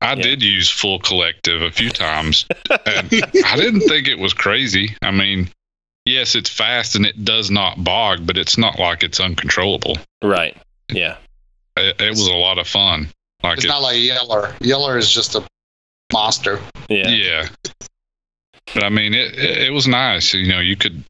[0.02, 0.22] I Yeah.
[0.22, 3.08] did use full collective a few times, and
[3.46, 4.94] I didn't think it was crazy.
[5.00, 5.48] I mean,
[6.04, 9.98] yes, it's fast and it does not bog, but it's not like it's uncontrollable.
[10.22, 10.56] Right.
[10.92, 11.16] Yeah.
[11.76, 13.08] It, it was a lot of fun.
[13.42, 14.54] Like It's it, not like Yeller.
[14.60, 15.44] Yeller is just a
[16.12, 16.60] monster.
[16.88, 17.08] Yeah.
[17.08, 17.48] yeah.
[18.72, 20.32] But I mean, it, it it was nice.
[20.32, 21.04] You know, you could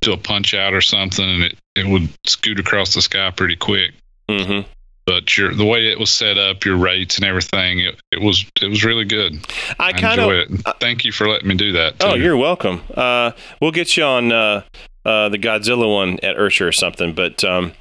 [0.00, 3.56] do a punch out or something, and it, it would scoot across the sky pretty
[3.56, 3.92] quick.
[4.28, 4.68] Mm-hmm.
[5.08, 8.44] But your the way it was set up, your rates and everything, it, it was
[8.60, 9.38] it was really good.
[9.80, 10.62] I kind of.
[10.80, 11.94] Thank you for letting me do that.
[12.00, 12.82] Oh, you're welcome.
[12.94, 14.64] Uh, we'll get you on uh,
[15.06, 17.14] uh, the Godzilla one at IRCHA or something.
[17.14, 17.72] But um,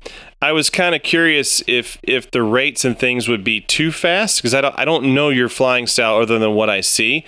[0.41, 4.37] I was kind of curious if if the rates and things would be too fast
[4.37, 7.25] because I don't I don't know your flying style other than what I see,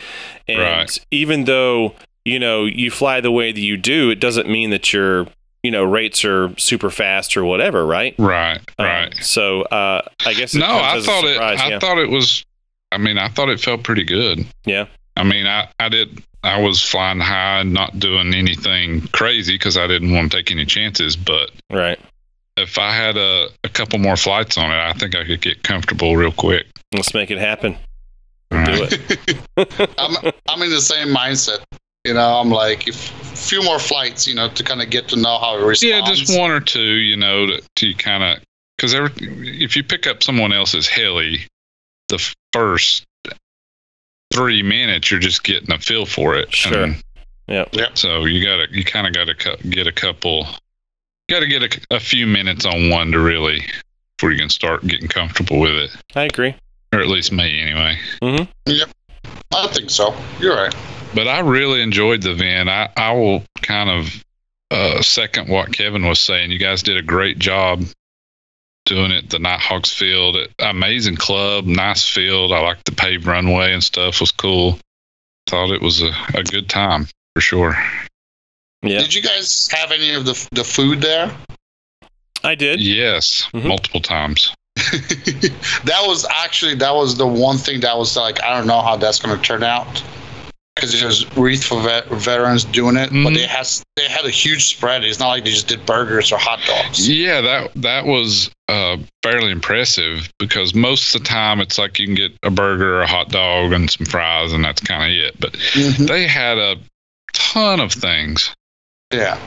[0.47, 0.99] and Right.
[1.11, 1.93] even though
[2.23, 5.27] you know you fly the way that you do, it doesn't mean that your
[5.63, 8.15] you know rates are super fast or whatever, right?
[8.17, 9.15] right, Um, right.
[9.23, 11.39] so uh, I guess it no, I thought it.
[11.39, 11.79] I yeah.
[11.79, 12.45] thought it was.
[12.91, 14.45] I mean, I thought it felt pretty good.
[14.65, 14.85] Yeah.
[15.15, 16.23] I mean, I I did.
[16.43, 20.51] I was flying high, and not doing anything crazy because I didn't want to take
[20.51, 21.17] any chances.
[21.17, 21.99] But right.
[22.55, 25.63] if I had a, a couple more flights on it, I think I could get
[25.63, 26.67] comfortable real quick.
[26.93, 27.77] Let's make it happen.
[28.51, 29.39] All Do it.
[29.97, 31.63] I'm I'm in the same mindset.
[32.05, 35.15] You know, I'm like, if few more flights, you know, to kind of get to
[35.15, 35.83] know how it responds.
[35.83, 38.43] Yeah, just one or two, you know, to, to kind of
[38.77, 41.45] because if you pick up someone else's heli,
[42.07, 43.05] the first
[44.33, 46.53] three minutes you're just getting a feel for it.
[46.53, 46.83] Sure.
[46.83, 47.03] And
[47.47, 47.97] Yep.
[47.97, 50.47] So you gotta you kind of gotta cu- get a couple,
[51.29, 53.63] got to get a, a few minutes on one to really
[54.17, 56.53] before you can start getting comfortable with it, I agree.
[56.93, 57.97] or at least me anyway.
[58.21, 58.43] Mm-hmm.
[58.65, 58.89] Yep.
[59.55, 60.13] I think so.
[60.39, 60.75] You're right.
[61.13, 62.69] But I really enjoyed the event.
[62.69, 64.23] I, I will kind of
[64.71, 66.51] uh, second what Kevin was saying.
[66.51, 67.83] You guys did a great job
[68.85, 69.29] doing it.
[69.29, 72.51] The Nighthawks field, amazing club, nice field.
[72.53, 74.19] I liked the paved runway and stuff.
[74.21, 74.79] Was cool.
[75.47, 77.75] Thought it was a, a good time for sure.
[78.81, 81.35] Yeah, Did you guys have any of the the food there?
[82.43, 82.79] I did.
[82.79, 83.65] Yes, Mhm.
[83.65, 84.53] multiple times.
[84.75, 88.95] that was actually that was the one thing that was like I don't know how
[88.95, 90.01] that's going to turn out
[90.75, 93.35] because there's Wreath for vet- veterans doing it, but Mhm.
[93.35, 95.03] they has they had a huge spread.
[95.03, 97.07] It's not like they just did burgers or hot dogs.
[97.09, 102.05] Yeah, that that was uh, fairly impressive because most of the time it's like you
[102.05, 105.39] can get a burger, a hot dog, and some fries, and that's kind of it.
[105.39, 106.07] But Mhm.
[106.07, 106.77] they had a
[107.33, 108.51] ton of things.
[109.11, 109.37] Yeah,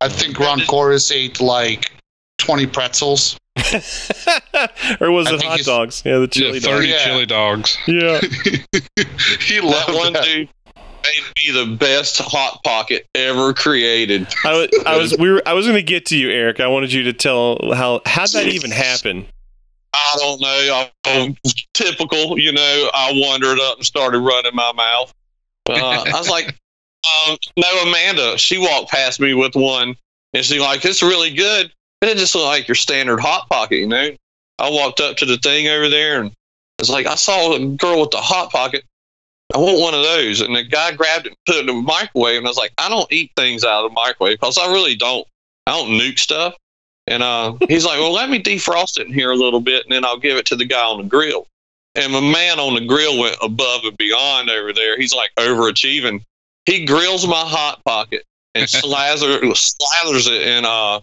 [0.00, 1.92] I think Ron Chorus ate like
[2.38, 3.36] twenty pretzels.
[5.00, 6.02] or was it hot dogs?
[6.04, 7.04] Yeah, the chili yeah, Thirty Yeah.
[7.04, 7.76] chili dogs.
[7.76, 7.78] dogs.
[7.86, 8.20] Yeah.
[9.40, 10.24] he That loved one that.
[10.24, 10.48] dude
[11.02, 14.26] made me the best hot pocket ever created.
[14.44, 16.60] I was, I was, we were, I was going to get to you, Eric.
[16.60, 19.26] I wanted you to tell how, how'd that even happen?
[19.94, 20.86] I don't know.
[21.04, 21.36] I,
[21.74, 22.90] typical, you know.
[22.94, 25.12] I wandered up and started running my mouth.
[25.68, 26.46] Uh, I was like,
[27.28, 29.94] um, "No, Amanda." She walked past me with one,
[30.32, 31.70] and she's like, "It's really good."
[32.00, 34.10] But it just looked like your standard hot pocket, you know.
[34.58, 36.32] I walked up to the thing over there, and
[36.78, 38.84] it's like I saw a girl with the hot pocket.
[39.54, 41.72] I want one of those, and the guy grabbed it and put it in the
[41.74, 44.72] microwave, and I was like, "I don't eat things out of the microwave because I
[44.72, 45.26] really don't.
[45.66, 46.54] I don't nuke stuff."
[47.06, 49.92] And uh, he's like, "Well, let me defrost it in here a little bit, and
[49.92, 51.46] then I'll give it to the guy on the grill."
[51.94, 54.96] And my man on the grill went above and beyond over there.
[54.96, 56.24] He's like overachieving.
[56.64, 58.24] He grills my hot pocket
[58.54, 61.00] and slather, slathers it in uh,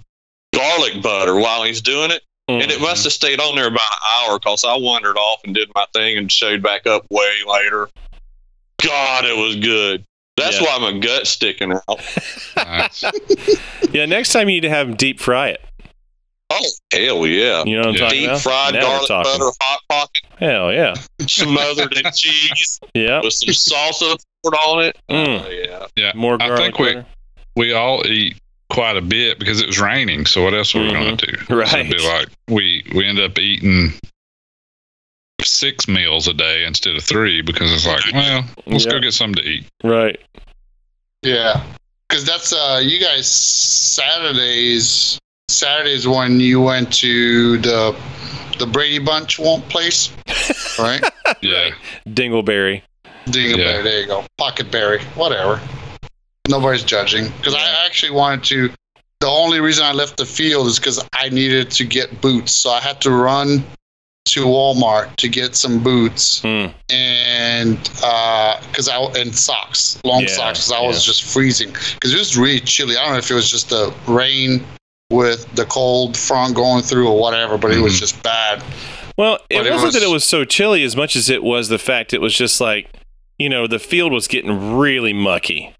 [0.56, 2.24] garlic butter while he's doing it.
[2.48, 5.54] And it must have stayed on there about an hour because I wandered off and
[5.54, 7.90] did my thing and showed back up way later.
[8.84, 10.04] God, it was good.
[10.38, 10.78] That's Yeah.
[10.78, 12.00] why my gut's sticking out.
[12.56, 13.04] Nice.
[13.92, 15.62] Yeah, next time you need to have them deep fry it.
[16.52, 17.64] Oh, hell yeah.
[17.66, 18.00] You know what I'm Yeah.
[18.00, 18.42] talking Deep about?
[18.42, 20.94] fried Now garlic butter hot pocket Hell yeah.
[21.28, 23.22] smothered in cheese Yeah.
[23.22, 24.98] with some salsa poured on it.
[25.10, 25.44] Mm.
[25.46, 25.86] Oh, yeah.
[25.96, 27.06] Yeah, More garlic I think we butter.
[27.56, 28.38] we all eat
[28.70, 30.26] quite a bit because it was raining.
[30.26, 31.38] So what else were we going to do?
[31.48, 31.74] So Right.
[31.86, 33.94] it'd be like we we end up eating
[35.45, 38.91] six meals a day instead of three because it's like, well, let's Yeah.
[38.91, 39.66] go get something to eat.
[39.84, 40.20] Right.
[41.22, 41.64] Yeah,
[42.07, 45.20] because that's uh, you guys Saturdays.
[45.49, 47.95] Saturdays when you went to the
[48.60, 50.11] the Brady Bunch one place,
[50.80, 51.03] right?
[51.41, 51.72] Yeah,
[52.07, 52.82] Dingleberry.
[53.26, 53.82] Dingleberry, Yeah.
[53.82, 54.26] there you go.
[54.40, 55.60] Pocketberry, whatever.
[56.48, 58.70] Nobody's judging because I actually wanted to.
[59.22, 62.70] The only reason I left the field is because I needed to get boots, so
[62.70, 63.64] I had to run
[64.34, 66.68] to Walmart to get some boots Hmm.
[66.90, 71.12] and because I and socks, long Yeah, socks, because I was yeah.
[71.12, 72.98] just freezing because it was really chilly.
[72.98, 74.64] I don't know if it was just the rain
[75.12, 78.00] with the cold front going through or whatever, but it was Mhm.
[78.00, 78.64] just bad.
[79.18, 81.68] Well, it it wasn't that it was- was so chilly as much as it was
[81.70, 82.88] the fact it was just like,
[83.38, 85.74] you know, the field was getting really mucky.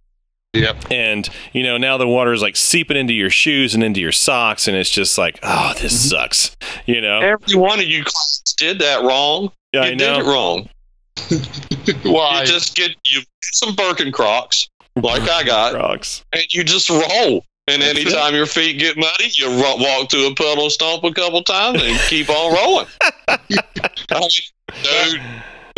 [0.54, 0.92] Yep.
[0.92, 4.12] And, you know, now the water is like seeping into your shoes and into your
[4.12, 4.68] socks.
[4.68, 6.10] And it's just like, oh, this Mm-hmm.
[6.10, 6.58] sucks.
[6.86, 7.20] You know?
[7.20, 9.52] Every one of you clowns did that wrong.
[9.74, 10.32] Yeah, you I did it know.
[10.32, 10.70] wrong.
[12.04, 12.42] Why?
[12.42, 16.24] You just get you some Birkenstocks like I got, Rocks.
[16.34, 17.44] and you just roll.
[17.68, 21.12] And That's anytime your feet get muddy, you ro- walk to a puddle, stomp a
[21.14, 22.88] couple times, and keep on rolling.
[24.12, 24.28] no,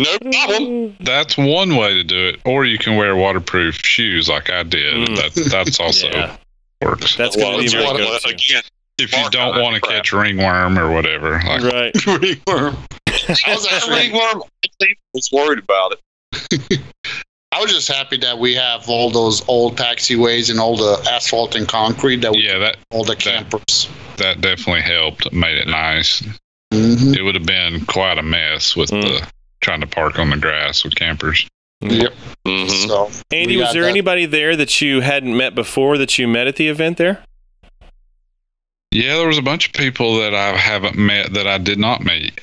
[0.02, 0.96] no problem.
[1.00, 2.40] that's one way to do it.
[2.44, 5.08] Or you can wear waterproof shoes like I did.
[5.08, 5.16] Mm.
[5.16, 6.36] That that's also Yeah.
[6.82, 7.16] works.
[7.16, 8.28] That's Well, going to be it's my go-to.
[8.28, 8.62] again.
[8.98, 11.40] if you don't want to catch ringworm or whatever.
[11.46, 12.06] Like, Right.
[12.06, 12.76] ringworm.
[13.08, 14.42] I was That ringworm,
[14.82, 16.80] I was worried about it.
[17.54, 21.54] I was just happy that we have all those old taxiways and all the asphalt
[21.54, 23.88] and concrete that we yeah, that all the campers.
[24.16, 25.30] that definitely helped.
[25.34, 26.22] Made it nice.
[26.72, 27.12] Mm-hmm.
[27.12, 29.02] It would have been quite a mess with Mm.
[29.02, 29.30] the
[29.62, 31.46] trying to park on the grass with campers.
[31.80, 32.12] Yep.
[32.46, 32.86] Mhm.
[32.88, 33.88] So Andy, was there that.
[33.88, 37.24] anybody there that you hadn't met before that you met at the event there?
[38.92, 42.04] Yeah, there was a bunch of people that I haven't met that I did not
[42.04, 42.40] meet.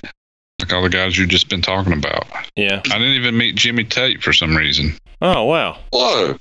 [0.60, 2.26] Like all the guys you've just been talking about.
[2.56, 2.82] Yeah.
[2.86, 4.98] I didn't even meet Jimmy Tate for some reason.
[5.22, 5.78] Oh, wow.
[5.94, 6.38] Whoa.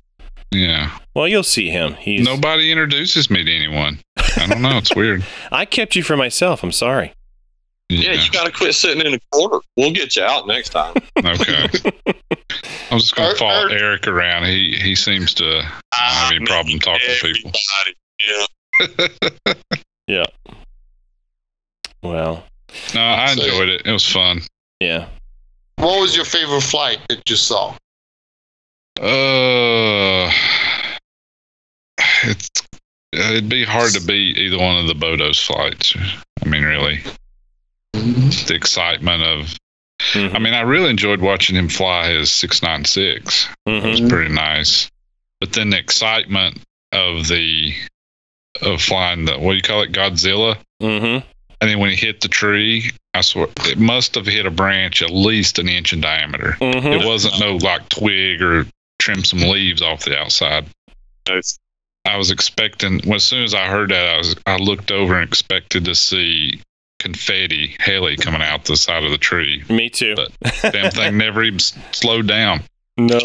[0.51, 0.91] Yeah.
[1.15, 1.93] Well, you'll see him.
[1.95, 2.25] He's.
[2.25, 4.01] Nobody introduces me to anyone.
[4.17, 4.79] I don't know.
[4.79, 5.25] It's weird.
[5.53, 6.63] I kept you for myself.
[6.65, 7.13] I'm sorry.
[7.91, 9.61] Yeah, you got to quit sitting in a corner.
[9.77, 10.95] We'll get you out next time.
[11.25, 11.69] Okay.
[12.91, 14.45] I'm just going to follow or- Eric around.
[14.47, 17.53] He he seems to not have any problem talking to people.
[18.81, 19.61] Everybody.
[20.07, 20.25] Yeah.
[22.03, 22.45] Well,
[22.95, 23.83] No, I So- enjoyed it.
[23.87, 24.41] It was fun.
[24.81, 25.09] yeah.
[25.77, 27.75] what was your favorite flight that you saw?
[29.01, 30.31] Uh,
[32.25, 32.49] it's
[33.13, 35.95] it'd be hard to beat either one of the Bodos flights.
[36.45, 37.01] I mean, really,
[38.47, 39.57] the excitement of.
[40.13, 40.35] Mhm.
[40.35, 43.49] I mean, I really enjoyed watching him fly his six nine six.
[43.67, 43.91] It Mhm.
[43.91, 44.89] was pretty nice.
[45.41, 46.61] But then the excitement
[46.93, 47.75] of the
[48.63, 50.59] of flying the what do you call it Godzilla?
[50.83, 51.23] Mhm.
[51.61, 55.03] And then when it hit the tree, I swear it must have hit a branch
[55.03, 56.57] at least an inch in diameter.
[56.61, 57.01] Mhm.
[57.01, 58.67] It wasn't no like twig or
[59.01, 60.67] trim some leaves off the outside.
[61.29, 61.59] Nice.
[62.05, 63.01] I was expecting.
[63.05, 65.95] Well, as soon as I heard that, I was I looked over and expected to
[65.95, 66.61] see
[66.99, 69.63] confetti, heli coming out the side of the tree.
[69.69, 70.15] Me too.
[70.63, 71.61] Damn thing never even
[71.93, 72.63] slowed down.
[72.97, 73.21] no.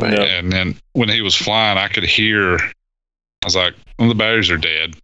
[0.00, 0.08] No.
[0.08, 2.56] And then when he was flying, I could hear.
[2.58, 4.96] I was like, "Well, the batteries are dead."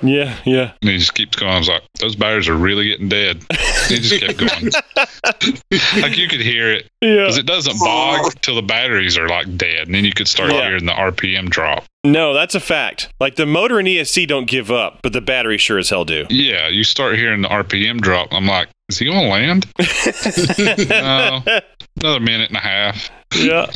[0.00, 0.72] Yeah, yeah.
[0.80, 1.52] And he just keeps going.
[1.52, 3.44] I was like, "Those batteries are really getting dead."
[3.88, 4.70] He just kept going.
[6.02, 7.16] like you could hear it Yeah.
[7.16, 10.50] because it doesn't bog till the batteries are like dead, and then you could start
[10.52, 10.66] Yeah.
[10.68, 11.84] hearing the RPM drop.
[12.04, 13.12] No, that's a fact.
[13.20, 16.24] Like the motor and ESC don't give up, but the battery sure as hell do.
[16.30, 18.28] Yeah, you start hearing the RPM drop.
[18.32, 19.66] I'm like, "Is he gonna land?"
[20.58, 21.42] No.
[22.00, 23.10] Another minute and a half.
[23.36, 23.70] yeah.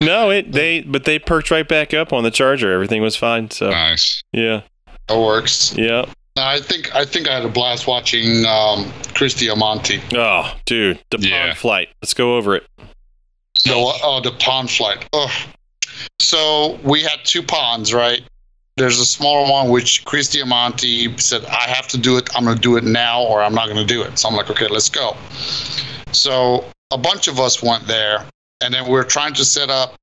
[0.00, 2.72] No, it they but they perked right back up on the charger.
[2.72, 3.50] Everything was fine.
[3.50, 4.22] So Nice.
[4.32, 4.62] yeah,
[5.08, 5.74] That works.
[5.76, 6.04] yeah.
[6.36, 10.00] I think I think I had a blast watching um, Chris Diamante.
[10.14, 11.54] Oh, dude, the pond Yeah.
[11.54, 11.88] flight.
[12.00, 12.64] Let's go over it.
[13.64, 15.08] The oh the pond flight.
[15.12, 15.30] Ugh.
[16.20, 18.22] So we had two ponds, right?
[18.76, 22.28] There's a smaller one which Chris Diamante said I have to do it.
[22.36, 24.16] I'm going to do it now, or I'm not going to do it.
[24.20, 25.16] So I'm like, okay, let's go.
[26.12, 28.24] So a bunch of us went there,
[28.60, 29.96] and then we are trying to set up,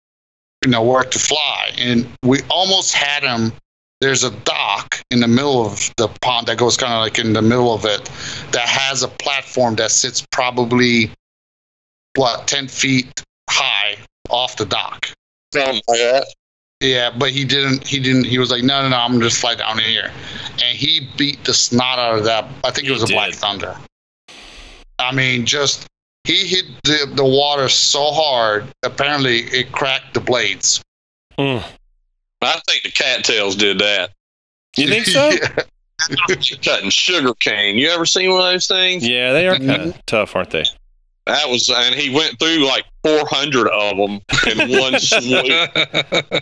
[0.65, 3.53] you know, where to fly, and we almost had him.
[4.06, 7.34] There's a dock in the middle of the pond that goes kind of like in
[7.34, 8.06] the middle of it,
[8.52, 11.10] that has a platform that sits probably
[12.15, 13.98] what 10 feet high
[14.30, 15.07] off the dock.
[15.52, 16.27] Something like that.
[16.82, 17.88] Yeah, but he didn't.
[17.88, 18.26] He didn't.
[18.26, 18.95] He was like, no, no, no.
[18.95, 20.11] I'm gonna just fly down in here,
[20.64, 22.45] and he beat the snot out of that.
[22.64, 23.34] I think it He was a Black.
[23.34, 23.76] Thunder.
[24.99, 25.88] I mean, just
[26.26, 28.68] he hit the the water so hard.
[28.84, 30.84] Apparently, it cracked the blades.
[31.40, 31.64] Mm.
[32.41, 34.11] I think the cattails did that.
[34.77, 35.31] You think so?
[36.61, 37.77] Cutting sugar cane.
[37.77, 39.07] You ever seen one of those things?
[39.07, 39.67] yeah, they are mm-hmm.
[39.67, 40.65] kind of tough, aren't they?
[41.25, 45.47] That was, and he went through like 400 of them in one swoop.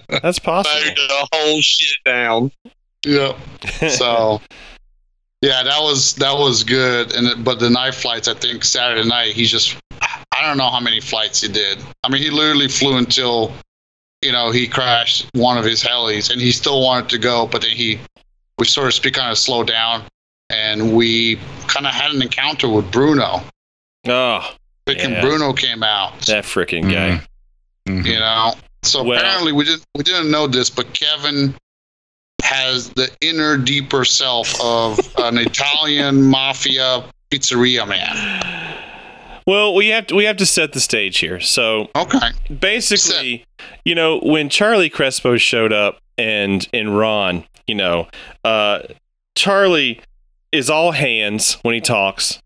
[0.09, 0.85] That's possible.
[0.85, 2.51] Mowed the whole shit down.
[3.05, 3.37] Yep.
[3.89, 4.41] So,
[5.41, 7.13] yeah, that was that was good.
[7.13, 10.79] And but the night flights, I think Saturday night, he just I don't know how
[10.79, 11.79] many flights he did.
[12.03, 13.53] I mean, he literally flew until
[14.23, 17.61] you know he crashed one of his helis, and he still wanted to go, but
[17.61, 17.99] then he
[18.57, 20.03] we sort of speak kind of slowed down,
[20.49, 21.37] and we
[21.67, 23.41] kind of had an encounter with Bruno.
[24.07, 24.55] oh,
[24.85, 25.21] Freaking Yeah.
[25.21, 26.19] Bruno came out.
[26.23, 27.21] that freaking guy.
[27.87, 28.05] Mhm.
[28.05, 31.53] you know so Well- apparently we didn't we didn't know this but kevin
[32.41, 38.41] has the inner deeper self of an italian mafia pizzeria man
[39.45, 41.39] Well, we have to we have to set the stage here.
[41.39, 42.29] So okay
[42.59, 43.45] basically,
[43.85, 48.07] you know, when Charlie Crespo showed up and and Ron, you know,
[48.43, 48.79] uh,
[49.35, 50.01] Charlie
[50.51, 52.39] is all hands when he talks.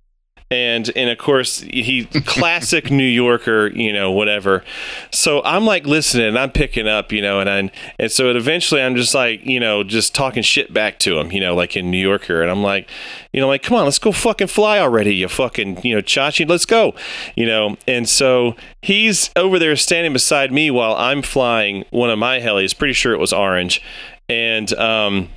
[0.50, 4.64] And and of course he classic New Yorker, you know, whatever.
[5.12, 8.82] So I'm like listening and I'm picking up, you know, and I, and so eventually
[8.82, 11.92] I'm just like, you know, just talking shit back to him, you know, like in
[11.92, 12.90] New Yorker, and I'm like,
[13.34, 16.48] you know, like come on, let's go fucking fly already, you fucking, you know, Chachi,
[16.48, 16.96] let's go,
[17.36, 17.76] you know.
[17.86, 22.78] And so he's over there standing beside me while I'm flying one of my helis,
[22.78, 23.82] pretty sure it was orange,
[24.30, 25.30] and um.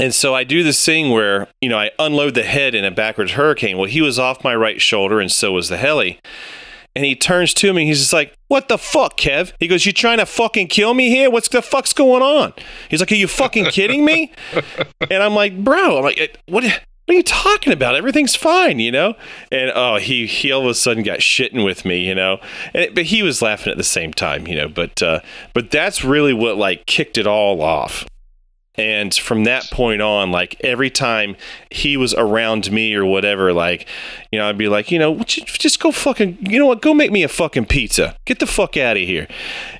[0.00, 2.90] And so I do this thing where, you know, I unload the head in a
[2.90, 3.78] backwards hurricane.
[3.78, 6.18] Well, he was off my right shoulder, and so was the heli.
[6.96, 9.52] And he turns to me, he's just like, What the fuck, Kev?
[9.58, 11.30] He goes, You trying to fucking kill me here?
[11.30, 12.54] What's the fuck's going on?
[12.88, 14.32] He's like, Are you fucking kidding me?
[15.10, 16.64] and I'm like, Bro, I'm like, "Eh, What?
[17.06, 17.96] What are you talking about?
[17.96, 19.14] Everything's fine, you know?
[19.52, 22.40] And oh, he, he all of a sudden got shitting with me, you know?
[22.72, 24.68] And, but he was laughing at the same time, you know?
[24.68, 25.20] But, uh,
[25.52, 28.06] but that's really what like kicked it all off.
[28.76, 31.36] And from that point on, like every time
[31.70, 33.86] he was around me or whatever, like,
[34.32, 36.92] you know, I'd be like, you know, you just go fucking, you know what, go
[36.92, 38.16] make me a fucking pizza.
[38.24, 39.28] Get the fuck out of here,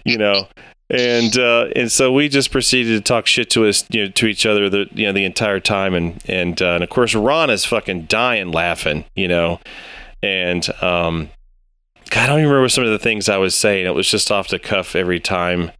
[0.04, 0.46] you know.
[0.90, 4.26] And uh, and so we just proceeded to talk shit to us, you know, to
[4.26, 7.48] each other the you know the entire time, and and uh, and of course Ron
[7.48, 9.60] is fucking dying laughing, you know,
[10.22, 11.30] and um,
[12.10, 13.86] God, I don't even remember some of the things I was saying.
[13.86, 15.72] It was just off the cuff every time,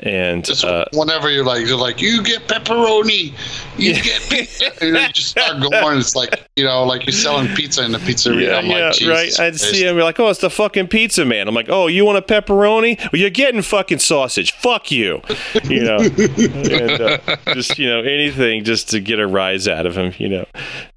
[0.00, 3.32] and just uh, whenever you're like you're like you get pepperoni
[3.78, 4.00] you Yeah.
[4.02, 7.84] get pizza and you just start going it's like you know like you're selling pizza
[7.84, 9.40] in the pizzeria Yeah, I'm yeah, like, right.
[9.40, 9.70] I'd Christ.
[9.70, 12.18] see him be like, "Oh, it's the fucking pizza man." I'm like, "Oh, you want
[12.18, 12.98] a pepperoni?
[13.12, 14.50] Well, you're getting fucking sausage.
[14.52, 15.20] Fuck you."
[15.64, 17.18] You know, and uh,
[17.54, 20.12] just you know anything just to get a rise out of him.
[20.18, 20.44] You know,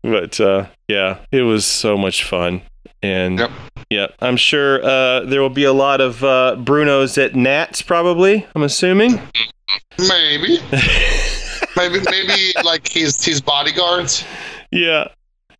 [0.03, 2.61] but uh, yeah, it was so much fun,
[3.03, 3.52] and Yep.
[3.89, 8.45] Yeah, I'm sure uh, there will be a lot of uh, Brunos at Nats probably.
[8.55, 9.19] I'm assuming.
[9.97, 10.59] maybe
[11.77, 14.26] maybe maybe like his his bodyguards.
[14.72, 15.07] Yeah.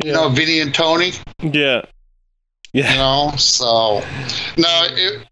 [0.04, 1.14] You know, Vinny and Tony.
[1.42, 1.82] Yeah.
[2.74, 2.92] Yeah.
[2.92, 4.04] You know, so
[4.58, 5.26] no, it,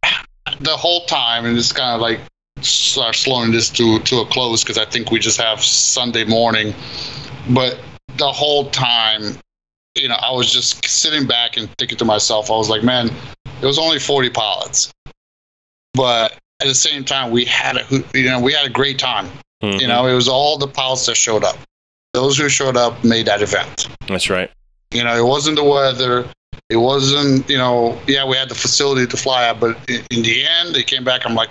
[0.61, 2.19] the whole time, and it's kind of like
[2.61, 6.73] start slowing this to to a close because I think we just have Sunday morning,
[7.49, 7.77] but
[8.17, 9.37] the whole time,
[9.95, 13.09] you know, I was just sitting back and thinking to myself, I was like, man,
[13.61, 14.93] it was only forty pilots,
[15.93, 19.29] but at the same time, we had a you know we had a great time.
[19.63, 19.81] Mhm.
[19.81, 21.57] You know, it was all the pilots that showed up.
[22.13, 23.87] Those who showed up made that event.
[24.07, 24.51] That's right.
[24.91, 26.25] You know, it wasn't the weather.
[26.69, 30.23] It wasn't, you know, yeah, we had the facility to fly at, but in, in
[30.23, 31.25] the end, they came back.
[31.25, 31.49] I'm like,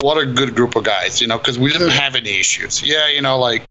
[0.00, 2.82] what a good group of guys, you know, because we didn't have any issues.
[2.82, 3.64] Yeah, you know, like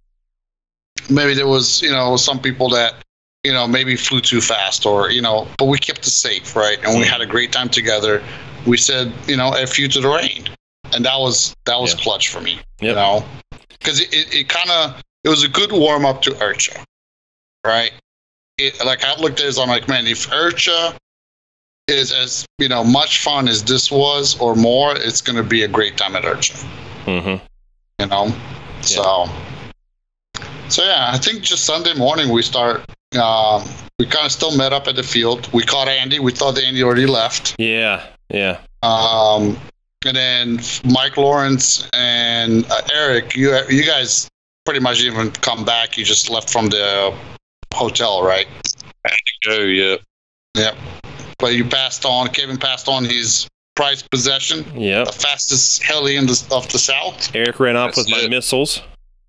[1.10, 2.96] maybe there was, you know, some people that,
[3.44, 6.78] you know, maybe flew too fast or, you know, but we kept it safe, right?
[6.84, 8.22] And we had a great time together.
[8.66, 10.50] We said, you know, a few to the rain.
[10.94, 12.02] And that was, that was Yeah.
[12.02, 13.24] clutch for me, you know,
[13.70, 16.84] because it, it, it kind of, it was a good warm up to IRCHA,
[17.66, 17.92] right?
[18.58, 20.96] It, like I looked at it, as I'm like, man, if IRCHA
[21.88, 25.64] is as you know much fun as this was or more, it's going to be
[25.64, 26.68] a great time at IRCHA.
[27.06, 27.46] Mm-hmm.
[28.00, 28.34] You know,
[28.82, 29.28] so
[30.68, 32.84] so yeah, I think just Sunday morning we start.
[33.18, 33.64] Um,
[33.98, 35.52] we kind of still met up at the field.
[35.54, 36.20] We caught Andy.
[36.20, 37.56] We thought Andy already left.
[37.58, 38.06] Yeah.
[38.30, 38.60] Yeah.
[38.84, 39.58] Um,
[40.06, 44.30] and then Mike Lawrence and uh, Eric, you you guys
[44.66, 45.98] pretty much even come back.
[45.98, 47.14] You just left from the
[47.74, 48.48] hotel, right?
[49.46, 49.96] Go, yeah.
[50.56, 50.76] Yep.
[51.40, 52.28] But you passed on.
[52.30, 57.34] Kevin passed on his prized possession, Yeah, the fastest heli in the of the south.
[57.34, 58.30] Eric ran off That's with my it.
[58.30, 58.82] missiles.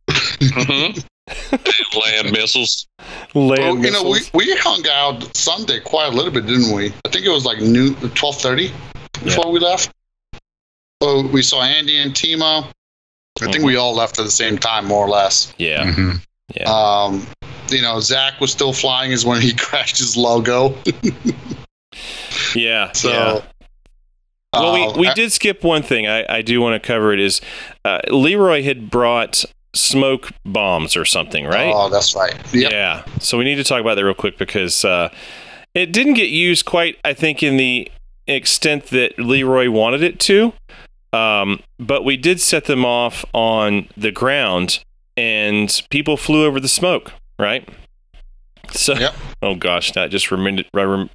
[0.09, 1.05] Mhm.
[1.53, 2.87] Land missiles.
[3.35, 6.93] Land Well, you know, we, we hung out Sunday quite a little bit, didn't we?
[7.05, 8.73] I think it was like noon, twelve thirty
[9.25, 9.91] before we left.
[11.01, 12.65] Oh, we saw Andy and Timo.
[13.41, 13.65] I think Mhm.
[13.65, 15.53] we all left at the same time, more or less.
[15.59, 15.91] yeah.
[15.93, 16.13] hmm
[16.55, 16.65] Yeah.
[16.71, 17.27] Um,
[17.71, 20.77] you know, Zach was still flying is when he crashed his logo.
[22.55, 22.93] Yeah.
[22.93, 23.41] So, yeah.
[24.53, 26.07] Well, uh, we, we did skip one thing.
[26.09, 27.21] I, I do want to cover it.
[27.21, 27.41] Is
[27.85, 29.45] uh, Leroy had brought
[29.75, 31.73] smoke bombs or something, right?
[31.75, 32.35] Oh, that's right.
[32.55, 32.73] Yep.
[32.73, 33.05] Yeah.
[33.21, 35.11] So we need to talk about that real quick because uh,
[35.75, 37.91] it didn't get used quite, I think, in the
[38.27, 40.53] extent that Leroy wanted it to.
[41.13, 44.83] Um, but we did set them off on the ground
[45.17, 47.69] and people flew over the smoke, right?
[48.73, 49.15] So, Yep.
[49.43, 50.67] oh gosh, that just reminded,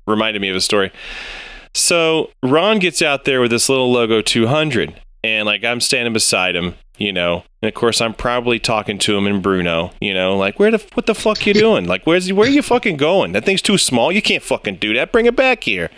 [0.05, 0.91] reminded me of a story.
[1.73, 6.55] So Ron gets out there with this little logo 200, and like I'm standing beside
[6.55, 10.37] him, you know, and of course I'm probably talking to him in Bruno, you know,
[10.37, 11.85] like where the what the fuck you doing?
[11.85, 13.33] Like where's where are you fucking going?
[13.33, 14.11] That thing's too small.
[14.11, 15.11] You can't fucking do that.
[15.11, 15.89] Bring it back here.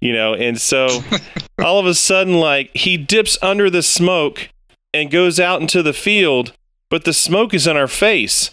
[0.00, 1.00] You know, and so
[1.64, 4.48] all of a sudden, like he dips under the smoke
[4.92, 6.52] and goes out into the field,
[6.90, 8.50] but the smoke is in our face.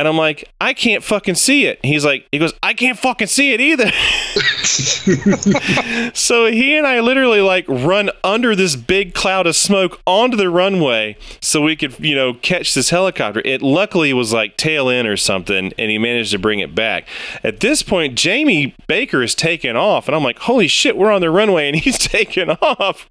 [0.00, 1.78] And I'm like, I can't fucking see it.
[1.84, 3.90] He's like, he goes, I can't fucking see it either.
[6.14, 10.48] so he and I literally like run under this big cloud of smoke onto the
[10.48, 13.42] runway so we could, you know, catch this helicopter.
[13.44, 17.06] It luckily was like tail end or something, and he managed to bring it back.
[17.44, 21.20] At this point, Jamie Baker is taking off, and I'm like, holy shit, we're on
[21.20, 23.10] the runway, and he's taking off.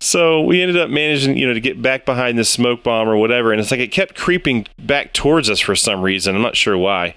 [0.00, 3.18] So we ended up managing, you know, to get back behind the smoke bomb or
[3.18, 6.05] whatever, and it's like it kept creeping back towards us for some reason.
[6.36, 7.14] I'm not sure why.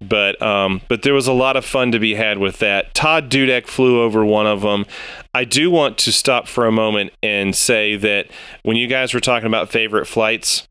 [0.00, 2.94] But um, but there was a lot of fun to be had with that.
[2.94, 4.86] Todd Dudek flew over one of them.
[5.34, 8.28] I do want to stop for a moment and say that
[8.62, 10.68] when you guys were talking about favorite flights,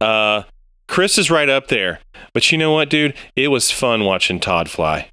[0.00, 0.44] uh,
[0.86, 2.00] Chris is right up there.
[2.32, 3.14] But you know what, dude?
[3.36, 5.10] It was fun watching Todd fly.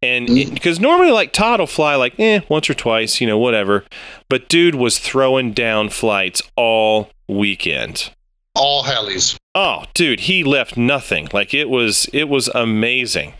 [0.00, 3.84] And because normally, like Todd will fly like eh once or twice, you know, whatever.
[4.28, 8.10] But dude was throwing down flights all weekend.
[8.58, 9.36] All helis.
[9.54, 11.28] Oh, dude, he left nothing.
[11.32, 13.34] Like it was, it was amazing.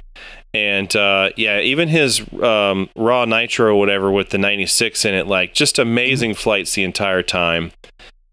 [0.55, 5.27] And uh, yeah, even his um, raw nitro or whatever with the 96 in it,
[5.27, 7.73] like just amazing flights the entire time.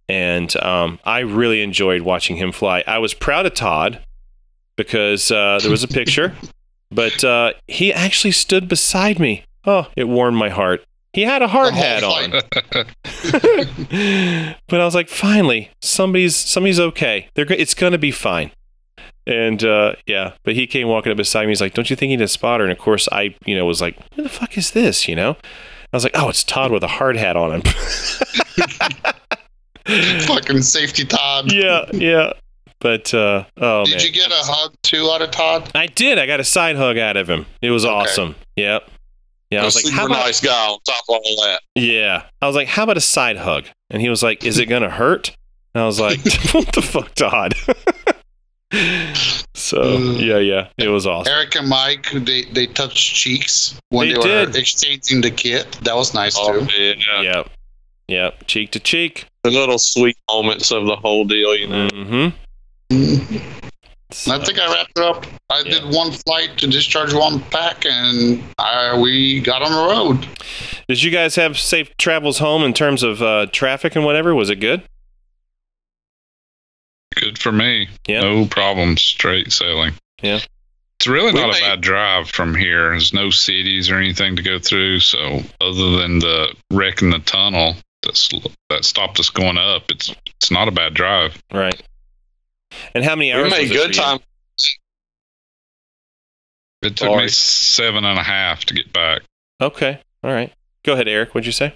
[0.07, 2.83] And um, I really enjoyed watching him fly.
[2.87, 3.99] I was proud of Todd
[4.75, 6.35] because uh, there was a picture,
[6.91, 9.43] but uh, he actually stood beside me.
[9.65, 10.85] Oh, it warmed my heart.
[11.15, 12.31] He had a hard hat on.
[14.67, 17.29] but I was like, finally, somebody's somebody's okay.
[17.35, 18.51] They're it's gonna be fine.
[19.25, 21.51] And uh, yeah, but he came walking up beside me.
[21.51, 23.65] He's like, "Don't you think he need a spotter?" And of course, I you know
[23.65, 25.37] was like, "Who the fuck is this?" You know.
[25.93, 27.61] I was like, "Oh, it's Todd with a hard hat on him."
[30.27, 31.53] Fucking safety Todd.
[31.53, 32.33] yeah, yeah.
[32.79, 35.71] But uh, oh Did man, you get a hug too out of Todd?
[35.73, 36.19] I did.
[36.19, 37.45] I got a side hug out of him.
[37.61, 37.93] It was Okay.
[37.93, 38.35] awesome.
[38.57, 38.89] Yep.
[39.55, 41.61] Yeah, I A was like, super "How about?" nice guy on top of all that.
[41.75, 44.67] Yeah, I was like, "How about a side hug?" And he was like, "Is it
[44.67, 45.35] gonna hurt?"
[45.73, 46.19] And I was like,
[46.53, 47.53] "What the fuck, Todd?"
[49.53, 51.31] so yeah, yeah, it was awesome.
[51.33, 54.55] Eric and Mike, they they touched cheeks when They they, were did.
[54.55, 55.71] exchanging the kit.
[55.83, 56.93] That was nice Oh, too.
[56.97, 57.21] yeah.
[57.21, 57.49] Yep,
[58.07, 59.25] yep, cheek to cheek.
[59.43, 61.87] The little sweet moments of the whole deal, you know.
[61.89, 63.54] Mm-hmm.
[64.23, 64.31] Mhm.
[64.41, 65.25] I think I wrapped it up.
[65.49, 65.79] I Yeah.
[65.79, 70.27] did one flight to discharge one pack, and I, we got on the road.
[70.87, 74.33] Did you guys have safe travels home in terms of uh, traffic and whatever?
[74.33, 74.83] Was it good?
[77.15, 77.87] Good for me.
[78.07, 78.21] Yeah.
[78.21, 78.97] No problem.
[78.97, 79.93] Straight sailing.
[80.21, 80.39] Yeah.
[80.99, 82.89] It's really We not made- a bad drive from here.
[82.91, 84.99] There's no cities or anything to go through.
[85.01, 88.29] So other than the wreck in the tunnel that's,
[88.69, 91.41] that stopped us going up, it's it's not a bad drive.
[91.53, 91.81] Right.
[92.93, 93.43] And how many hours?
[93.45, 93.59] We hours?
[93.59, 94.19] made it good time.
[96.81, 97.23] It took Sorry.
[97.23, 99.21] me seven and a half to get back.
[99.61, 99.99] Okay.
[100.23, 100.51] All right.
[100.83, 101.33] Go ahead, Eric.
[101.33, 101.73] What'd you say?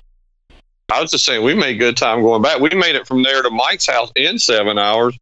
[0.91, 2.59] I was just saying we made good time going back.
[2.59, 5.17] We made it from there to Mike's house in seven hours,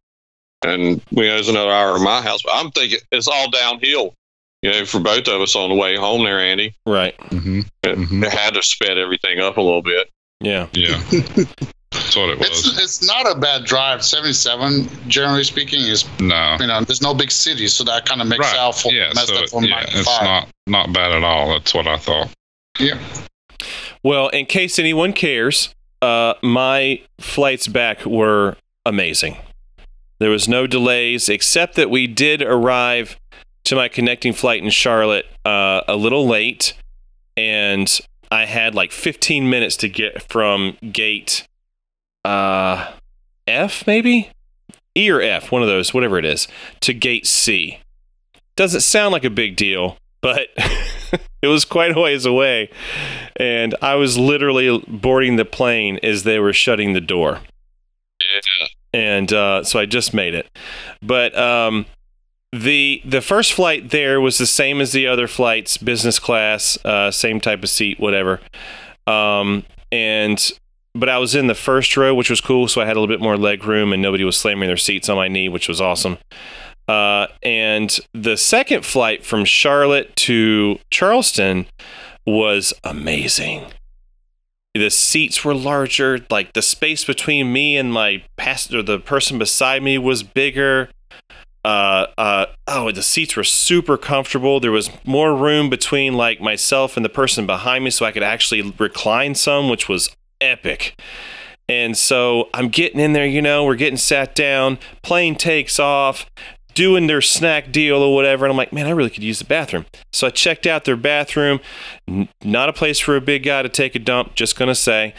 [0.62, 2.42] and we there's another hour at my house.
[2.42, 4.14] But I'm thinking it's all downhill,
[4.62, 6.74] you know, for both of us on the way home there, Andy.
[6.86, 7.14] Right.
[7.30, 8.24] hmm It, Mhm.
[8.26, 10.10] it had to sped everything up a little bit.
[10.40, 10.68] Yeah.
[10.72, 11.00] Yeah.
[12.08, 12.78] That's what it It's was.
[12.82, 14.02] it's not a bad drive.
[14.02, 16.56] Seventy seven, generally speaking, is No.
[16.58, 18.56] you know there's no big cities, so that kind of makes Right.
[18.58, 19.12] out for Yeah.
[19.14, 21.50] messed So up for yeah, ninety it's not not bad at all.
[21.50, 22.28] That's what I thought.
[22.78, 22.98] Yeah.
[24.02, 28.56] Well, in case anyone cares, uh, my flights back were
[28.86, 29.36] amazing.
[30.18, 33.18] There was no delays, except that we did arrive
[33.64, 36.72] to my connecting flight in Charlotte uh, a little late,
[37.36, 41.47] and I had like 15 minutes to get from gate
[42.28, 42.92] uh,
[43.46, 44.30] F, maybe
[44.96, 46.48] E or F, one of those, whatever it is,
[46.80, 47.80] to gate C.
[48.56, 50.48] Doesn't sound like a big deal, but
[51.42, 52.70] it was quite a ways away
[53.38, 57.40] and I was literally boarding the plane as they were shutting the door.
[58.20, 58.66] Yeah.
[58.92, 60.48] And uh, so I just made it.
[61.00, 61.86] But um,
[62.52, 67.10] the the first flight there was the same as the other flights, business class, uh,
[67.10, 68.40] same type of seat, whatever.
[69.06, 70.50] Um, and
[70.98, 73.14] but I was in the first row, which was cool, so I had a little
[73.14, 75.80] bit more leg room, and nobody was slamming their seats on my knee, which was
[75.80, 76.18] awesome.
[76.88, 81.66] Uh, and the second flight from Charlotte to Charleston
[82.26, 83.66] was amazing.
[84.74, 89.82] The seats were larger, like the space between me and my passenger, the person beside
[89.82, 90.88] me was bigger.
[91.64, 94.60] Uh, uh, oh, the seats were super comfortable.
[94.60, 98.22] There was more room between like myself and the person behind me, so I could
[98.22, 100.08] actually recline some, which was
[100.40, 101.00] epic.
[101.68, 106.26] And so I'm getting in there, you know, we're getting sat down, plane takes off,
[106.72, 108.46] doing their snack deal or whatever.
[108.46, 109.84] And I'm like, man, I really could use the bathroom.
[110.12, 111.60] So I checked out their bathroom.
[112.06, 114.74] N- not a place for a big guy to take a dump, just going to
[114.74, 115.12] say.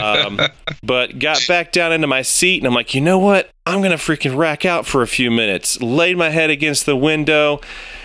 [0.00, 0.38] Um,
[0.82, 3.50] but got back down into my seat and I'm like, you know what?
[3.66, 5.80] I'm going to freaking rack out for a few minutes.
[5.80, 7.60] Laid my head against the window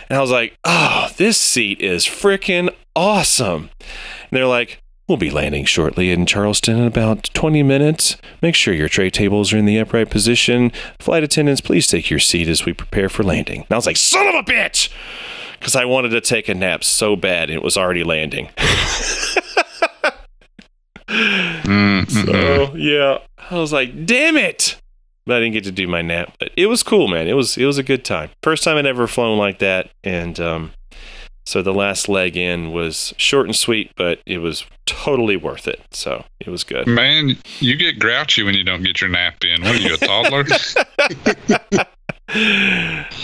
[0.09, 3.69] and I was like, oh, this seat is freaking awesome.
[3.79, 8.17] And they're like, We'll be landing shortly in Charleston in about 20 minutes.
[8.41, 10.71] Make sure your tray tables are in the upright position.
[10.99, 13.61] Flight attendants, please take your seat as we prepare for landing.
[13.61, 14.89] And I was like, son of a bitch!
[15.59, 18.49] Because I wanted to take a nap so bad and it was already landing.
[22.07, 23.19] So, yeah,
[23.49, 24.77] I was like, damn it!
[25.25, 26.35] But I didn't get to do my nap.
[26.39, 27.27] But it was cool, man.
[27.27, 28.29] It was it was a good time.
[28.43, 29.89] First time I'd ever flown like that.
[30.03, 30.71] And um,
[31.45, 35.81] so the last leg in was short and sweet, but it was totally worth it.
[35.91, 36.87] So it was good.
[36.87, 39.61] Man, you get grouchy when you don't get your nap in.
[39.63, 40.43] What are you, a toddler?
[41.67, 41.83] Uh,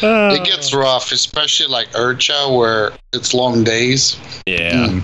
[0.04, 4.18] It gets rough, especially like IRCHA, where it's long days.
[4.46, 4.88] yeah.
[4.88, 5.04] Mm.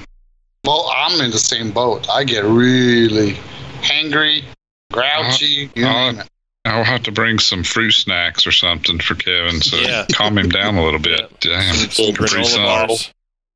[0.66, 2.08] Well, I'm in the same boat.
[2.10, 3.34] I get really
[3.82, 4.44] hangry,
[4.92, 5.66] grouchy.
[5.78, 6.12] Uh-huh.
[6.12, 6.28] name it.
[6.68, 10.06] I'll have to bring some fruit snacks or something for Kevin so Yeah.
[10.12, 11.32] calm him down a little bit.
[11.40, 11.74] Damn.
[11.76, 12.66] Some Capri granola Sun.
[12.66, 13.14] bars.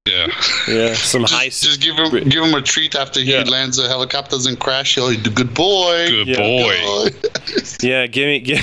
[0.07, 0.27] Yeah.
[0.67, 0.93] Yeah.
[0.95, 1.45] Some high.
[1.45, 3.43] Just, just give him give him a treat after he Yeah.
[3.43, 4.95] lands the helicopter doesn't crash.
[4.95, 6.07] He'll be good boy.
[6.09, 6.37] Good Yeah.
[6.37, 7.09] boy.
[7.81, 8.07] Yeah.
[8.07, 8.39] Give me.
[8.39, 8.61] Give,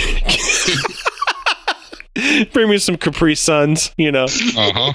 [2.53, 3.93] bring me some Capri Suns.
[3.97, 4.25] You know.
[4.57, 4.93] Uh huh.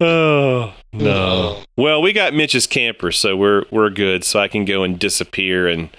[0.00, 1.62] Oh no.
[1.76, 4.24] Well, we got Mitch's camper, so we're we're good.
[4.24, 5.90] So I can go and disappear and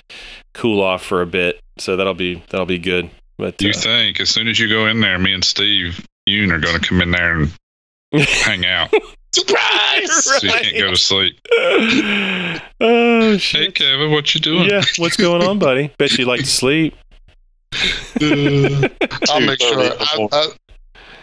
[0.54, 1.60] cool off for a bit.
[1.82, 3.10] So that'll be that'll be good.
[3.38, 6.06] But Do you uh, think as soon as you go in there, me and Steve
[6.30, 7.52] Yoon are going to come in there and
[8.14, 8.94] hang out
[9.34, 10.26] Surprise!
[10.26, 11.40] so you can't go to sleep?
[11.52, 12.62] oh shit!
[12.80, 13.76] Hey, shit.
[13.76, 14.70] Kevin, what you doing?
[14.70, 15.92] Yeah, what's going on, buddy?
[15.98, 16.96] Bet you like to sleep.
[17.74, 19.80] I'll make sure.
[19.80, 20.48] I, I,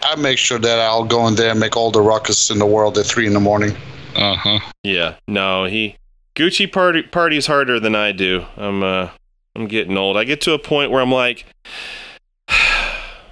[0.02, 2.66] I make sure that I'll go in there and make all the ruckus in the
[2.66, 3.76] world at three in the morning.
[4.16, 4.58] Uh huh.
[4.82, 5.96] Yeah, no, he
[6.34, 8.44] Gucci party parties harder than I do.
[8.56, 9.10] I'm uh
[9.58, 10.16] I'm getting old.
[10.16, 11.44] I get to a point where I'm like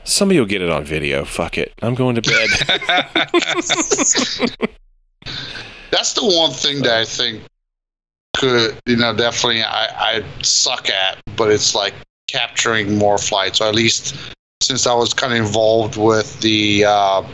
[0.07, 1.25] Somebody will get it on video.
[1.25, 1.75] Fuck it.
[1.83, 2.49] I'm going to bed.
[5.91, 7.43] That's the one thing that I think
[8.37, 9.87] could, you know, definitely I,
[10.19, 11.93] I suck at, but it's like
[12.29, 14.15] capturing more flights, or at least
[14.63, 17.25] since I was kind of involved with the, uh,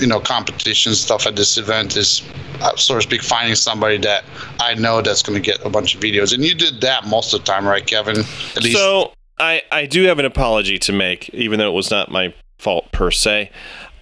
[0.00, 2.22] you know, competition stuff at this event, is
[2.60, 4.24] uh, so to speak, finding somebody that
[4.58, 6.34] I know that's going to get a bunch of videos.
[6.34, 8.18] And you did that most of the time, right, Kevin?
[8.56, 8.76] At least.
[8.76, 12.34] So I, I do have an apology to make, even though it was not my
[12.58, 13.50] fault per se.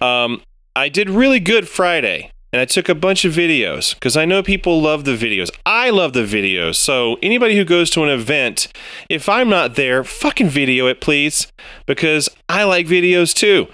[0.01, 0.41] Um,
[0.75, 4.43] I did really good Friday, and I took a bunch of videos because I know
[4.43, 5.49] people love the videos.
[5.65, 6.75] I love the videos.
[6.75, 8.71] So anybody who goes to an event,
[9.09, 11.47] if I'm not there, fucking video it, please,
[11.85, 13.67] because I like videos too.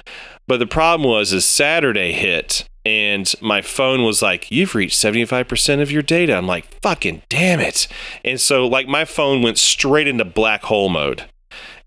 [0.47, 5.81] But the problem was, is Saturday hit, and my phone was like, "You've reached 75%
[5.81, 7.87] of your data." I'm like, "Fucking damn it!"
[8.23, 11.25] And so, like, my phone went straight into black hole mode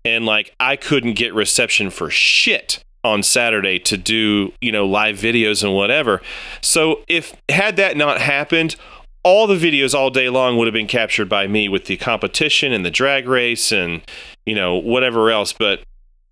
[0.05, 5.17] and like I couldn't get reception for shit on Saturday to do, you know, live
[5.17, 6.21] videos and whatever.
[6.61, 8.75] So if had that not happened,
[9.23, 12.73] all the videos all day long would have been captured by me with the competition
[12.73, 14.01] and the drag race and,
[14.45, 15.81] you know, whatever else, but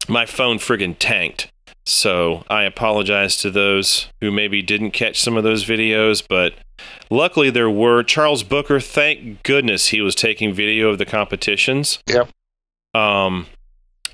[0.10, 1.49] my phone friggin' tanked.
[1.88, 6.53] So I apologize to those who maybe didn't catch some of those videos, but
[7.09, 8.03] luckily there were.
[8.03, 11.99] Charles Booker, thank goodness he was taking video of the competitions.
[12.09, 12.30] Yep.
[12.93, 13.47] Um,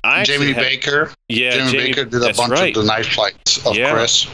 [0.04, 1.10] I Jamie had- Baker.
[1.28, 2.76] yeah, Jamie, Jamie- Baker did a bunch right.
[2.76, 3.92] of the night flights of Yeah.
[3.92, 4.28] Chris.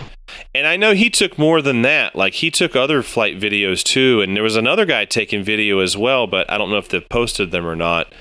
[0.55, 2.15] And I know he took more than that.
[2.15, 5.97] Like he took other flight videos too, and there was another guy taking video as
[5.97, 8.13] well, but I don't know if they posted them or not.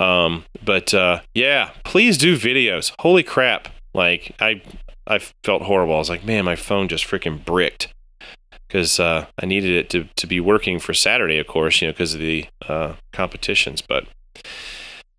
[0.00, 2.90] Um, but uh, yeah, please do videos.
[2.98, 3.68] Holy crap!
[3.98, 4.62] Like I,
[5.08, 5.96] I felt horrible.
[5.96, 7.92] I was like, man, my phone just freaking bricked
[8.68, 11.92] because uh, I needed it to to be working for Saturday, of course, you know,
[11.92, 13.82] because of the uh, competitions.
[13.82, 14.06] But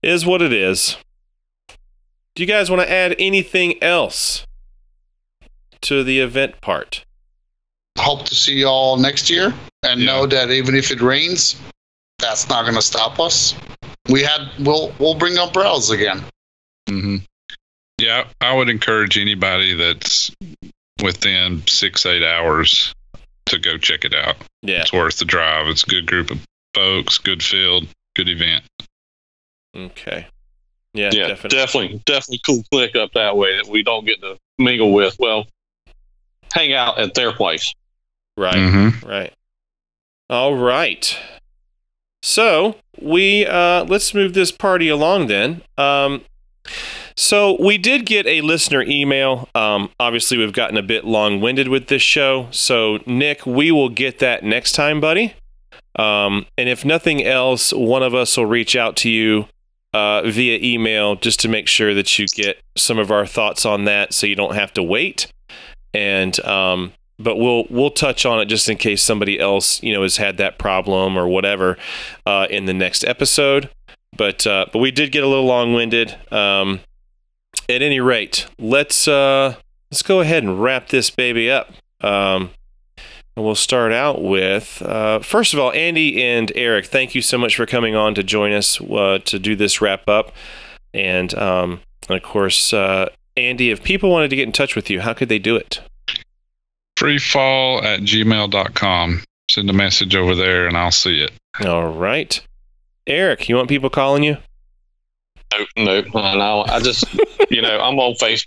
[0.02, 0.96] it is what it is.
[2.36, 4.48] Do you guys want to add anything else
[5.82, 7.04] to the event part?
[7.98, 9.54] Hope to see y'all next year,
[9.84, 10.06] and Yeah.
[10.06, 11.60] know that even if it rains,
[12.18, 13.54] that's not going to stop us.
[14.08, 16.24] We had we'll we'll bring umbrellas again.
[16.88, 17.18] hmm
[18.00, 20.32] Yeah, I would encourage anybody that's
[21.04, 22.94] within six, eight hours
[23.48, 24.36] to go check it out.
[24.62, 24.82] Yeah.
[24.82, 25.68] It's worth the drive.
[25.68, 26.40] It's a good group of
[26.74, 28.64] folks, good field, good event.
[29.76, 30.28] Okay.
[30.94, 31.58] Yeah, yeah, definitely.
[31.58, 35.16] definitely, definitely cool click up that way that we don't get to mingle with.
[35.20, 35.46] Well,
[36.54, 37.74] hang out at their place.
[38.36, 38.56] Right.
[38.56, 39.08] Mm-hmm.
[39.08, 39.34] Right.
[40.30, 41.18] All right.
[42.24, 45.62] So we uh, let's move this party along then.
[45.78, 46.22] Um,
[47.20, 49.50] so we did get a listener email.
[49.54, 52.48] Um, obviously, we've gotten a bit long-winded with this show.
[52.52, 55.34] So Nick, we will get that next time, buddy.
[55.98, 59.50] Um, and if nothing else, one of us will reach out to you
[59.94, 63.84] uh, via email just to make sure that you get some of our thoughts on
[63.84, 65.28] that, so you don't have to wait.
[65.94, 70.04] And um, but we'll we'll touch on it just in case somebody else you know
[70.04, 71.78] has had that problem or whatever
[72.26, 73.70] uh, in the next episode.
[74.16, 76.16] But uh, but we did get a little long winded.
[76.32, 76.80] Um,
[77.70, 79.56] at any rate, let's uh,
[79.92, 81.72] let's go ahead and wrap this baby up.
[82.02, 82.52] Um,
[83.36, 86.88] and we'll start out with uh, first of all, Andy and Eric.
[86.88, 90.10] Thank you so much for coming on to join us uh, to do this wrap
[90.10, 90.34] up.
[90.94, 94.90] And um, and of course, uh, Andy, if people wanted to get in touch with
[94.90, 95.82] you, how could they do it?
[96.98, 99.24] Freefall at gmail.com.
[99.50, 101.32] Send a message over there and I'll see it.
[101.66, 102.42] All right.
[103.08, 104.38] Eric, you want people calling you?
[105.78, 106.22] Nope, no.
[106.22, 106.76] I.
[106.76, 107.06] I just,
[107.50, 108.46] you know, I'm on Facebook.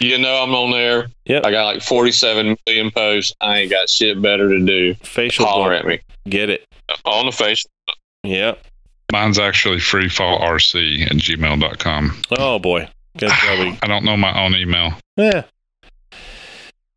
[0.00, 1.08] You know, I'm on there.
[1.26, 1.44] Yep.
[1.46, 3.34] I got like 47 million posts.
[3.40, 4.94] I ain't got shit better to do.
[5.02, 5.74] Facial Holler blur.
[5.74, 6.66] at me Get it.
[7.04, 7.64] on the face.
[8.24, 8.64] Yep.
[9.12, 12.22] Mine's actually freefallrc at gmail.com.
[12.38, 12.88] Oh boy.
[13.22, 14.94] I don't know my own email.
[15.16, 15.42] yeah.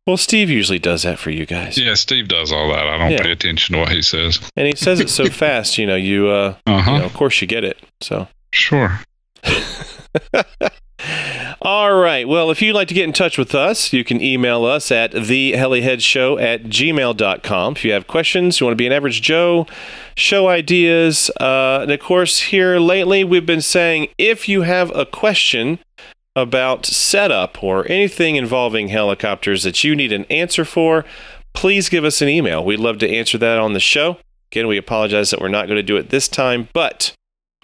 [0.06, 2.86] Well, Steve usually does that for you guys, Yeah, Steve does all that.
[2.86, 3.22] I don't Yeah.
[3.22, 4.38] pay attention to what he says.
[4.56, 5.78] and he says it so fast.
[5.78, 6.92] You know, you uh, Uh huh.
[6.92, 7.76] you know, of course you get it.
[8.00, 8.28] So.
[8.52, 9.00] Sure.
[11.62, 12.28] All right.
[12.28, 15.12] Well, if you'd like to get in touch with us, you can email us at
[15.12, 17.72] theheliheadshow at gmail.com.
[17.72, 19.66] If you have questions, you want to be an average Joe,
[20.16, 21.30] show ideas.
[21.40, 25.78] Uh, and of course, here lately, we've been saying if you have a question
[26.36, 31.04] about setup or anything involving helicopters that you need an answer for,
[31.54, 32.64] please give us an email.
[32.64, 34.18] We'd love to answer that on the show.
[34.52, 37.14] Again, we apologize that we're not going to do it this time, but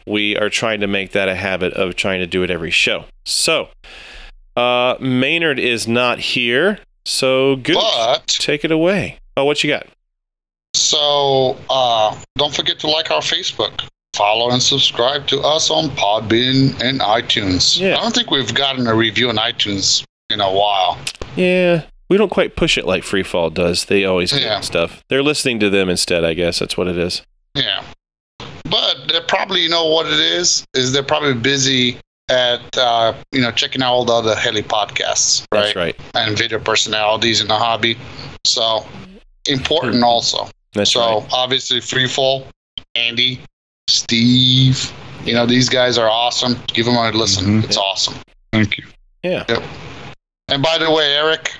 [0.07, 3.05] we are trying to make that a habit of trying to do it every show.
[3.25, 3.69] So,
[4.57, 7.75] uh, Maynard is not here, so good.
[7.77, 9.19] But Take it away.
[9.37, 9.87] Oh, what you got?
[10.75, 13.87] so uh, don't forget to like our Facebook.
[14.17, 17.81] follow and subscribe to us on Podbean and iTunes.
[17.81, 17.97] Yeah.
[17.97, 20.99] I don't think we've gotten a review on iTunes in a while.
[21.35, 23.87] Yeah, we don't quite push it like Freefall does.
[23.87, 24.61] They always get Yeah.
[24.61, 25.03] stuff.
[25.09, 26.59] They're listening to them instead, I guess.
[26.59, 27.23] That's what it is.
[27.55, 27.83] Yeah.
[28.73, 30.67] But they're probably, you know what it is?
[30.73, 31.99] Is they're probably busy
[32.31, 35.65] at, uh, you know, checking out all the other heli podcasts, right?
[35.65, 36.01] That's right.
[36.15, 37.99] And video personalities in the hobby.
[38.47, 38.87] So
[39.47, 40.49] important also.
[40.73, 41.29] That's so right.
[41.33, 42.47] obviously Freefall,
[42.95, 43.41] Andy,
[43.89, 44.91] Steve,
[45.25, 46.59] you know, these guys are awesome.
[46.69, 47.61] Give them a listen.
[47.61, 47.65] Mhm.
[47.65, 48.15] It's awesome.
[48.53, 48.85] Thank you.
[49.23, 49.45] Yeah.
[50.49, 51.53] And by the way, Eric,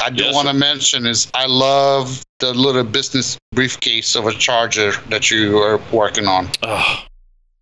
[0.00, 4.32] I do Yes, want to mention is I love the little business briefcase of a
[4.32, 6.48] charger that you are working on.
[6.62, 7.04] Oh,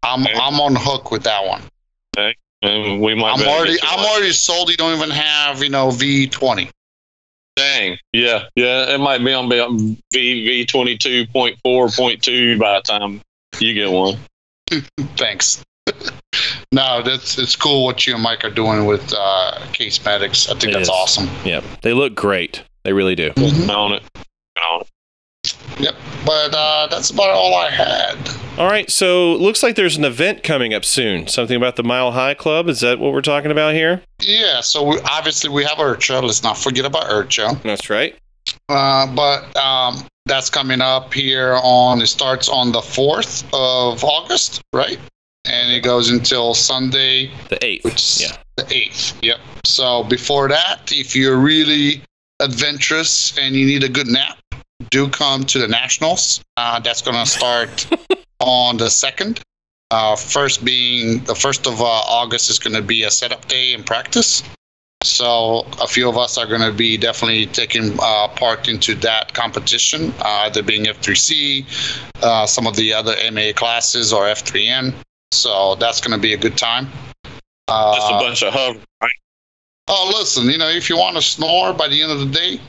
[0.03, 0.35] I'm Okay.
[0.35, 1.63] I'm on hook with that one.
[2.63, 3.39] And we might.
[3.39, 4.07] I'm already I'm one.
[4.09, 4.71] already sold.
[4.71, 6.71] You don't even have you know V20.
[7.57, 7.99] Dang.
[8.13, 8.45] Yeah.
[8.57, 8.95] Yeah.
[8.95, 12.81] It might be on um, V V twenty two point four point two by the
[12.83, 13.21] time
[13.61, 14.17] you get one.
[15.17, 15.63] Thanks.
[16.75, 20.49] No, that's it's cool what you and Mike are doing with uh, Case Medics.
[20.49, 20.89] I think It that's is.
[20.91, 21.29] awesome.
[21.45, 21.61] yeah.
[21.83, 22.65] They look great.
[22.85, 23.31] They really do.
[23.31, 23.69] Mhm.
[23.75, 24.03] On it.
[24.73, 24.89] On it.
[25.79, 25.95] Yep.
[26.27, 28.17] But uh, that's about all I had.
[28.59, 28.91] All right.
[28.91, 31.27] So looks like there's an event coming up soon.
[31.29, 32.69] Something about the Mile High Club.
[32.69, 34.03] Is that what we're talking about here?
[34.21, 34.61] Yeah.
[34.61, 36.23] So we, obviously we have IRCHA.
[36.23, 37.63] Let's not forget about IRCHA.
[37.63, 38.17] That's right.
[38.69, 42.01] Uh, but um, that's coming up here on.
[42.01, 44.99] It starts on the fourth of August, right?
[45.45, 47.85] And it goes until Sunday, The eighth.
[47.85, 48.37] which Yeah.
[48.57, 49.13] the eighth.
[49.23, 49.39] Yep.
[49.65, 52.03] So before that, if you're really
[52.41, 54.39] adventurous and you need a good nap,
[54.91, 56.41] do come to the nationals.
[56.57, 57.87] Uh, that's going to start
[58.41, 59.41] on the second.
[59.91, 63.75] Uh, first being the first of uh, August is going to be a setup day
[63.75, 64.43] and practice.
[65.05, 69.35] So a few of us are going to be definitely taking uh, part into that
[69.35, 71.67] competition, uh, either being F3C,
[72.23, 74.95] uh, some of the other MA classes, or F3N.
[75.35, 76.89] So that's going to be a good time.
[77.69, 78.79] Uh, Just a bunch of hover.
[79.03, 79.11] Right?
[79.89, 82.61] Oh, listen, you know, if you want to snore by the end of the day,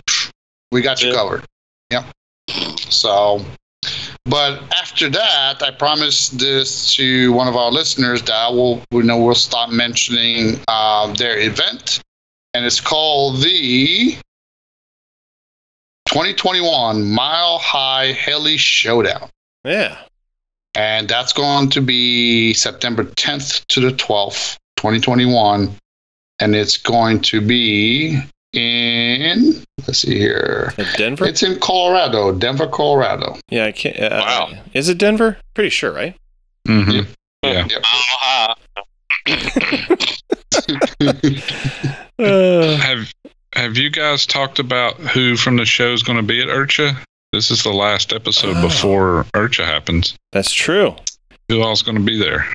[0.71, 1.15] we got you Yeah.
[1.15, 1.45] covered.
[1.91, 2.05] Yep.
[2.89, 3.43] So,
[4.25, 9.03] but after that, I promised this to one of our listeners that I will, you
[9.03, 12.01] know, we'll stop mentioning uh, their event,
[12.53, 14.17] and it's called the
[16.07, 19.29] 2021 Mile High Heli Showdown.
[19.63, 19.97] Yeah.
[20.75, 25.73] And that's going to be September 10th to the 12th, 2021.
[26.39, 28.19] And it's going to be
[28.53, 30.73] in, let's see here.
[30.77, 31.25] At Denver.
[31.25, 33.37] It's in Colorado, Denver, Colorado.
[33.49, 33.65] yeah.
[33.65, 33.97] I can't.
[33.99, 34.49] Uh, Wow.
[34.73, 35.37] Is it Denver?
[35.53, 36.15] Pretty sure, right?
[36.67, 37.01] hmm
[37.43, 37.67] Yeah.
[37.69, 37.83] Yep.
[42.17, 43.13] Uh, Have
[43.53, 46.95] Have you guys talked about who from the show is going to be at IRCHA?
[47.35, 48.61] This is the last episode Oh.
[48.61, 50.15] before IRCHA happens.
[50.31, 50.95] that's true.
[51.49, 52.47] Who all's going to be there?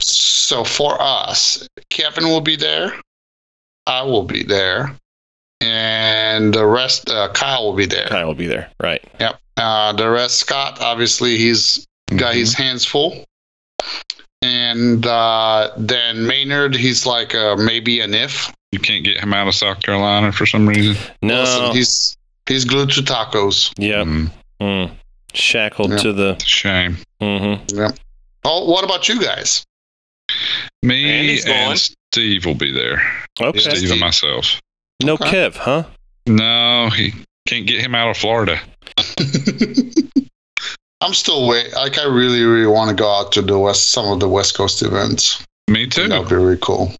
[0.00, 2.92] So for us, Kevin will be there.
[3.86, 4.94] I will be there.
[5.60, 8.06] And the rest, uh, Kyle will be there.
[8.06, 8.70] Kyle will be there.
[8.80, 9.02] Right.
[9.18, 9.40] Yep.
[9.56, 11.84] Uh, the rest, Scott, obviously, he's
[12.16, 13.24] got his hands full.
[14.40, 18.52] And uh, then Maynard, he's like uh, maybe an if.
[18.70, 20.96] You can't get him out of South Carolina for some reason.
[21.22, 21.40] No.
[21.40, 22.16] Listen, he's
[22.48, 23.72] he's glued to tacos.
[23.78, 24.06] Yep.
[24.06, 24.30] Mm,
[24.60, 24.90] Mm.
[25.34, 25.96] Shackled Yeah.
[25.98, 26.36] to the.
[26.44, 26.96] shame.
[27.20, 27.86] Mm-hmm.
[28.44, 29.64] Oh, what about you guys?
[30.82, 31.78] Me and
[32.12, 33.00] Steve will be there.
[33.40, 33.60] Okay.
[33.60, 33.74] Yeah.
[33.74, 34.60] Steve and myself.
[35.02, 35.30] No Okay.
[35.30, 35.84] Kev, huh?
[36.26, 37.12] No, he
[37.46, 38.60] can't get him out of Florida.
[41.00, 41.72] I'm still wait.
[41.74, 44.56] Like I really, really want to go out to the west, some of the West
[44.56, 45.44] Coast events.
[45.68, 46.08] Me too.
[46.08, 46.92] That'd be really cool.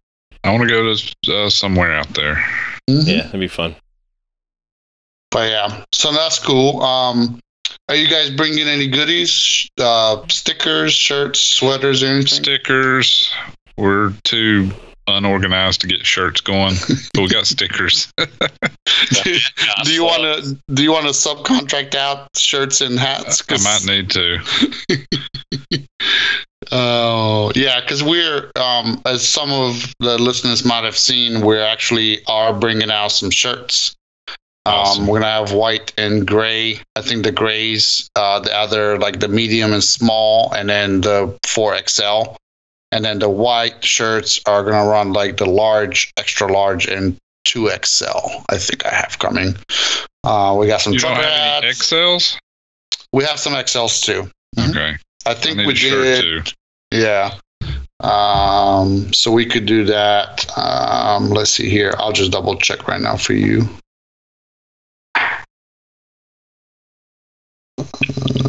[0.44, 2.36] I want to go to uh, somewhere out there.
[2.88, 3.06] Mhm.
[3.06, 3.74] Yeah, that'd be fun.
[5.30, 6.82] But yeah, so that's cool.
[6.82, 7.40] Um,
[7.88, 9.68] are you guys bringing any goodies?
[9.78, 12.42] Uh, stickers, shirts, sweaters, or anything?
[12.42, 13.30] Stickers.
[13.76, 14.70] We're too
[15.06, 16.74] unorganized to get shirts going,
[17.14, 18.12] but we got stickers.
[18.16, 18.26] do,
[19.84, 20.58] do you want to?
[20.74, 23.42] Do you want to subcontract out shirts and hats?
[23.48, 24.38] I might need to.
[26.70, 32.24] Oh yeah, because we're um, as some of the listeners might have seen, we actually
[32.26, 33.94] are bringing out some shirts.
[34.68, 36.80] Um, We're gonna have white and gray.
[36.96, 41.36] I think the grays, uh, the other like the medium and small, and then the
[41.46, 42.36] four XL,
[42.92, 47.70] and then the white shirts are gonna run like the large, extra large, and two
[47.70, 48.42] XL.
[48.50, 49.56] I think I have coming.
[50.24, 51.72] Uh, we got some You don't have any.
[51.72, 52.36] XLs?
[53.12, 54.30] We have some XLs too.
[54.56, 54.70] Mhm.
[54.70, 54.96] Okay.
[55.26, 56.46] I I think need we did.
[56.46, 56.52] too.
[56.90, 57.34] Yeah.
[58.00, 60.46] Um, so we could do that.
[60.56, 61.94] Um, let's see here.
[61.98, 63.68] I'll just double check right now for you.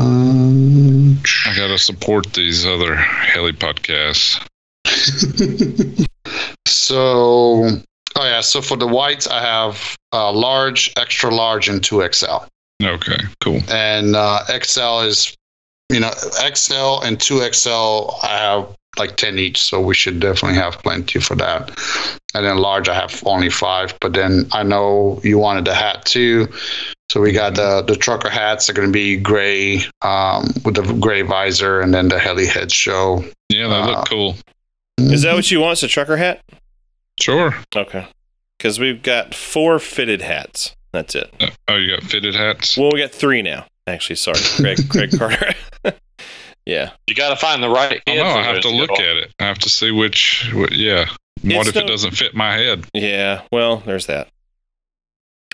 [0.10, 4.40] I gotta support these other heli podcasts?
[6.68, 7.00] so,
[8.16, 8.42] oh yeah.
[8.42, 12.46] So for the whites, I have uh, large, extra large, and two XL.
[12.84, 13.62] Okay, cool.
[13.70, 15.36] And uh, XL is,
[15.90, 18.12] you know, XL and two XL.
[18.24, 21.70] I have like ten each, so we should definitely have plenty for that.
[22.34, 23.98] And then large, I have only five.
[24.00, 26.48] But then I know you wanted the hat too.
[27.12, 30.98] So we got the the trucker hats are going to be gray um, with the
[31.00, 33.24] gray visor, and then the heli head show.
[33.50, 34.36] Yeah, they Uh, look cool.
[35.00, 35.74] Is that what you want?
[35.80, 36.42] Is a trucker hat?
[37.20, 37.56] Sure.
[37.76, 38.08] Okay.
[38.58, 40.76] Because we've got four fitted hats.
[40.92, 41.34] That's it.
[41.40, 42.78] Uh, Oh, you got fitted hats?
[42.78, 43.66] Well, we got three now.
[43.88, 44.78] Actually, sorry, Craig.
[44.90, 45.54] Craig Carter.
[46.66, 46.92] yeah.
[47.08, 48.18] You got to find the right I head.
[48.18, 48.34] know.
[48.34, 49.34] for I have to look at it.
[49.40, 50.50] I have to see which.
[50.54, 51.06] What, yeah.
[51.42, 52.86] What It's if it doesn't fit my head?
[52.94, 53.42] Yeah.
[53.52, 54.28] Well, there's that.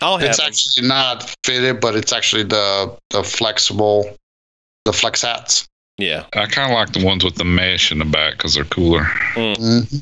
[0.01, 0.30] I'll have.
[0.30, 0.47] It's them.
[0.47, 4.17] actually not fitted, but it's actually the the flexible,
[4.85, 5.67] the flex hats.
[5.97, 6.26] Yeah.
[6.34, 9.03] I kind of like the ones with the mesh in the back because they're cooler.
[9.35, 9.97] Mm-hmm.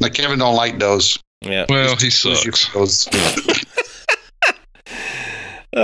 [0.00, 1.18] Like Kevin don't like those.
[1.40, 1.66] Yeah.
[1.68, 2.72] Well, he sucks.
[2.72, 3.08] those.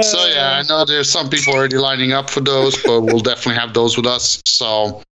[0.03, 3.61] So yeah, I know there's some people already lining up for those, but we'll definitely
[3.61, 4.43] have those with us.
[4.47, 5.03] So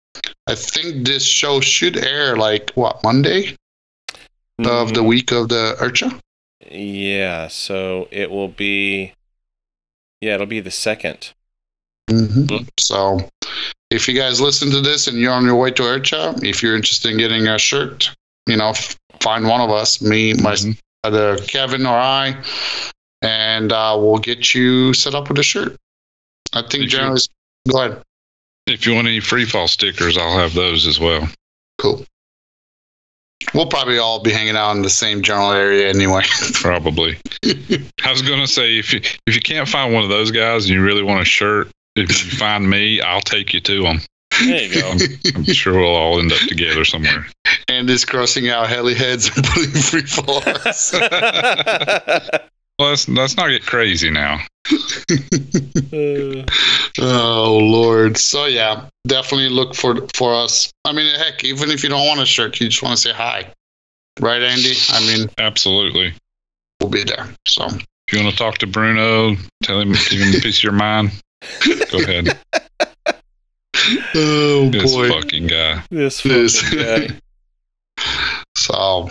[0.49, 3.57] I think this show should air like what Monday
[4.65, 6.19] of the week of the IRCHA.
[6.73, 7.49] Yeah.
[7.49, 9.13] So it will be.
[10.21, 11.33] Yeah, it'll be the second.
[12.11, 12.65] Mm-hmm.
[12.79, 13.29] So
[13.91, 16.77] if you guys listen to this and you're on your way to IRCHA, if you're
[16.77, 18.15] interested in getting a shirt,
[18.47, 20.79] you know, f- find one of us, me, my Mhm.
[21.05, 22.37] either Kevin or I,
[23.23, 25.77] and uh, we'll get you set up with a shirt.
[26.53, 27.21] I think Did you- generally,
[27.71, 28.03] go ahead.
[28.69, 31.29] If you want any free fall stickers, I'll have those as well.
[31.79, 32.07] Cool.
[33.55, 36.23] We'll probably all be hanging out in the same general area anyway.
[36.55, 37.19] Probably.
[37.45, 40.75] I was gonna say if you if you can't find one of those guys and
[40.75, 44.01] you really want a shirt, if you find me, I'll take you to them.
[44.45, 44.97] There you go.
[45.37, 47.27] I'm sure we'll all end up together somewhere.
[47.69, 50.95] and is crossing out heli heads and putting free falls.
[52.83, 54.41] Well, let's let's not get crazy now.
[56.99, 58.17] oh Lord.
[58.19, 60.73] So yeah, definitely look for for us.
[60.85, 63.13] I mean, heck, even if you don't want a shirt, you just want to say
[63.13, 63.53] hi,
[64.19, 64.73] right, Andy?
[64.91, 66.13] I mean, Absolutely.
[66.81, 67.29] we'll be there.
[67.47, 70.65] So If you want to talk to Bruno, tell him give him a piece of
[70.65, 71.13] your mind.
[71.93, 72.37] Go ahead.
[74.17, 75.85] oh This fucking guy.
[75.93, 77.21] this This- fucking guy.
[78.57, 79.09] So,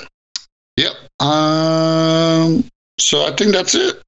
[0.75, 0.91] yep.
[1.21, 2.65] Um.
[3.01, 4.01] So I think that's it.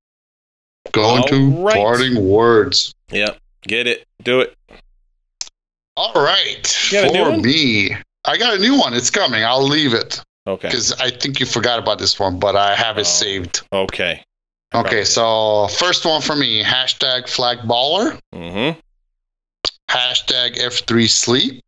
[0.92, 1.76] Going to All right.
[1.76, 2.94] parting words.
[3.12, 3.38] Yep.
[3.64, 4.06] Get it.
[4.24, 4.56] Do it.
[5.98, 6.92] All right.
[6.92, 7.96] You got a new For me,
[8.26, 8.94] I got a new one.
[8.94, 9.44] It's coming.
[9.44, 10.68] I'll leave it Okay.
[10.68, 13.04] because I think you forgot about this one, but I have it Oh.
[13.04, 13.62] saved.
[13.72, 14.24] Okay.
[14.76, 15.04] Okay.
[15.04, 18.80] So first one for me: hashtag flag baller, Mm-hmm.
[19.90, 21.62] hashtag F3 sleep,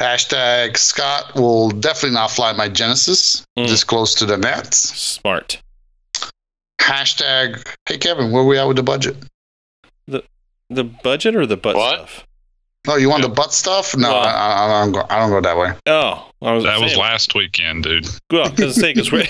[0.00, 3.68] hashtag Scott will definitely not fly my Genesis Mm.
[3.68, 4.78] this close to the nets.
[4.98, 5.60] Smart.
[6.80, 9.16] Hashtag, hey Kevin, where we at with the budget?
[10.68, 12.08] The budget or the butt What?
[12.08, 12.25] stuff?
[12.88, 13.96] Oh, you want the butt stuff?
[13.96, 15.02] No, Well- I, I, I don't go.
[15.10, 15.72] I don't go that way.
[15.86, 18.06] Oh, I was That was saying, last weekend, dude.
[18.30, 19.24] well, because say because we're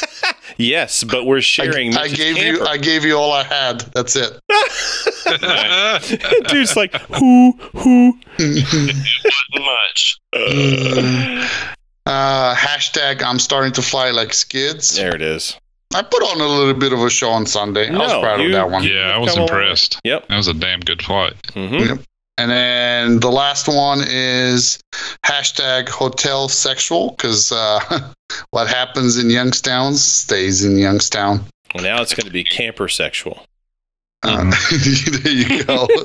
[0.56, 1.96] yes, but we're sharing.
[1.96, 2.64] I Mitch's gave you.
[2.64, 3.80] I gave you all I had.
[3.94, 4.38] That's it.
[6.48, 8.18] Dude's like who who.
[9.54, 10.18] Much.
[12.06, 14.96] uh, hashtag I'm starting to fly like skids.
[14.96, 15.56] There it is.
[15.94, 17.88] I put on a little bit of a show on Sunday.
[17.88, 18.82] I was proud you- of that one.
[18.84, 19.48] yeah, I was Come on.
[19.48, 20.00] impressed.
[20.04, 20.28] Yep.
[20.28, 21.34] That was a damn good flight.
[21.54, 22.02] Mm-hmm.
[22.36, 24.80] And then the last one is
[25.24, 28.12] hashtag hotel sexual because uh,
[28.50, 31.44] what happens in Youngstown stays in Youngstown.
[31.74, 33.44] Well, now it's going to be camper sexual.
[34.22, 34.50] Uh,
[35.22, 35.86] there you go.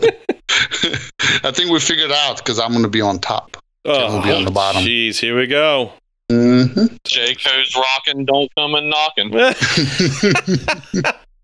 [1.43, 3.57] I think we figured out because I'm going to be on top.
[3.85, 4.83] Oh, will be on the bottom.
[4.83, 5.93] Jeez, here we go.
[6.29, 6.65] hmm
[7.05, 9.33] Jayco's rocking, don't come and knocking.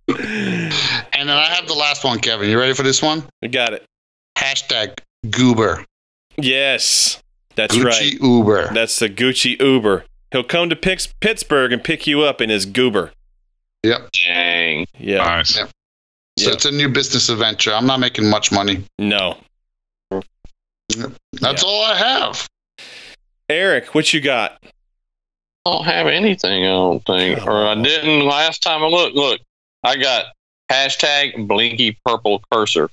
[0.07, 2.49] And then I have the last one, Kevin.
[2.49, 3.23] You ready for this one?
[3.41, 3.85] we got it.
[4.45, 4.99] Hashtag
[5.31, 5.83] goober.
[6.37, 7.21] Yes,
[7.55, 7.93] that's right.
[7.93, 8.21] Gucci right.
[8.21, 8.73] Uber.
[8.73, 10.05] That's the Gucci Uber.
[10.31, 13.11] He'll come to Pix- Pittsburgh and pick you up in his goober.
[13.83, 14.09] Yep.
[14.25, 14.85] Dang.
[14.99, 15.17] Yeah.
[15.17, 15.57] Nice.
[15.57, 15.69] Yep.
[16.37, 16.53] So Yeah.
[16.53, 17.73] it's a new business adventure.
[17.73, 18.83] I'm not making much money.
[18.99, 19.37] No.
[21.33, 22.47] That's all I have.
[23.49, 24.59] Eric, what you got?
[25.65, 27.45] I don't have anything, I don't think.
[27.45, 29.15] Or I didn't last time I looked.
[29.15, 29.41] Look,
[29.83, 30.25] I got
[30.71, 32.89] hashtag blinky purple cursor.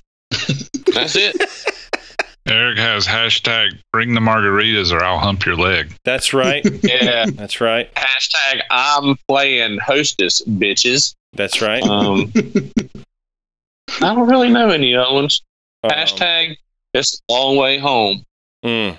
[0.93, 1.35] That's it.
[2.45, 5.95] Eric has hashtag bring the margaritas or I'll hump your leg.
[6.03, 6.65] That's right.
[6.83, 7.25] Yeah.
[7.27, 7.93] That's right.
[7.95, 11.15] Hashtag I'm playing hostess, bitches.
[11.33, 11.81] That's right.
[11.83, 12.31] Um,
[14.01, 15.41] I don't really know any other ones.
[15.83, 16.57] Um, Hashtag
[16.93, 18.23] It's a long way home.
[18.65, 18.97] Mm.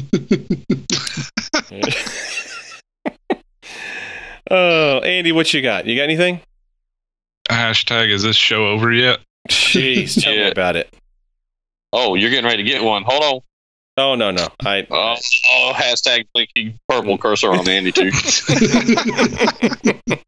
[4.50, 5.86] oh, Andy, what you got?
[5.86, 6.40] You got anything?
[7.48, 9.20] Hashtag is this show over yet?
[9.50, 10.92] Jeez, tell me about it.
[11.92, 13.02] Oh, you're getting ready to get one.
[13.04, 13.40] Hold on.
[13.96, 14.46] Oh no, no.
[14.64, 15.16] I Oh,
[15.52, 18.10] oh hashtag blinky purple cursor on Andy too.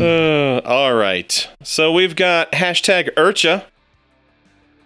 [0.00, 1.48] Uh, all right.
[1.62, 3.64] So we've got hashtag IRCHA.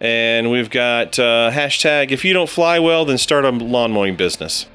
[0.01, 4.15] And we've got uh, hashtag if you don't fly well, then start a lawn mowing
[4.15, 4.67] business.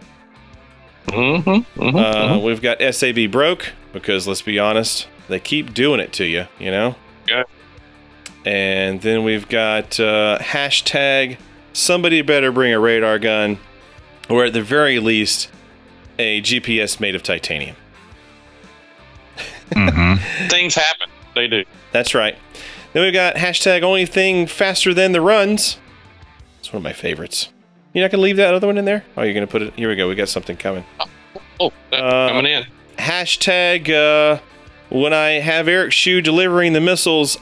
[1.08, 1.50] mm-hmm,
[1.80, 6.26] mm-hmm, Uh, we've got SAB broke because let's be honest, they keep doing it to
[6.26, 6.96] you, you know?
[7.28, 7.44] Yeah.
[8.46, 11.38] And then we've got uh, hashtag
[11.72, 13.58] somebody better bring a radar gun,
[14.30, 15.50] or at the very least,
[16.20, 17.76] a GPS made of titanium.
[19.74, 20.16] hmm
[20.50, 21.10] Things happen.
[21.36, 21.64] They do.
[21.92, 22.38] That's right.
[22.94, 25.78] Then we've got hashtag only thing faster than the runs.
[26.60, 27.50] It's one of my favorites.
[27.94, 29.04] You're not going to leave that other one in there?
[29.18, 29.74] Oh, you're going to put it.
[29.76, 30.08] Here we go.
[30.08, 30.84] We got something coming.
[31.60, 32.66] Oh, that's Uh, coming in.
[32.98, 34.40] Hashtag uh,
[34.90, 37.38] when I have Eric Shue delivering the missiles.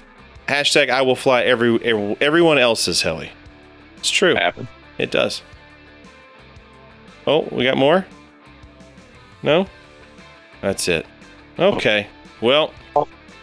[0.48, 3.32] Hashtag I will fly every, every everyone else's heli.
[3.98, 4.36] It's true.
[4.36, 4.68] Happen.
[4.98, 5.42] It does.
[7.26, 8.06] Oh, we got more?
[9.44, 9.68] No?
[10.62, 11.06] That's it.
[11.58, 12.08] Okay.
[12.42, 12.74] Well,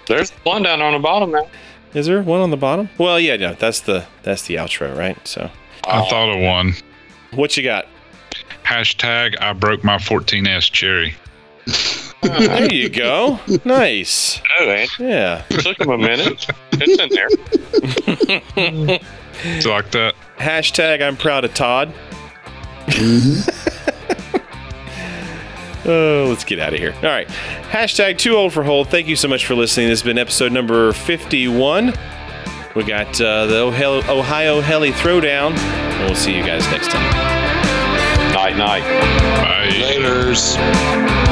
[0.07, 1.49] There's one down on the bottom now.
[1.95, 2.91] is there one on the bottom?
[2.99, 5.16] Well, yeah, no, that's the that's the outro, right?
[5.27, 5.51] So,
[5.85, 6.75] I thought of one.
[7.33, 7.87] what you got?
[8.65, 11.15] Hashtag I broke my 14S cherry.
[12.23, 13.39] There you go.
[13.65, 14.40] Nice.
[14.59, 14.89] Oh, man.
[14.99, 15.45] Yeah.
[15.51, 16.47] Took him a minute.
[16.73, 17.28] It's in there.
[18.55, 18.99] Do
[19.45, 20.15] you like that?
[20.39, 21.93] Hashtag I'm proud of Todd.
[25.86, 26.93] Oh, let's get out of here.
[26.97, 27.27] All right.
[27.70, 28.90] Hashtag too old for hold.
[28.90, 29.89] Thank you so much for listening.
[29.89, 31.95] This has been episode number 51.
[32.77, 35.57] We got uh, the Ohio, Ohio Heli Throwdown.
[35.57, 37.11] And we'll see you guys next time.
[38.35, 38.82] Night, night.
[39.43, 39.69] Bye.
[39.70, 41.27] Laters.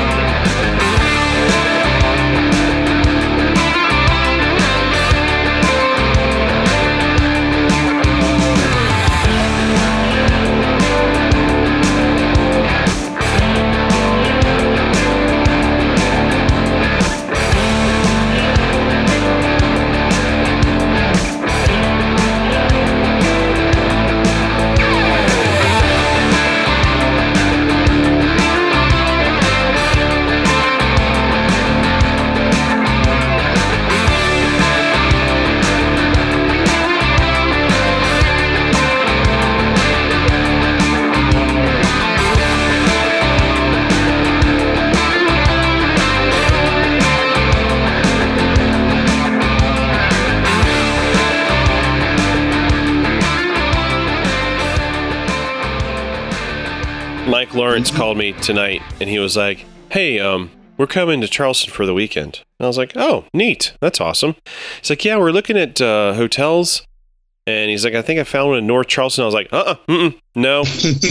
[57.76, 61.84] Lawrence called me tonight and he was like, Hey, um, we're coming to Charleston for
[61.84, 62.42] the weekend.
[62.58, 63.74] And I was like, Oh, neat.
[63.82, 64.34] That's awesome.
[64.80, 66.86] He's like, Yeah, we're looking at uh, hotels.
[67.46, 69.24] And he's like, I think I found one in North Charleston.
[69.24, 70.64] I was like, uh uh mm-mm, no,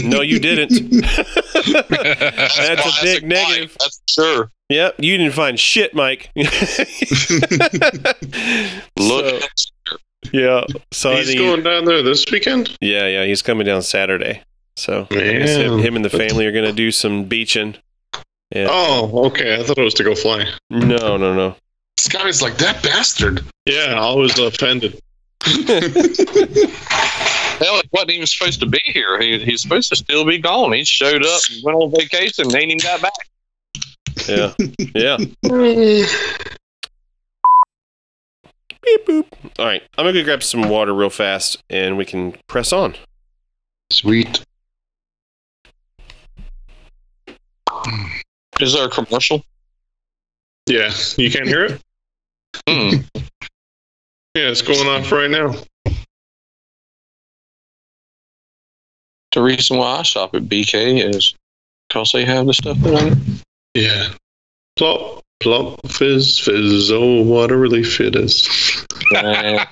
[0.08, 0.70] no, you didn't.
[0.90, 3.76] That's a classic big Mike, negative.
[3.78, 4.50] That's sure.
[4.68, 6.30] Yep, you didn't find shit, Mike.
[6.34, 6.48] Look.
[8.98, 9.40] So-
[10.32, 10.64] yeah.
[10.90, 12.76] So I He's going down there this weekend.
[12.80, 14.42] yeah, yeah, he's coming down Saturday.
[14.76, 17.76] So him, and the family are going to do some beaching.
[18.54, 18.68] Yeah.
[18.70, 19.58] Oh, okay.
[19.58, 20.46] I thought it was to go fly.
[20.70, 21.56] No, no, no.
[21.98, 23.44] Scotty's like that bastard.
[23.64, 25.00] Yeah, I was offended.
[27.58, 29.18] Hell, he wasn't even supposed to be here.
[29.20, 30.72] He, he's supposed to still be gone.
[30.74, 33.12] He showed up, and went on vacation, and ain't even got back.
[34.28, 34.52] Yeah.
[34.94, 35.16] Yeah.
[38.86, 39.26] Beep boop.
[39.58, 39.82] All right.
[39.98, 42.94] I'm going to go grab some water real fast and we can press on.
[43.90, 44.44] Sweet.
[48.60, 49.44] Is there a commercial?
[50.66, 51.80] Yeah, you can't hear it?
[52.68, 52.96] Hmm.
[54.36, 55.54] Yeah, it's going off right now.
[59.32, 61.34] The reason why I shop at BK is
[61.88, 63.18] because they have the stuff that I need.
[63.72, 64.08] Yeah.
[64.76, 66.92] Plop, plop, fizz, fizz.
[66.92, 68.46] Oh, what a relief it is.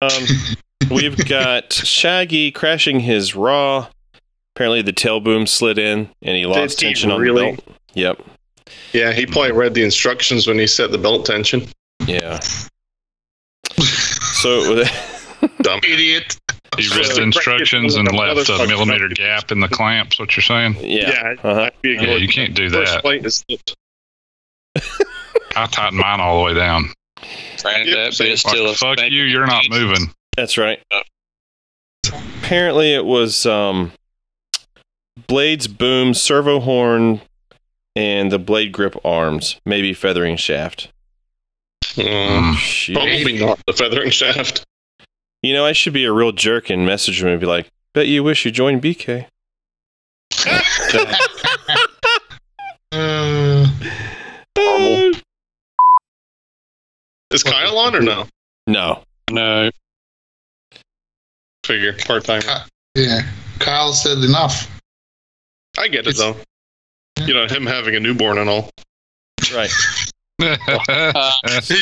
[0.00, 0.24] Um,
[0.92, 3.88] we've got Shaggy crashing his Raw.
[4.58, 7.52] Apparently the tail boom slid in and he lost he tension on really?
[7.52, 7.76] the belt.
[7.94, 8.22] Yep.
[8.92, 11.68] Yeah, he probably read the instructions when he set the belt tension.
[12.08, 12.40] Yeah.
[13.78, 14.82] So
[15.62, 16.36] Dumb Idiot.
[16.76, 20.18] He read the instructions and left a millimeter gap in the clamps.
[20.18, 20.74] What you're saying?
[20.80, 21.08] yeah.
[21.10, 21.60] Yeah, Uh-huh.
[21.60, 23.02] I'd be Yeah, you can't do that.
[23.02, 23.76] flight is slipped.
[25.54, 26.86] I tightened mine all the way down.
[27.62, 30.12] Granddad Yep, bitch Like, still fuck you, you're not moving.
[30.36, 30.80] That's right.
[32.42, 33.92] Apparently, it was um,
[35.28, 37.20] blades, boom, servo horn,
[37.94, 39.60] and the blade grip arms.
[39.64, 40.90] Maybe feathering shaft.
[41.94, 42.94] Mm, Shit.
[42.96, 44.64] probably not the feathering shaft.
[45.42, 48.08] You know, I should be a real jerk and message him and be like, "Bet
[48.08, 49.26] you wish you joined BK."
[52.92, 53.66] Uh,
[54.56, 55.18] Horrible.
[57.30, 58.26] Is Kyle on or no?
[58.66, 59.02] No.
[59.30, 59.70] No.
[61.64, 62.64] Figure part timer.
[62.94, 63.20] yeah,
[63.58, 64.77] Kyle said enough.
[65.78, 66.36] I get it It's- though.
[67.26, 68.70] You know him having a newborn and all.
[69.52, 69.70] Right.
[70.40, 70.46] You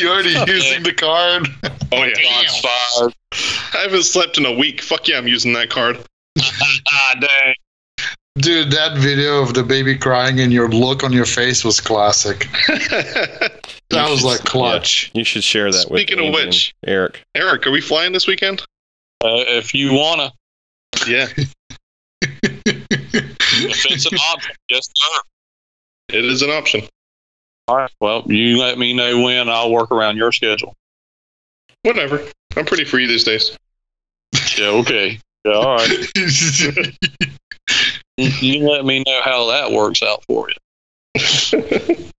[0.09, 1.47] already using the card?
[1.91, 2.13] Oh yeah.
[2.15, 3.13] Shots fired.
[3.75, 4.81] I haven't slept in a week.
[4.81, 5.99] Fuck yeah, I'm using that card.
[6.39, 7.55] ah, dang.
[8.39, 12.47] Dude, that video of the baby crying and your look on your face was classic.
[13.89, 15.11] That You was should- like clutch.
[15.13, 17.23] You should share that with Speaking of which- Eric.
[17.35, 18.61] Eric, are we flying this weekend?
[19.23, 20.33] Uh, if you wanna,
[21.07, 21.27] Yeah,
[23.65, 25.21] if it's an option, yes, sir.
[26.09, 26.81] it is an option.
[27.67, 27.91] All right.
[27.99, 29.49] Well, you let me know when.
[29.49, 30.73] I'll work around your schedule.
[31.83, 32.23] Whatever.
[32.55, 33.57] I'm pretty free these days.
[34.57, 34.67] Yeah.
[34.67, 35.19] Okay.
[35.45, 35.51] Yeah.
[35.53, 36.07] All right.
[38.19, 42.09] You, you let me know how that works out for you.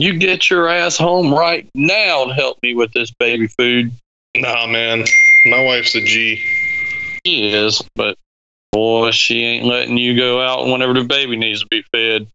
[0.00, 3.92] You get your ass home right now and help me with this baby food.
[4.34, 5.04] nah, man.
[5.44, 6.36] My wife's a G.
[7.26, 8.16] She is, but
[8.72, 12.26] boy, she ain't letting you go out whenever the baby needs to be fed.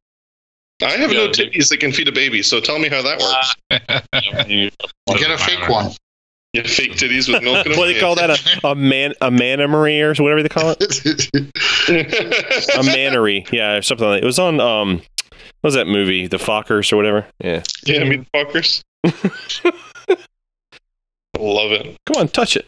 [0.82, 1.54] I have no Yeah, dude.
[1.54, 4.48] titties that can feed a baby, so tell me how that works.
[4.50, 4.72] You-
[5.18, 5.92] Get a fake one.
[6.54, 7.80] You fake titties with milk in them.
[7.80, 8.30] what do they call that?
[8.64, 11.30] A, a man, a manamarie or whatever they call it.
[12.78, 14.22] A manery, yeah, or something like.
[14.22, 14.24] That.
[14.24, 16.28] It was on um, what was that movie?
[16.28, 17.26] The Fockers or whatever.
[17.44, 17.62] Yeah.
[17.86, 18.82] yeah, meat fuckers.
[21.38, 21.98] Love it.
[22.06, 22.68] Come on, touch it.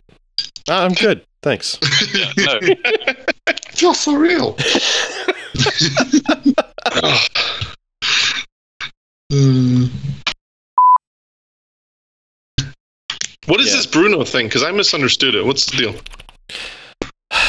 [0.69, 1.79] I'm good, thanks.
[2.37, 2.59] no,
[3.71, 4.57] Feel so real.
[13.45, 13.77] What is Yeah.
[13.77, 14.47] this Bruno thing?
[14.47, 15.45] Because I misunderstood it.
[15.45, 15.95] What's the deal?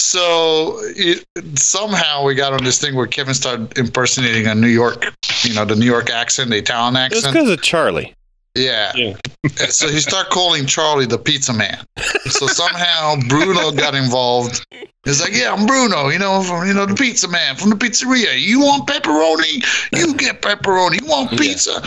[0.00, 1.24] So it,
[1.58, 5.04] somehow we got on this thing where Kevin started impersonating a New York,
[5.42, 7.34] you know, the New York accent, the Italian It was accent.
[7.34, 8.14] because of Charlie.
[8.58, 8.92] Yeah.
[8.94, 9.16] Yeah.
[9.70, 11.78] So he started calling Charlie the pizza man.
[12.26, 14.64] So somehow Bruno got involved.
[15.04, 16.08] He's like, "Yeah, I'm Bruno.
[16.08, 18.38] You know, from you know the pizza man from the pizzeria.
[18.40, 19.64] You want pepperoni?
[19.96, 21.00] You get pepperoni.
[21.00, 21.38] You want Yeah.
[21.38, 21.82] pizza?"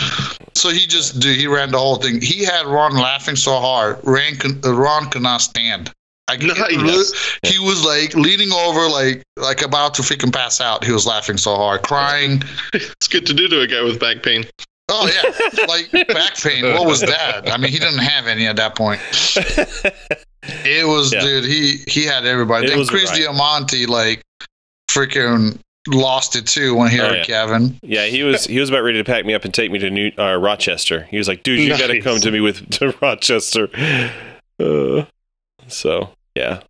[0.55, 2.21] So he just dude, he ran the whole thing.
[2.21, 5.91] He had Ron laughing so hard, Ron, could- uh, Ron could not stand.
[6.29, 7.37] I get- Nice.
[7.43, 10.83] He was like leaning over, like like about to freaking pass out.
[10.83, 12.43] He was laughing so hard, crying.
[12.73, 14.45] It's good to do to a guy with back pain.
[14.93, 16.63] Oh yeah, like back pain.
[16.65, 17.49] What was that?
[17.49, 18.99] I mean, he didn't have any at that point.
[20.65, 21.21] It was, Yeah.
[21.21, 21.45] dude.
[21.45, 22.65] He he had everybody.
[22.65, 23.21] It then Chris right.
[23.21, 24.23] Diamante like
[24.89, 27.23] freaking lost it too when he Oh, heard yeah.
[27.23, 27.79] Kevin.
[27.83, 29.89] Yeah, he was he was about ready to pack me up and take me to
[29.91, 31.03] New uh, Rochester.
[31.11, 33.69] He was like, "Dude, you got to come to me with to Rochester."
[34.59, 35.05] Uh,
[35.67, 36.61] so yeah.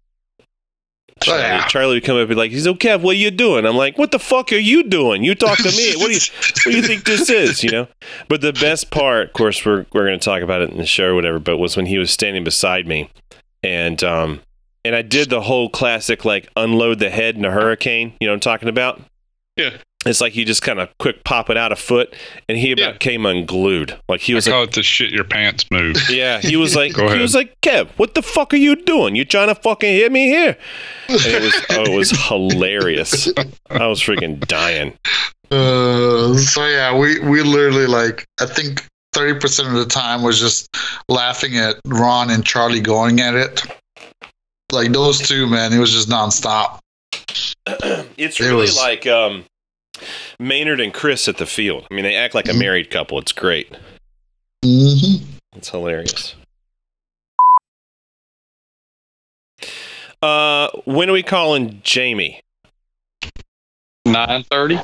[1.21, 1.67] Oh, Charlie, yeah.
[1.67, 2.95] Charlie would come up and be like, "He's okay.
[2.95, 5.23] What are you doing?" I'm like, "What the fuck are you doing?
[5.23, 5.95] You talk to me.
[5.95, 7.87] What do you what do you think this is?" You know.
[8.27, 10.85] But the best part, of course, we're we're going to talk about it in the
[10.85, 11.39] show or whatever.
[11.39, 13.09] But was when he was standing beside me,
[13.63, 14.41] and um,
[14.83, 18.13] and I did the whole classic like unload the head in a hurricane.
[18.19, 19.01] You know what I'm talking about?
[19.55, 19.77] Yeah.
[20.03, 22.15] It's like you just kind of quick pop it out a foot,
[22.49, 22.97] and he about Yeah.
[22.97, 23.95] came unglued.
[24.09, 25.95] Like he I was like, call it the shit your pants move.
[26.09, 29.15] yeah, he was like, he was like, Kev, what the fuck are you doing?
[29.15, 30.57] You trying to fucking hit me here?
[31.07, 33.29] And it was, oh, it was hilarious.
[33.69, 34.93] I was freaking dying.
[35.53, 40.39] Uh, so yeah, we we literally like I think thirty percent of the time was
[40.39, 40.69] just
[41.09, 43.61] laughing at Ron and Charlie going at it.
[44.71, 46.79] Like those two, man, it was just nonstop.
[48.17, 49.43] It's It really was- like um,
[50.39, 51.85] Maynard and Chris at the field.
[51.89, 53.19] I mean, they act like a married couple.
[53.19, 53.75] It's great.
[54.63, 55.23] hmm
[55.55, 56.35] It's hilarious.
[60.21, 62.41] Uh, when are we calling Jamie?
[64.05, 64.79] Nine thirty.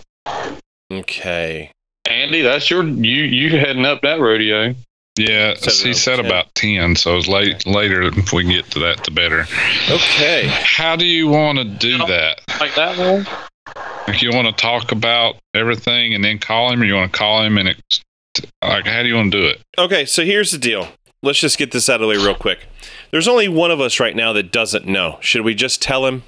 [0.91, 1.71] Okay.
[2.09, 4.73] Andy, that's your you you heading up that rodeo.
[5.19, 6.25] Yeah, Seven he said 10.
[6.25, 8.03] about ten, so it's late later.
[8.03, 9.47] If we can get to that, the better.
[9.89, 10.47] Okay.
[10.47, 12.41] How do you want to do that?
[12.59, 13.25] Like that one?
[14.07, 17.17] Like you want to talk about everything and then call him, or you want to
[17.17, 18.03] call him and it's
[18.63, 19.61] like how do you want to do it?
[19.77, 20.87] Okay, so here's the deal.
[21.21, 22.67] Let's just get this out of the way real quick.
[23.11, 25.17] There's only one of us right now that doesn't know.
[25.21, 26.23] Should we just tell him?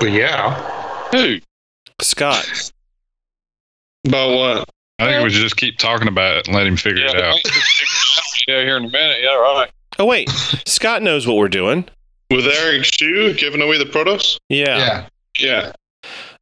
[0.00, 1.38] But yeah, Who?
[2.00, 2.72] Scott.
[4.06, 4.68] About what?
[4.98, 7.38] I think we should just keep talking about it and let him figure it out.
[8.46, 9.18] Yeah, here in a minute.
[9.22, 9.70] Yeah, right.
[9.98, 10.28] Oh wait,
[10.66, 11.88] Scott knows what we're doing.
[12.30, 14.38] With Eric Shu giving away the Protos?
[14.48, 14.76] Yeah.
[14.76, 15.06] Yeah.
[15.38, 15.72] Yeah.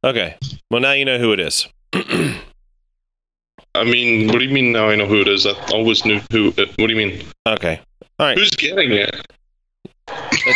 [0.03, 0.35] Okay.
[0.69, 1.67] Well, now you know who it is.
[3.75, 5.45] I mean, what do you mean now I know who it is?
[5.47, 6.49] I always knew who.
[6.49, 7.25] uh, What do you mean?
[7.47, 7.79] okay.
[8.19, 8.37] All right.
[8.37, 9.15] Who's getting it?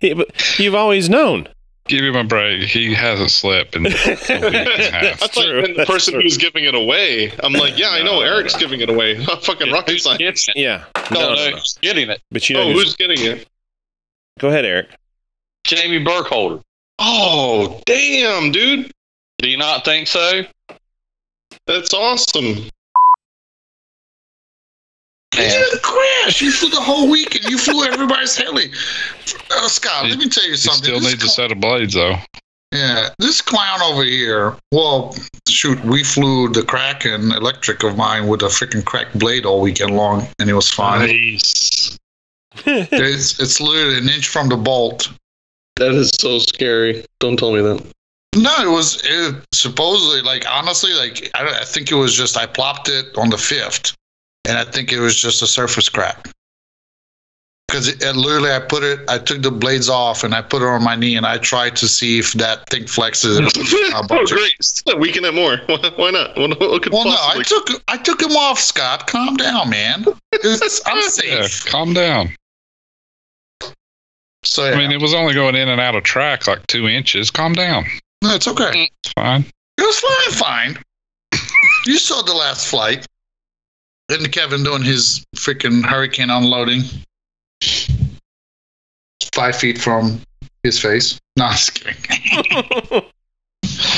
[0.00, 1.48] Yeah, but You've always known.
[1.88, 2.62] Give him a break.
[2.68, 5.22] He hasn't slept in a week and a half.
[5.22, 5.62] I thought you true.
[5.62, 6.22] meant the That's person true.
[6.22, 7.32] who's giving it away.
[7.42, 8.60] I'm like, yeah, I know Eric's no.
[8.60, 9.24] giving it away.
[9.24, 10.46] fucking rocket Who's science.
[10.54, 10.84] Yeah.
[11.10, 11.56] No, No, no, no, no.
[11.56, 12.20] who's getting it?
[12.30, 12.82] But you know Oh, who's.
[12.84, 13.48] who's getting it?
[14.38, 14.88] Go ahead, Eric.
[15.68, 16.62] Jamie Burkholder.
[16.98, 18.90] Oh, damn, dude.
[19.38, 20.42] Do you not think so?
[21.66, 22.70] That's awesome.
[25.34, 26.40] You didn't crash.
[26.40, 28.72] You flew the whole week and you flew everybody's heli.
[29.50, 30.84] Uh, Scott, let me tell you something.
[30.84, 32.16] still This needs a set of blades, though.
[32.72, 34.56] Yeah, this clown over here.
[34.72, 35.14] Well,
[35.46, 39.94] shoot, we flew the Kraken electric of mine with a freaking cracked blade all weekend
[39.94, 41.08] long, and it was fine.
[41.08, 41.98] Nice.
[42.66, 45.08] It's it's literally an inch from the bolt.
[45.78, 47.04] That is so scary.
[47.20, 47.84] Don't tell me that.
[48.36, 52.46] No, it was it, supposedly like honestly like I, I think it was just I
[52.46, 53.94] plopped it on the fifth,
[54.46, 56.28] and I think it was just a surface crack.
[57.68, 60.62] Because it, it literally, I put it, I took the blades off and I put
[60.62, 63.36] it on my knee and I tried to see if that thing flexes.
[63.36, 63.46] And
[64.10, 64.98] oh, great.
[64.98, 65.58] Weaken it more.
[65.66, 66.34] Why why not?
[66.38, 69.06] What, what could Well, no, I took I took him off, Scott.
[69.06, 70.06] Calm down, man.
[70.32, 71.66] It's, I'm Yeah, safe.
[71.66, 72.30] calm down.
[74.44, 76.88] So yeah, I mean, it was only going in and out of track like two
[76.88, 77.30] inches.
[77.30, 77.84] Calm down.
[78.22, 78.64] no, it's okay.
[78.64, 78.88] Mm.
[79.04, 79.44] It's fine.
[79.76, 81.40] It was flying fine.
[81.86, 83.06] you saw the last flight.
[84.10, 86.82] And Kevin doing his freaking hurricane unloading.
[89.34, 90.20] Five feet from
[90.62, 91.20] his face.
[91.36, 91.96] No, I'm just kidding.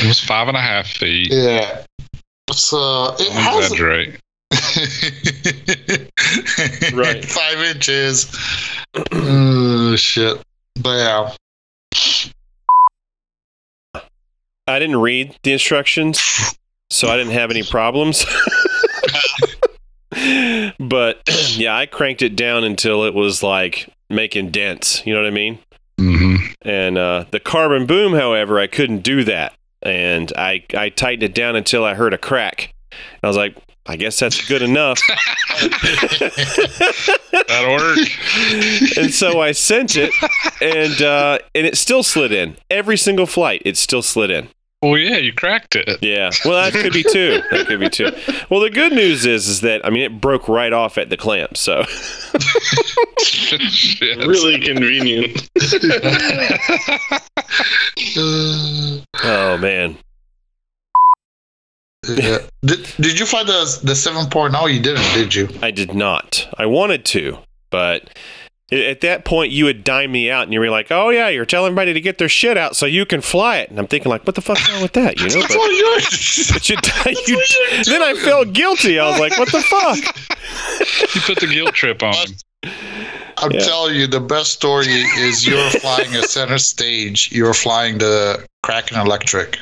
[0.02, 1.32] It was five and a half feet.
[1.32, 1.84] yeah.
[2.52, 4.18] So it Don't has exaggerate.
[6.92, 7.24] Right.
[7.28, 8.26] Five inches.
[9.12, 10.40] Oh shit.
[10.80, 11.34] But
[13.94, 14.02] yeah.
[14.66, 16.20] I didn't read the instructions,
[16.90, 18.24] so I didn't have any problems.
[20.78, 21.20] but
[21.56, 25.04] yeah, I cranked it down until it was like making dents.
[25.06, 25.58] You know what I mean?
[25.98, 31.24] hmm And uh, the carbon boom, however, I couldn't do that, and I I tightened
[31.24, 32.72] it down until I heard a crack.
[33.22, 33.56] I was like,
[33.90, 35.00] I guess that's good enough.
[37.48, 37.98] That'll work.
[38.96, 40.12] and so I sent it,
[40.60, 43.62] and uh, and it still slid in every single flight.
[43.64, 44.48] It still slid in.
[44.82, 45.98] Well, yeah, you cracked it.
[46.00, 46.30] Yeah.
[46.42, 47.42] Well, that could be two.
[47.50, 48.10] That could be two.
[48.48, 51.18] Well, the good news is, is that I mean, it broke right off at the
[51.18, 51.56] clamp.
[51.58, 51.84] So
[54.26, 55.50] Really convenient.
[59.22, 59.98] Oh man,
[62.08, 62.38] yeah.
[62.62, 64.72] Did, did you find the the 7.0?
[64.74, 65.48] You didn't, did you?
[65.62, 66.46] I did not.
[66.58, 67.38] I wanted to,
[67.70, 68.10] but
[68.70, 71.46] at that point, you would dime me out, and you were like, "Oh yeah, you're
[71.46, 74.10] telling everybody to get their shit out so you can fly it." And I'm thinking,
[74.10, 75.40] like, "What the fuck's wrong with that?" You know.
[75.40, 75.54] That's
[76.52, 78.98] But, you're but you, you, what then I felt guilty.
[78.98, 79.96] I was like, "What the fuck?"
[81.14, 82.14] You put the guilt trip on.
[83.38, 83.60] I'm Yeah.
[83.60, 87.32] telling you, the best story is you're flying a center stage.
[87.32, 89.58] You're flying the Kraken Electric,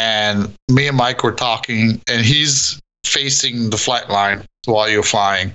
[0.00, 5.54] and me and Mike were talking, and he's facing the flight line while you're flying,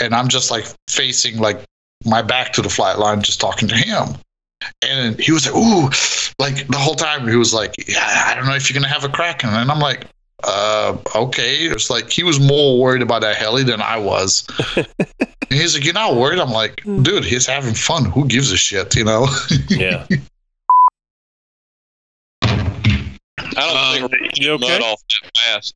[0.00, 1.64] and I'm just like facing like
[2.04, 4.06] my back to the flight line, just talking to him.
[4.82, 5.90] And he was like, "Ooh!"
[6.38, 9.04] Like the whole time, he was like, "Yeah, I don't know if you're gonna have
[9.04, 10.06] a Kraken." And I'm like,
[10.44, 14.46] "Uh, okay." It's like he was more worried about that heli than I was.
[15.50, 18.04] And he's like, "You're not worried?" I'm like, "Dude, he's having fun.
[18.04, 19.26] Who gives a shit?" You know?
[19.68, 20.06] Yeah.
[23.56, 24.68] I don't Uh, think we're gonna you okay?
[24.68, 25.74] mud off that fast.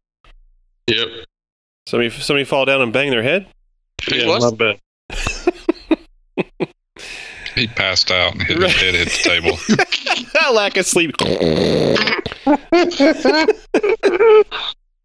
[0.86, 1.08] Yep.
[1.86, 3.46] Somebody somebody fall down and bang their head.
[4.08, 4.78] Who Yeah, was not bad.
[7.54, 9.56] He passed out and hit his head hit the table.
[10.54, 11.14] Lack of sleep.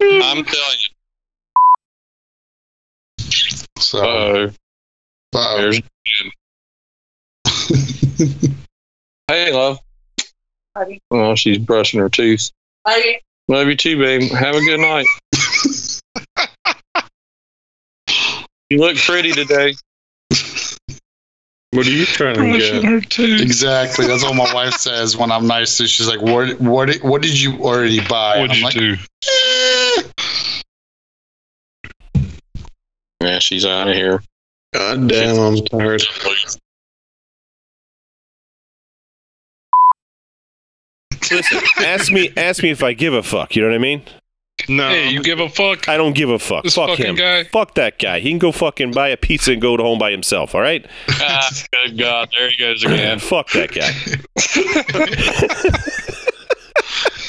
[0.00, 0.90] telling you.
[3.78, 4.50] So, Uh,
[5.36, 5.80] uh, there's.
[9.28, 9.78] hey, love.
[11.12, 12.50] Oh, she's brushing her teeth.
[13.48, 14.30] Love you too, babe.
[14.32, 15.06] Have a good night.
[18.70, 19.74] you look pretty today.
[21.72, 22.82] What are you trying to get?
[22.84, 23.40] her teeth.
[23.40, 24.06] exactly.
[24.06, 25.76] That's what my wife says when I'm nice.
[25.76, 25.88] to her.
[25.88, 26.60] She's like, "What?
[26.60, 26.86] What?
[26.86, 28.96] did- What did you already buy?" What'd I'm you like, do?
[29.28, 30.02] "Eh."
[33.22, 34.22] Yeah, she's out of here.
[34.74, 36.02] God damn, I'm tired.
[41.30, 43.54] Listen, ask me ask me if I give a fuck.
[43.56, 44.02] You know what I mean?
[44.68, 44.88] No.
[44.90, 45.88] Hey, you give a fuck?
[45.88, 46.64] I don't give a fuck.
[46.64, 47.14] This fuck him.
[47.14, 47.44] guy?
[47.44, 48.20] Fuck that guy.
[48.20, 50.54] He can go fucking buy a pizza and go to home by himself.
[50.54, 50.84] All right.
[51.08, 51.48] ah,
[51.86, 53.18] good God, there he goes again.
[53.20, 53.90] Fuck that guy.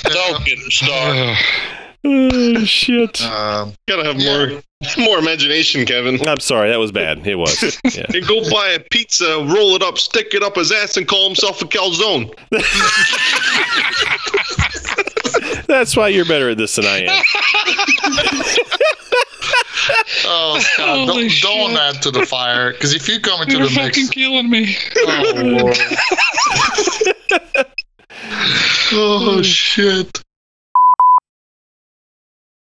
[0.03, 1.37] Don't get him started.
[2.03, 3.21] oh shit.
[3.21, 4.47] Um, Gotta have Yeah.
[4.47, 4.61] more
[4.97, 6.25] more imagination, Kevin.
[6.27, 6.69] I'm sorry.
[6.69, 7.25] That was bad.
[7.27, 7.79] It was.
[7.91, 8.05] Yeah.
[8.09, 11.27] He go buy a pizza, roll it up, stick it up his ass, and call
[11.27, 12.33] himself a calzone.
[15.67, 17.23] That's why you're better at this than I am.
[20.25, 21.79] oh, God, Holy don't, don't shit.
[21.79, 22.71] add to the fire.
[22.71, 24.77] Because if you come into You're the fucking mix, killing me.
[24.97, 25.77] oh, Lord.
[28.93, 30.21] oh shit!